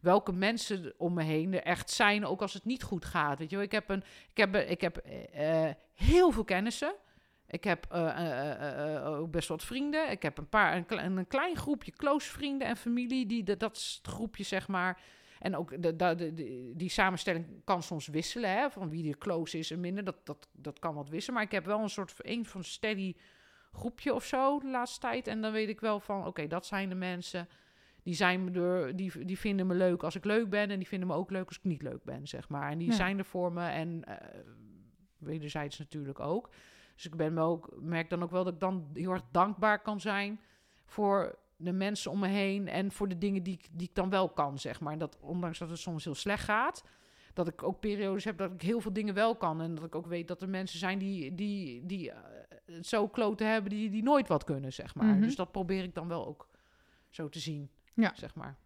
[0.00, 3.38] welke mensen om me heen er echt zijn, ook als het niet goed gaat.
[3.38, 6.94] Weet je ik heb, een, ik heb, ik heb eh, heel veel kennissen.
[7.50, 10.10] Ik heb eh, eh, eh, eh, ook best wat vrienden.
[10.10, 13.26] Ik heb een paar, een, een klein groepje close vrienden en familie.
[13.26, 15.00] Die, dat het groepje, zeg maar.
[15.38, 19.80] En ook de- die samenstelling kan soms wisselen, hè, van wie er close is en
[19.80, 20.04] minder.
[20.04, 21.34] Dat, dat, dat kan wat wisselen.
[21.34, 23.14] Maar ik heb wel een soort een van steady
[23.72, 25.26] groepje of zo de laatste tijd.
[25.26, 27.48] En dan weet ik wel van, oké, dat zijn de mensen
[28.08, 30.70] die, zijn me door, die, die vinden me leuk als ik leuk ben.
[30.70, 32.70] En die vinden me ook leuk als ik niet leuk ben, zeg maar.
[32.70, 32.94] En die Ja.
[32.94, 33.64] zijn er voor me.
[33.66, 34.38] En eh,
[35.18, 36.50] wederzijds natuurlijk ook.
[36.94, 39.82] Dus ik ben wel ook, merk dan ook wel dat ik dan heel erg dankbaar
[39.82, 40.40] kan zijn
[40.84, 42.68] voor de mensen om me heen.
[42.68, 44.92] En voor de dingen die, ik- die ik dan wel kan, zeg maar.
[44.92, 46.84] En dat ondanks dat het soms heel slecht gaat.
[47.34, 49.60] Dat ik ook periodes heb dat ik heel veel dingen wel kan.
[49.60, 52.18] En dat ik ook weet dat er mensen zijn die, die, die eh,
[52.64, 55.06] het zo kloten hebben die, die nooit wat kunnen, zeg maar.
[55.06, 55.20] Mhm.
[55.20, 56.48] Dus dat probeer ik dan wel ook
[57.10, 57.70] zo te zien,
[58.02, 58.12] Ja.
[58.14, 58.56] zeg maar.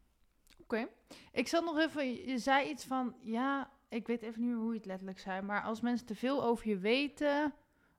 [1.33, 4.71] Ik zat nog even, je zei iets van, ja, ik weet even niet meer hoe
[4.73, 7.53] je het letterlijk zei, maar als mensen te veel over je weten,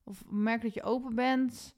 [0.03, 1.75] of merken dat je open bent,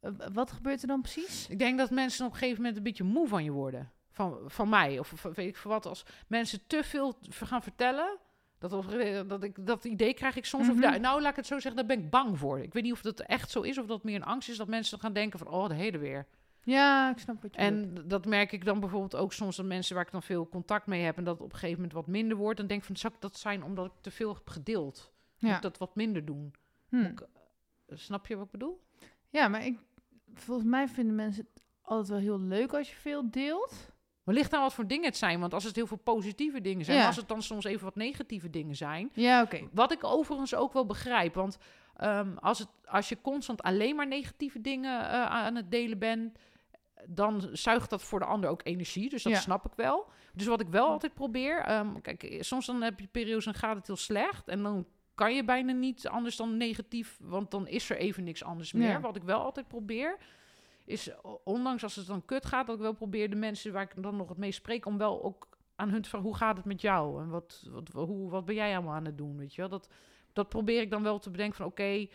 [0.00, 1.48] eh, wat gebeurt er dan precies?
[1.48, 3.90] Ik denk dat mensen op een gegeven moment een beetje moe van je worden.
[4.10, 4.98] Van, van mij.
[4.98, 5.86] Of van- weet ik veel wat.
[5.86, 8.18] Als mensen te veel gaan vertellen.
[8.58, 10.66] Dat, op- dat, ik, dat idee krijg ik soms.
[10.66, 10.74] Mhm.
[10.74, 11.76] Of, daar- nou, laat ik het zo zeggen.
[11.76, 12.58] Daar ben ik bang voor.
[12.60, 13.78] Ik weet niet of dat echt zo is.
[13.78, 14.56] Of dat meer een angst is.
[14.56, 15.48] Dat mensen gaan denken van...
[15.48, 16.26] Oh, de hele weer.
[16.64, 17.98] Ja, ik snap wat je bedoelt.
[17.98, 19.56] En dat merk ik dan bijvoorbeeld ook soms.
[19.56, 21.16] Dat mensen waar ik dan veel contact mee heb.
[21.16, 22.58] En dat het op een gegeven moment wat minder wordt.
[22.58, 22.96] Dan denk ik van...
[22.96, 25.12] Zou ik dat zijn omdat ik te veel heb gedeeld?
[25.38, 25.56] Moet Ja.
[25.56, 26.54] ik dat wat minder doen?
[26.88, 26.96] Hm.
[26.96, 27.26] Ik-
[27.88, 28.80] snap je wat ik bedoel?
[29.30, 29.78] Ja, maar ik,
[30.34, 33.92] volgens mij vinden mensen het altijd wel heel leuk als je veel deelt.
[34.24, 35.40] Maar ligt aan wat voor dingen het zijn.
[35.40, 37.06] Want als het heel veel positieve dingen zijn, Ja.
[37.06, 39.10] als het dan soms even wat negatieve dingen zijn.
[39.12, 39.68] Ja, oké.
[39.72, 41.34] Wat ik overigens ook wel begrijp.
[41.34, 41.58] Want
[41.96, 46.38] ehm, als, het, als je constant alleen maar negatieve dingen eh, aan het delen bent,
[47.08, 49.08] dan zuigt dat voor de ander ook energie.
[49.08, 49.40] Dus dat Ja.
[49.40, 50.06] snap ik wel.
[50.32, 51.58] Dus wat ik wel altijd probeer.
[51.60, 54.48] ehm, kijk, soms dan heb je periodes en gaat het heel slecht.
[54.48, 57.18] En dan kan je bijna niet anders dan negatief.
[57.20, 58.88] Want dan is er even niks anders meer.
[58.88, 59.00] Ja.
[59.00, 60.16] Wat ik wel altijd probeer.
[60.84, 61.10] Is,
[61.44, 64.16] ondanks als het dan kut gaat, dat ik wel probeer de mensen waar ik dan
[64.16, 66.80] nog het meest spreek, om wel ook aan hun te vragen, hoe gaat het met
[66.80, 67.22] jou?
[67.22, 69.70] En wat, wat, hoe, wat ben jij allemaal aan het doen, weet je wel?
[69.70, 69.88] Dat,
[70.32, 72.06] dat probeer ik dan wel te bedenken van, oké,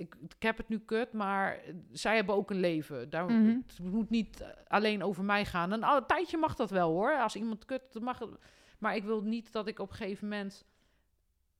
[0.00, 1.60] ik, ik heb het nu kut, maar
[1.92, 3.10] zij hebben ook een leven.
[3.10, 3.56] Daar, Mhm.
[3.66, 5.70] Het moet niet alleen over mij gaan.
[5.72, 7.18] Een, een tijdje mag dat wel hoor.
[7.18, 8.28] Als iemand kut, dan mag het.
[8.78, 10.64] Maar ik wil niet dat ik op een gegeven moment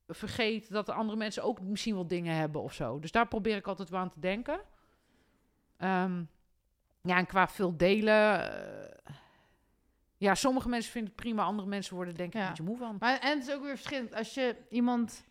[0.08, 2.98] vergeet dat de andere mensen ook misschien wel dingen hebben of zo.
[2.98, 4.60] Dus daar probeer ik altijd wel aan te denken.
[5.76, 6.22] Ehm,
[7.02, 8.52] ja, en qua veel delen.
[9.04, 9.14] eh,
[10.16, 12.42] ja, sommige mensen vinden het prima, andere mensen worden denk ik Ja.
[12.42, 12.96] een beetje moe van.
[12.98, 14.14] Maar en het is ook weer verschillend.
[14.14, 15.24] Als je iemand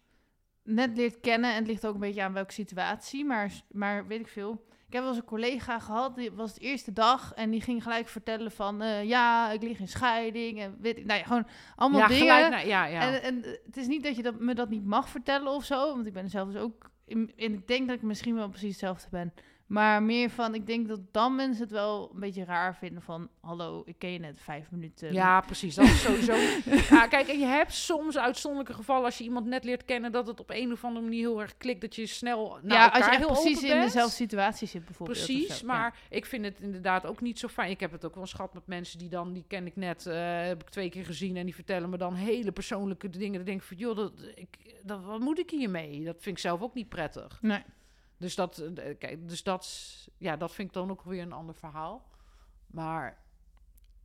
[0.70, 4.20] net leert kennen, en het ligt ook een beetje aan welke situatie, maar, maar weet
[4.20, 4.68] ik veel.
[4.88, 7.84] Ik heb wel eens een collega gehad, die was de eerste dag en die ging
[7.84, 11.48] gelijk vertellen van, eh, ja, ik lig in scheiding en weet ik, nou ja, gewoon
[11.76, 12.44] allemaal ja, dingen.
[12.44, 13.02] gelijk ja, ja.
[13.02, 15.94] En, en het is niet dat je dat, me dat niet mag vertellen of zo,
[15.94, 18.70] want ik ben zelf dus ook, in, en ik denk dat ik misschien wel precies
[18.70, 19.34] hetzelfde ben.
[19.70, 23.30] Maar meer van, ik denk dat dan mensen het wel een beetje raar vinden van,
[23.42, 25.14] hallo, ik ken je net vijf minuten.
[25.14, 25.76] Ja, precies.
[25.76, 26.34] Dat is sowieso.
[26.96, 30.28] ja, kijk, en je hebt soms uitzonderlijke gevallen als je iemand net leert kennen dat
[30.28, 33.06] het op een of andere manier heel erg klikt dat je snel naar ja, als
[33.06, 35.26] je heel precies in dezelfde situatie zit bijvoorbeeld.
[35.26, 35.66] Precies, zo.
[35.66, 37.70] maar ik vind het inderdaad ook niet zo fijn.
[37.70, 40.06] Ik heb het ook wel eens gehad met mensen die dan, die ken ik net,
[40.06, 43.36] eh, heb ik twee keer gezien en die vertellen me dan hele persoonlijke dingen.
[43.36, 46.04] Dan denk ik van, joh, dat, ik, dat, wat moet ik hiermee?
[46.04, 47.38] Dat vind ik zelf ook niet prettig.
[47.42, 47.64] Nee.
[48.20, 49.68] Dus dat, eh, kijk, dus dat,
[50.18, 52.06] ja, dat vind ik dan ook weer een ander verhaal.
[52.68, 53.18] Maar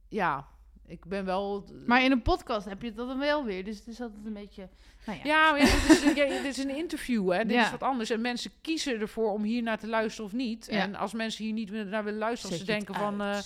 [0.09, 0.47] ja,
[0.87, 1.65] ik ben wel.
[1.87, 3.65] Maar in een podcast heb je dat dan wel weer.
[3.65, 4.69] Dus het is altijd een beetje.
[5.07, 5.25] Nou ja.
[5.25, 7.45] Ja, maar ja, dit, is, ja, dit is een interview, hè?
[7.45, 8.11] Dit is wat anders.
[8.11, 10.69] En mensen kiezen ervoor om hier naar te luisteren of niet.
[10.69, 13.21] En als mensen hier niet naar willen luisteren, Zet ze denken van...
[13.21, 13.39] eh,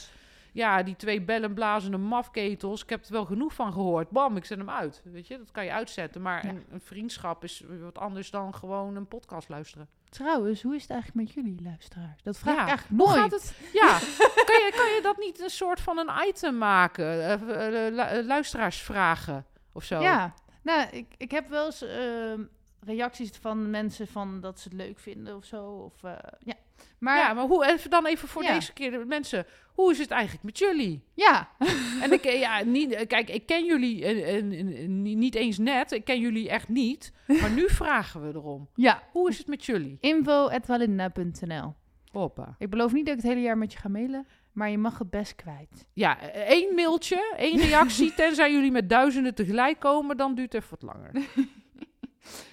[0.52, 4.10] ja, die twee bellenblazende mafketels, ik heb er wel genoeg van gehoord.
[4.10, 5.02] Bam, ik zet hem uit.
[5.04, 6.22] Weet je, dat kan je uitzetten.
[6.22, 9.88] Maar een vriendschap is wat anders dan gewoon een podcast luisteren.
[10.10, 12.22] Trouwens, hoe is het eigenlijk met jullie luisteraars?
[12.22, 13.20] Dat vraag Ja, ik eigenlijk Hoe nooit.
[13.20, 13.55] gaat het?
[13.72, 13.89] Ja,
[14.48, 17.05] kan je, kan je dat niet een soort van een item maken?
[17.05, 20.01] Eh, eh, eh, lu- luisteraarsvragen of zo?
[20.01, 22.43] Ja, nou, ik, ik heb wel eens ehm,
[22.80, 25.64] reacties van mensen van dat ze het leuk vinden of zo.
[25.64, 25.94] Of,
[26.39, 26.55] ja.
[26.98, 28.54] Maar ja, maar hoe, even dan even voor Ja.
[28.54, 31.04] deze keer, de mensen, hoe is het eigenlijk met jullie?
[31.14, 31.48] ja.
[32.02, 35.58] En ik, eh, ja, niet, eh, kijk, ik ken jullie eh, eh, eh, niet eens
[35.58, 38.68] net, ik ken jullie echt niet, maar nu vragen we erom.
[38.74, 39.02] ja.
[39.12, 39.96] Hoe is het met jullie?
[40.00, 41.74] info.walinda.nl
[42.12, 42.54] Hoppa.
[42.58, 44.98] Ik beloof niet dat ik het hele jaar met je ga mailen, maar je mag
[44.98, 45.86] het best kwijt.
[45.92, 50.76] Ja, één mailtje, één reactie, tenzij jullie met duizenden tegelijk komen, dan duurt het even
[50.80, 51.10] wat langer.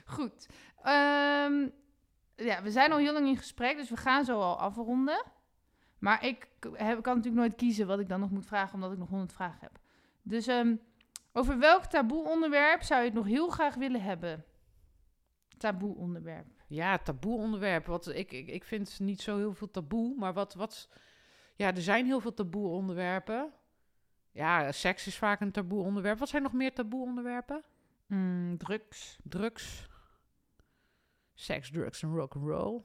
[0.05, 0.45] Goed.
[0.83, 1.67] Ehm,
[2.35, 5.23] ja, we zijn al heel lang in gesprek, dus we gaan zo al afronden.
[5.99, 8.97] Maar ik heb, kan natuurlijk nooit kiezen wat ik dan nog moet vragen, omdat ik
[8.97, 9.79] nog honderd vragen heb.
[10.21, 10.75] Dus ehm,
[11.33, 14.45] over welk taboe onderwerp zou je het nog heel graag willen hebben?
[15.57, 16.47] Taboe onderwerp.
[16.67, 17.85] Ja, taboe onderwerp.
[17.85, 20.89] Wat, ik, ik, ik vind niet zo heel veel taboe, maar wat, wat...
[21.55, 23.53] Ja, er zijn heel veel taboe onderwerpen.
[24.31, 26.19] Ja, seks is vaak een taboe onderwerp.
[26.19, 27.63] Wat zijn nog meer taboe onderwerpen?
[28.07, 29.17] Mm, drugs.
[29.23, 29.87] Drugs.
[31.35, 32.81] Seks, drugs en rock'n'roll.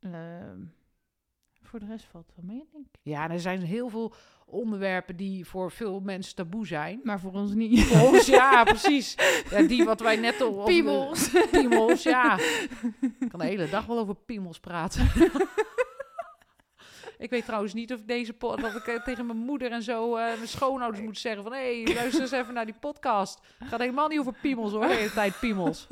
[0.00, 0.60] Ehm,
[1.62, 3.00] voor de rest valt het wel mee, denk ik.
[3.02, 4.14] Ja, er zijn heel veel
[4.46, 7.00] onderwerpen die voor veel mensen taboe zijn.
[7.02, 7.84] Maar voor ons niet.
[7.84, 9.14] Voor ons, ja, precies.
[9.50, 10.64] Ja, die wat wij net al...
[10.64, 11.30] Piemels.
[11.50, 12.38] Piemels, ja.
[13.00, 15.08] Ik kan de hele dag wel over piemels praten.
[17.22, 20.16] ik weet trouwens niet of ik deze dat ik eh, tegen mijn moeder en zo,
[20.16, 21.52] eh, mijn schoonouders moet zeggen van...
[21.52, 23.40] hé, hey, luister eens even naar die podcast.
[23.58, 25.86] Het gaat helemaal niet over piemels hoor, de hele tijd piemels.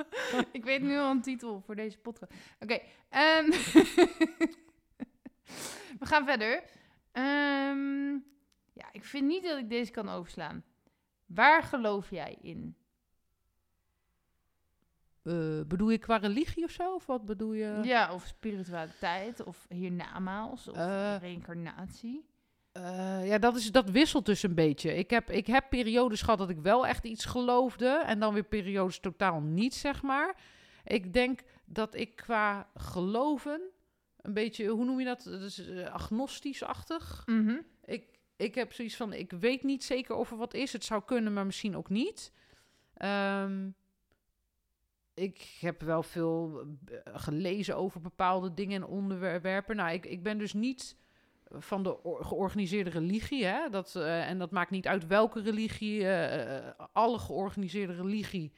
[0.52, 2.32] ik weet nu al een titel voor deze podcast.
[2.60, 3.44] Oké, ehm,
[6.00, 6.62] we gaan verder.
[7.12, 8.12] Ehm,
[8.72, 10.64] ja, ik vind niet dat ik deze kan overslaan.
[11.26, 12.76] Waar geloof jij in?
[15.26, 16.94] Eh, bedoel je qua religie of zo?
[16.94, 17.80] Of wat bedoel je?
[17.82, 21.16] Ja, of spiritualiteit, of hiernamaals, of Eh.
[21.20, 22.24] reïncarnatie.
[22.72, 24.94] Eh, ja, dat, is, dat wisselt dus een beetje.
[24.94, 27.88] Ik heb, ik heb periodes gehad dat ik wel echt iets geloofde.
[27.88, 30.36] En dan weer periodes totaal niet, zeg maar.
[30.84, 33.60] Ik denk dat ik qua geloven
[34.20, 35.26] een beetje, hoe noem je dat?
[35.26, 37.22] Eh, agnostisch-achtig.
[37.26, 37.56] Mhm.
[37.84, 40.72] Ik, ik heb zoiets van, ik weet niet zeker of er wat is.
[40.72, 42.32] Het zou kunnen, maar misschien ook niet.
[42.94, 43.68] Ehm,
[45.16, 49.76] ik heb wel veel eh, gelezen over bepaalde dingen en onderwerpen.
[49.76, 50.96] Nou, ik, ik ben dus niet
[51.50, 53.44] van de or- georganiseerde religie.
[53.44, 53.68] Hè?
[53.70, 56.08] Dat, eh, en dat maakt niet uit welke religie.
[56.08, 58.52] eh, alle georganiseerde religie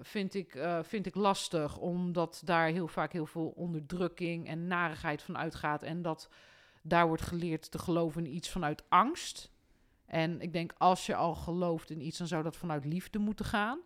[0.00, 1.78] vind ik, vind ik lastig.
[1.78, 5.82] Omdat daar heel vaak heel veel onderdrukking en narigheid van uitgaat.
[5.82, 6.28] En dat
[6.82, 9.50] daar wordt geleerd te geloven in iets vanuit angst.
[10.06, 13.44] En ik denk, als je al gelooft in iets, dan zou dat vanuit liefde moeten
[13.44, 13.80] gaan.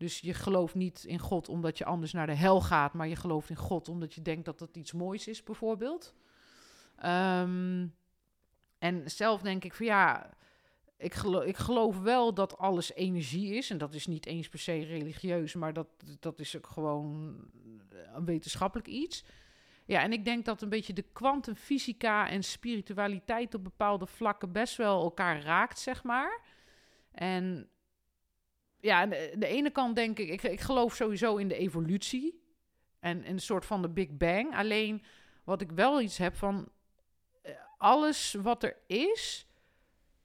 [0.00, 3.16] Dus je gelooft niet in God omdat je anders naar de hel gaat, maar je
[3.16, 6.14] gelooft in God omdat je denkt dat dat iets moois is, bijvoorbeeld.
[6.96, 7.86] Ehm,
[8.78, 10.30] en zelf denk ik van ja,
[10.96, 13.70] ik geloof, ik geloof wel dat alles energie is.
[13.70, 15.88] En dat is niet eens per se religieus, maar dat,
[16.20, 17.36] dat is ook gewoon
[18.14, 19.24] een wetenschappelijk iets.
[19.84, 24.76] Ja, en ik denk dat een beetje de kwantumfysica en spiritualiteit op bepaalde vlakken best
[24.76, 26.40] wel elkaar raakt, zeg maar.
[27.12, 27.68] En
[28.80, 32.42] ja, de, de ene kant denk ik, ik, ik geloof sowieso in de evolutie
[33.00, 34.56] en een soort van de Big Bang.
[34.56, 35.02] Alleen
[35.44, 36.68] wat ik wel iets heb van
[37.42, 39.46] eh, alles wat er is,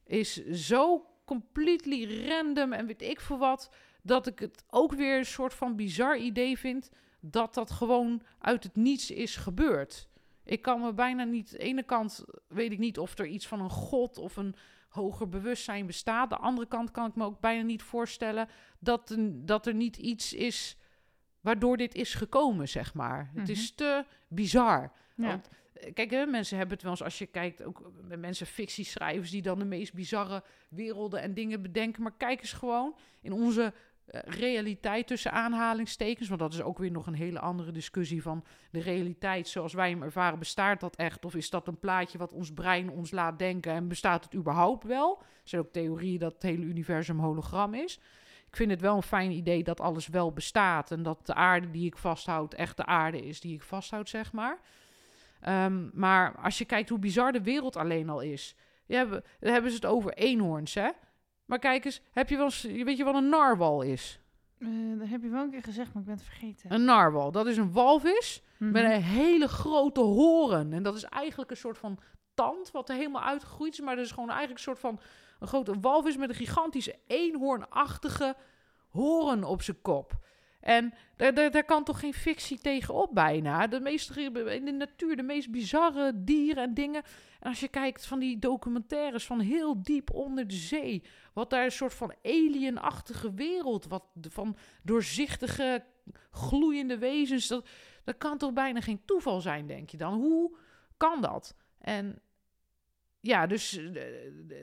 [0.03, 5.25] is zo completely random en weet ik voor wat, dat ik het ook weer een
[5.25, 10.07] soort van bizar idee vind dat dat gewoon uit het niets is gebeurd.
[10.43, 13.59] Ik kan me bijna niet, de ene kant weet ik niet of er iets van
[13.59, 14.55] een god of een
[14.95, 16.29] hoger bewustzijn bestaat.
[16.29, 18.47] De andere kant kan ik me ook bijna niet voorstellen
[18.79, 20.77] dat, dat er niet iets is
[21.41, 23.31] waardoor dit is gekomen, zeg maar.
[23.35, 23.75] Het is mhm.
[23.75, 24.91] te bizar.
[25.15, 29.31] Want, eh, kijk, hè, mensen hebben het wel eens, als je kijkt, ook mensen fictieschrijvers
[29.31, 32.01] die dan de meest bizarre werelden en dingen bedenken.
[32.01, 33.73] Maar kijk eens gewoon in onze
[34.11, 36.27] realiteit tussen aanhalingstekens.
[36.27, 39.89] Want dat is ook weer nog een hele andere discussie van de realiteit zoals wij
[39.89, 40.39] hem ervaren.
[40.39, 41.25] Bestaat dat echt?
[41.25, 43.71] Of is dat een plaatje wat ons brein ons laat denken?
[43.71, 45.17] En bestaat het überhaupt wel?
[45.19, 47.99] Er zijn ook theorieën dat het hele universum hologram is.
[48.47, 50.91] Ik vind het wel een fijn idee dat alles wel bestaat.
[50.91, 54.31] En dat de aarde die ik vasthoud echt de aarde is die ik vasthoud, zeg
[54.31, 54.59] maar.
[55.41, 58.55] Ehm, maar als je kijkt hoe bizar de wereld alleen al is.
[58.87, 60.89] dan hebben ze het over eenhoorns, hè?
[61.45, 64.19] Maar kijk eens, heb je wel eens, weet je wat een narwal is?
[64.57, 66.73] Uh, dat heb je wel een keer gezegd, maar ik ben het vergeten.
[66.73, 68.91] Een narwal, dat is een walvis met mhm.
[68.91, 70.73] een hele grote horen.
[70.73, 71.99] En dat is eigenlijk een soort van
[72.33, 73.81] tand wat er helemaal uitgegroeid is.
[73.81, 74.99] Maar dat is gewoon eigenlijk een soort van
[75.39, 78.35] een grote walvis met een gigantische eenhoornachtige
[78.89, 80.13] horen op zijn kop.
[80.65, 83.67] En daar, daar, daar kan toch geen fictie tegenop bijna.
[83.67, 87.03] De meest, in de natuur de meest bizarre dieren en dingen.
[87.39, 91.03] En als je kijkt van die documentaires van heel diep onder de zee.
[91.33, 93.87] Wat daar een soort van alienachtige wereld.
[93.87, 95.83] Wat van doorzichtige,
[96.31, 97.47] gloeiende wezens.
[97.47, 97.67] Dat,
[98.03, 100.13] dat kan toch bijna geen toeval zijn, denk je dan?
[100.13, 100.57] Hoe
[100.97, 101.55] kan dat?
[101.79, 102.19] En
[103.25, 104.03] ja, dus, eh,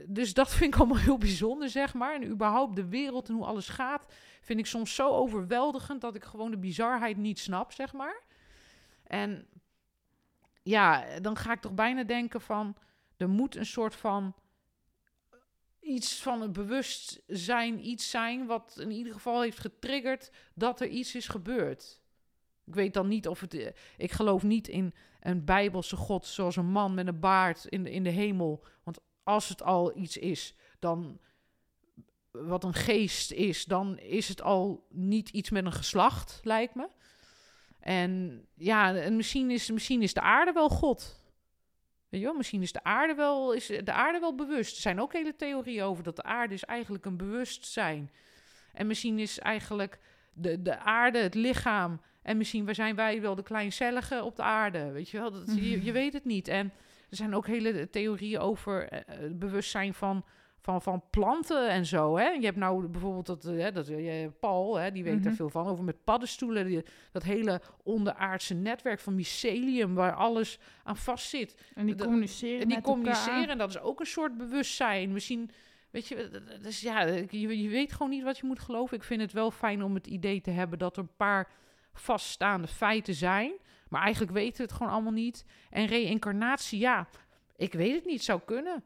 [0.06, 2.14] dus dat vind ik allemaal heel bijzonder, zeg maar.
[2.14, 6.24] En überhaupt de wereld en hoe alles gaat, vind ik soms zo overweldigend dat ik
[6.24, 8.22] gewoon de bizarheid niet snap, zeg maar.
[9.04, 9.46] En
[10.62, 12.76] ja, dan ga ik toch bijna denken van,
[13.16, 14.34] er moet een soort van
[15.80, 21.14] iets van het bewustzijn, iets zijn wat in ieder geval heeft getriggerd dat er iets
[21.14, 22.01] is gebeurd.
[22.72, 23.54] Ik weet dan niet of het.
[23.54, 23.66] Eh,
[23.96, 27.90] ik geloof niet in een bijbelse God zoals een man met een baard in de,
[27.90, 28.64] in de hemel.
[28.82, 31.20] Want als het al iets is, dan.
[32.30, 36.88] Wat een geest is, dan is het al niet iets met een geslacht, lijkt me.
[37.78, 41.24] En ja, en misschien, is, misschien is de aarde wel God.
[42.08, 44.76] Weet je wel, misschien is de aarde wel, is de aarde wel bewust.
[44.76, 48.10] Er zijn ook hele theorieën over dat de aarde is eigenlijk een bewustzijn.
[48.72, 49.98] En misschien is eigenlijk
[50.32, 54.90] de, de aarde, het lichaam, en misschien zijn wij wel de kleincelligen op de aarde.
[54.90, 56.48] Weet je wel, dat, je, je weet het niet.
[56.48, 56.72] En
[57.10, 60.24] er zijn ook hele theorieën over het bewustzijn van,
[60.60, 62.16] van, van planten en zo.
[62.16, 62.28] Hè?
[62.28, 65.50] Je hebt nou bijvoorbeeld dat, uh, dat uh, Paul, hè, die weet mm er veel
[65.50, 66.66] van, over met paddenstoelen.
[66.66, 66.82] Die,
[67.12, 71.56] dat hele onderaardse netwerk van mycelium, waar alles aan vast zit.
[71.74, 72.60] En die communiceren.
[72.60, 75.12] En die communiceren, en dat is ook een soort bewustzijn.
[75.12, 75.50] Misschien.
[75.90, 77.00] Weet je, dus ja,
[77.30, 78.96] je, je weet gewoon niet wat je moet geloven.
[78.96, 81.48] Ik vind het wel fijn om het idee te hebben dat er een paar
[81.92, 83.52] vaststaande feiten zijn.
[83.88, 85.44] Maar eigenlijk weten we het gewoon allemaal niet.
[85.70, 87.08] En reïncarnatie, ja,
[87.56, 88.84] ik weet het niet, zou kunnen.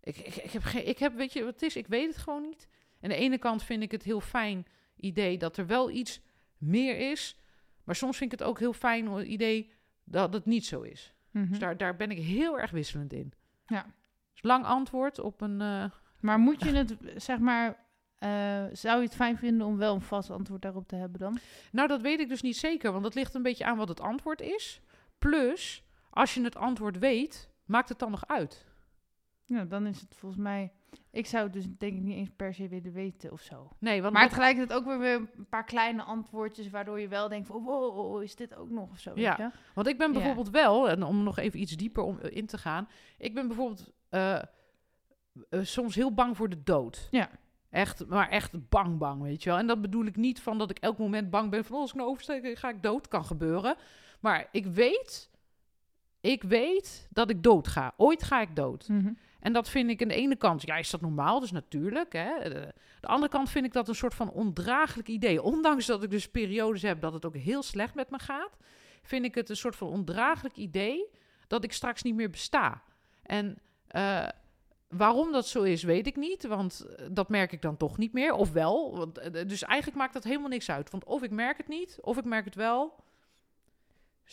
[0.00, 1.76] Ik, ik, ik, heb geen, ik heb, weet je wat het is?
[1.76, 2.68] Ik weet het gewoon niet.
[3.00, 4.66] En aan de ene kant vind ik het heel fijn
[4.96, 6.20] idee dat er wel iets
[6.58, 7.36] meer is.
[7.84, 9.72] Maar soms vind ik het ook heel fijn het idee
[10.04, 11.14] dat het niet zo is.
[11.32, 11.58] Dus mhm.
[11.58, 13.32] daar, daar ben ik heel erg wisselend in.
[13.66, 13.86] Ja.
[14.32, 15.60] Dus lang antwoord op een.
[15.60, 15.84] Uh...
[16.20, 17.86] Maar moet je het, zeg maar,
[18.24, 21.38] uh, zou je het fijn vinden om wel een vast antwoord daarop te hebben dan?
[21.72, 24.00] Nou, dat weet ik dus niet zeker, want dat ligt een beetje aan wat het
[24.00, 24.80] antwoord is.
[25.18, 28.66] Plus, als je het antwoord weet, maakt het dan nog uit?
[29.44, 30.72] Ja, dan is het volgens mij.
[31.10, 33.70] Ik zou het dus denk ik niet eens per se willen weten of zo.
[33.78, 37.62] Nee, want maar tegelijkertijd ook weer, een paar kleine antwoordjes waardoor je wel denkt van
[37.62, 39.12] wow, is dit ook nog of zo.
[39.14, 39.58] Ja, weet je?
[39.74, 42.88] want ik ben bijvoorbeeld wel, en om nog even iets dieper om, in te gaan,
[43.18, 44.42] ik ben bijvoorbeeld uh,
[45.50, 47.08] uh, soms heel bang voor de dood.
[47.10, 47.30] Ja.
[47.70, 49.58] Echt, maar echt bang, bang, weet je wel.
[49.58, 51.74] En dat bedoel ik niet van dat ik elk moment bang ben van...
[51.74, 53.08] Oh, als ik nou oversteek, ga ik dood.
[53.08, 53.76] Kan gebeuren.
[54.20, 55.30] Maar ik weet,
[56.20, 57.94] ik weet dat ik dood ga.
[57.96, 58.88] Ooit ga ik dood.
[58.88, 59.12] Mhm.
[59.40, 61.40] En dat vind ik aan de ene kant, ja, is dat normaal?
[61.40, 62.12] Dus natuurlijk.
[62.12, 62.38] Hè?
[62.42, 65.42] De, de, andere kant vind ik dat een soort van ondraaglijk idee.
[65.42, 68.56] Ondanks dat ik dus periodes heb dat het ook heel slecht met me gaat...
[69.02, 71.10] vind ik het een soort van ondraaglijk idee
[71.46, 72.82] dat ik straks niet meer besta.
[73.22, 73.58] En...
[73.90, 74.28] Uh,
[74.88, 78.12] Waarom dat zo is, weet ik niet, want eh, dat merk ik dan toch niet
[78.12, 78.32] meer.
[78.32, 80.90] Of wel, want, eh, dus eigenlijk maakt dat helemaal niks uit.
[80.90, 83.04] Want of ik merk het niet, of ik merk het wel.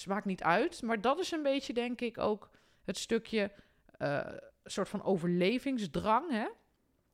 [0.07, 0.81] maakt niet uit.
[0.81, 2.49] Maar dat is een beetje, denk ik, ook
[2.83, 3.51] het stukje
[3.99, 4.27] uh,
[4.63, 6.31] soort van overlevingsdrang.
[6.31, 6.47] Hè?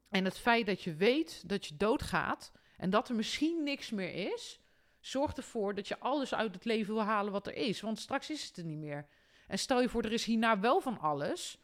[0.09, 4.33] En het feit dat je weet dat je doodgaat en dat er misschien niks meer
[4.33, 4.59] is,
[4.99, 7.81] zorgt ervoor dat je alles uit het leven wil halen wat er is.
[7.81, 9.07] Want straks is het er niet meer.
[9.47, 11.59] En stel je voor, er is hierna wel van alles.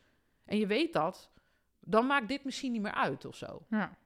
[0.45, 1.31] En je weet dat.
[1.89, 3.61] Dan maakt dit misschien niet meer uit of zo.
[3.69, 3.97] Ja.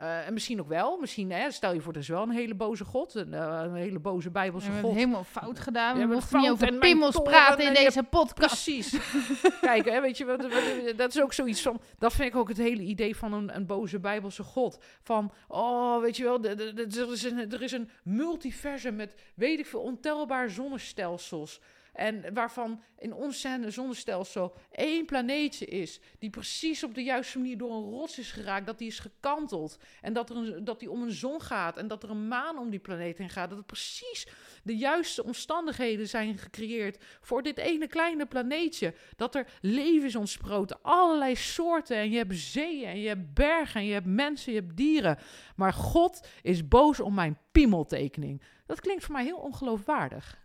[0.00, 0.98] Uh, en misschien ook wel.
[1.00, 3.14] Misschien, hè, stel je voor, er is wel een hele boze God.
[3.14, 4.94] Een, uh, een hele boze Bijbelse we God.
[4.94, 5.94] helemaal fout gedaan.
[5.98, 8.64] We, We mochten niet over pimmels praten in deze podcast.
[8.64, 8.98] Precies.
[9.60, 11.80] Kijk, hè, weet je, wat, wat- dat is ook zoiets van...
[11.98, 14.84] Dat vind ik ook het hele idee van een, een boze Bijbelse God.
[15.02, 19.66] Van, oh, weet je wel, er is, een, er is een multiversum met, weet ik
[19.66, 21.60] veel, ontelbare zonnestelsels.
[21.92, 26.00] En waarvan in ons zonnestelsel één planeetje is...
[26.18, 28.66] die precies op de juiste manier door een rots is geraakt.
[28.66, 29.78] Dat die is gekanteld.
[30.00, 31.76] En dat, er een, dat die om een zon gaat.
[31.76, 33.48] En dat er een maan om die planeet heen gaat.
[33.48, 34.26] Dat het precies
[34.62, 38.94] de juiste omstandigheden zijn gecreëerd voor dit ene kleine planeetje.
[39.16, 41.96] Dat er leven is ontsproten, allerlei soorten.
[41.96, 45.18] En je hebt zeeën, en je hebt bergen, en je hebt mensen, je hebt dieren.
[45.56, 48.42] Maar God is boos om mijn piemeltekening.
[48.66, 50.41] Dat klinkt voor mij heel ongeloofwaardig.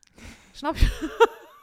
[0.58, 1.18] Snap je?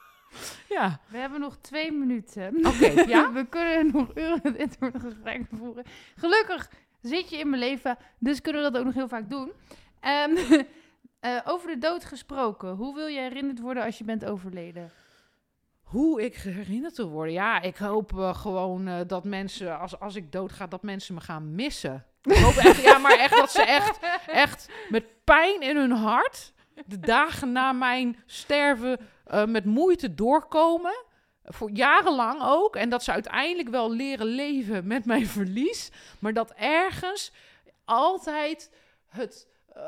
[0.76, 2.66] ja, We hebben nog twee minuten.
[2.66, 3.02] oké.
[3.14, 3.32] ja?
[3.32, 5.84] We kunnen nog uren dit soort gesprekken voeren.
[6.16, 9.52] Gelukkig zit je in mijn leven, dus kunnen we dat ook nog heel vaak doen.
[10.00, 10.36] Ehm,
[11.20, 12.70] eh, over de dood gesproken.
[12.70, 14.92] Hoe wil je herinnerd worden als je bent overleden?
[15.82, 17.32] Hoe ik herinnerd wil worden?
[17.32, 21.20] Ja, ik hoop eh, gewoon eh, dat mensen, als, als ik doodga, dat mensen me
[21.20, 22.06] gaan missen.
[22.22, 26.52] Ik hoop echt, ja, maar echt dat ze echt, echt met pijn in hun hart
[26.86, 31.04] de dagen na mijn sterven eh, met moeite doorkomen.
[31.44, 32.76] Voor jarenlang ook.
[32.76, 35.90] En dat ze uiteindelijk wel leren leven met mijn verlies.
[36.18, 37.32] Maar dat ergens
[37.84, 38.70] altijd
[39.08, 39.82] het eh,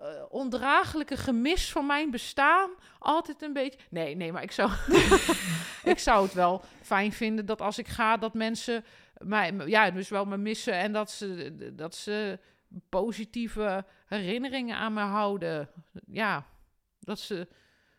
[0.00, 3.78] eh, ondraaglijke gemis van mijn bestaan altijd een beetje.
[3.90, 4.70] Nee, nee, maar ik zou,
[5.92, 8.84] ik zou het wel fijn vinden dat als ik ga, dat mensen
[9.18, 12.38] mij, ja, dus wel me missen en dat ze, dat ze
[12.88, 15.68] positieve herinneringen aan me houden.
[16.06, 16.46] Ja,
[17.00, 17.48] dat ze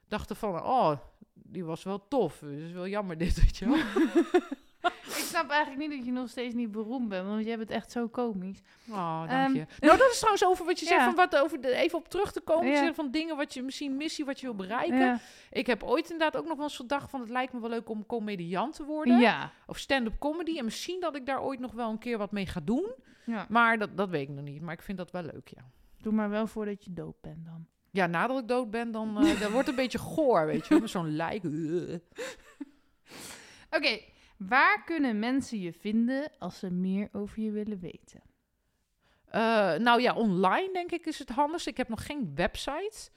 [0.08, 0.98] dachten van, oh,
[1.34, 2.40] die was wel tof.
[2.40, 3.78] Het is wel jammer dit, weet je wel.
[5.42, 7.92] Ik snap eigenlijk niet dat je nog steeds niet beroemd bent, want jij bent echt
[7.92, 8.62] zo komisch.
[8.90, 9.66] Oh, dank Ehm, je.
[9.80, 11.06] Nou, dat is trouwens over wat je zegt, ja.
[11.06, 12.82] van wat over de, even op terug te komen, Ja.
[12.84, 14.98] je van dingen wat je misschien missie, wat je wil bereiken.
[15.00, 15.20] Ja.
[15.52, 17.90] Ik heb ooit inderdaad ook nog wel eens gedacht van, het lijkt me wel leuk
[17.90, 19.20] om comediant te worden.
[19.20, 19.52] Ja.
[19.68, 20.58] Of stand-up comedy.
[20.58, 22.92] En misschien dat ik daar ooit nog wel een keer wat mee ga doen.
[23.26, 23.46] ja.
[23.50, 24.62] Maar dat, dat weet ik nog niet.
[24.62, 25.70] Maar ik vind dat wel leuk, ja.
[26.02, 27.66] Doe maar wel voordat je dood bent dan.
[27.92, 30.80] Ja, nadat ik dood ben, dan eh, dat wordt het een beetje goor, weet je.
[30.80, 31.44] Met zo'n lijk.
[33.78, 34.00] Oké,
[34.48, 38.22] waar kunnen mensen je vinden als ze meer over je willen weten?
[39.26, 39.42] Eh,
[39.76, 41.68] nou ja, online denk ik is het handigst.
[41.68, 43.10] Ik heb nog geen website.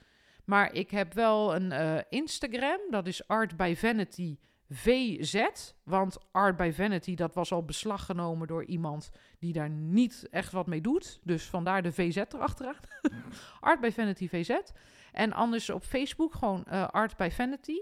[0.45, 2.79] Maar ik heb wel een eh, Instagram.
[2.89, 4.37] Dat is Art by Vanity
[4.69, 5.45] VZ.
[5.83, 10.51] Want Art by Vanity, dat was al beslag genomen door iemand die daar niet echt
[10.51, 11.19] wat mee doet.
[11.23, 12.79] Dus vandaar de VZ erachteraan.
[13.59, 14.57] Art by Vanity VZ.
[15.11, 17.79] En anders op Facebook gewoon eh, Art by Vanity.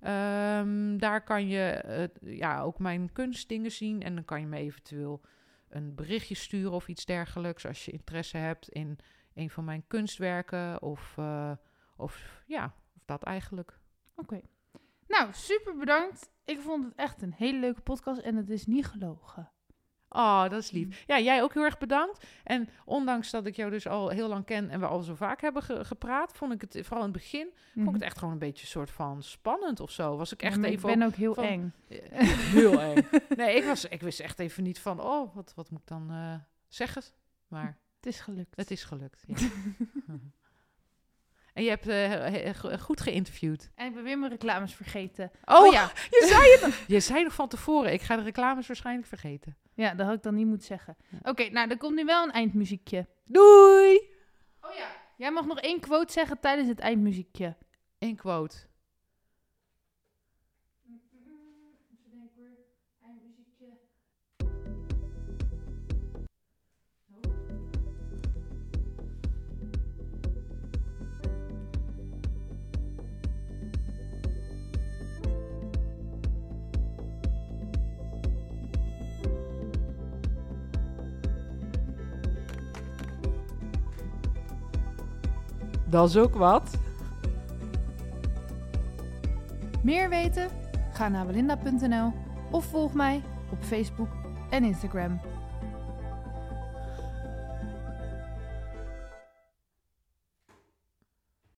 [0.00, 4.02] Ehm, daar kan je eh, ja, ook mijn kunstdingen zien.
[4.02, 5.20] En dan kan je me eventueel
[5.68, 7.66] een berichtje sturen of iets dergelijks.
[7.66, 8.98] Als je interesse hebt in
[9.34, 10.82] een van mijn kunstwerken.
[10.82, 11.52] Of, eh,
[11.96, 13.78] of ja, of dat eigenlijk.
[14.16, 14.40] Oké.
[15.06, 16.30] Nou, super bedankt.
[16.44, 19.50] Ik vond het echt een hele leuke podcast en het is niet gelogen.
[20.10, 21.04] Oh, dat is lief.
[21.06, 22.26] Ja, jij ook heel erg bedankt.
[22.44, 25.40] En ondanks dat ik jou dus al heel lang ken en we al zo vaak
[25.40, 28.32] hebben ge- gepraat, vond ik het vooral in het begin, vond ik het echt gewoon
[28.32, 30.16] een beetje een soort van spannend of zo.
[30.16, 31.72] Was ik echt Ja, even ik ben ook heel van- eng.
[32.58, 33.06] Heel eng.
[33.36, 36.10] Nee, ik, was, ik wist echt even niet van, oh, wat, wat moet ik dan
[36.10, 36.34] eh,
[36.68, 37.02] zeggen?
[37.48, 38.56] Maar Het is gelukt.
[38.56, 39.22] het is gelukt.
[39.26, 39.36] Ja.
[41.54, 43.70] en je hebt eh, goed geïnterviewd.
[43.74, 45.30] En ik ben weer mijn reclames vergeten.
[45.44, 45.90] Oh, Oh, ja.
[46.10, 46.84] je zei het.
[46.86, 49.56] Je zei nog van tevoren, ik ga de reclames waarschijnlijk vergeten.
[49.78, 50.96] Ja, dat had ik dan niet moeten zeggen.
[51.22, 53.06] Oké, nou, er komt nu wel een eindmuziekje.
[53.24, 53.96] Doei!
[54.60, 54.88] Oh ja.
[55.16, 57.56] Jij mag nog één quote zeggen tijdens het eindmuziekje.
[57.98, 58.56] Eén quote.
[85.88, 86.78] Dat is ook wat.
[89.82, 90.48] Meer weten?
[90.92, 92.12] Ga naar belinda.nl
[92.50, 94.08] of volg mij op Facebook
[94.50, 95.20] en Instagram.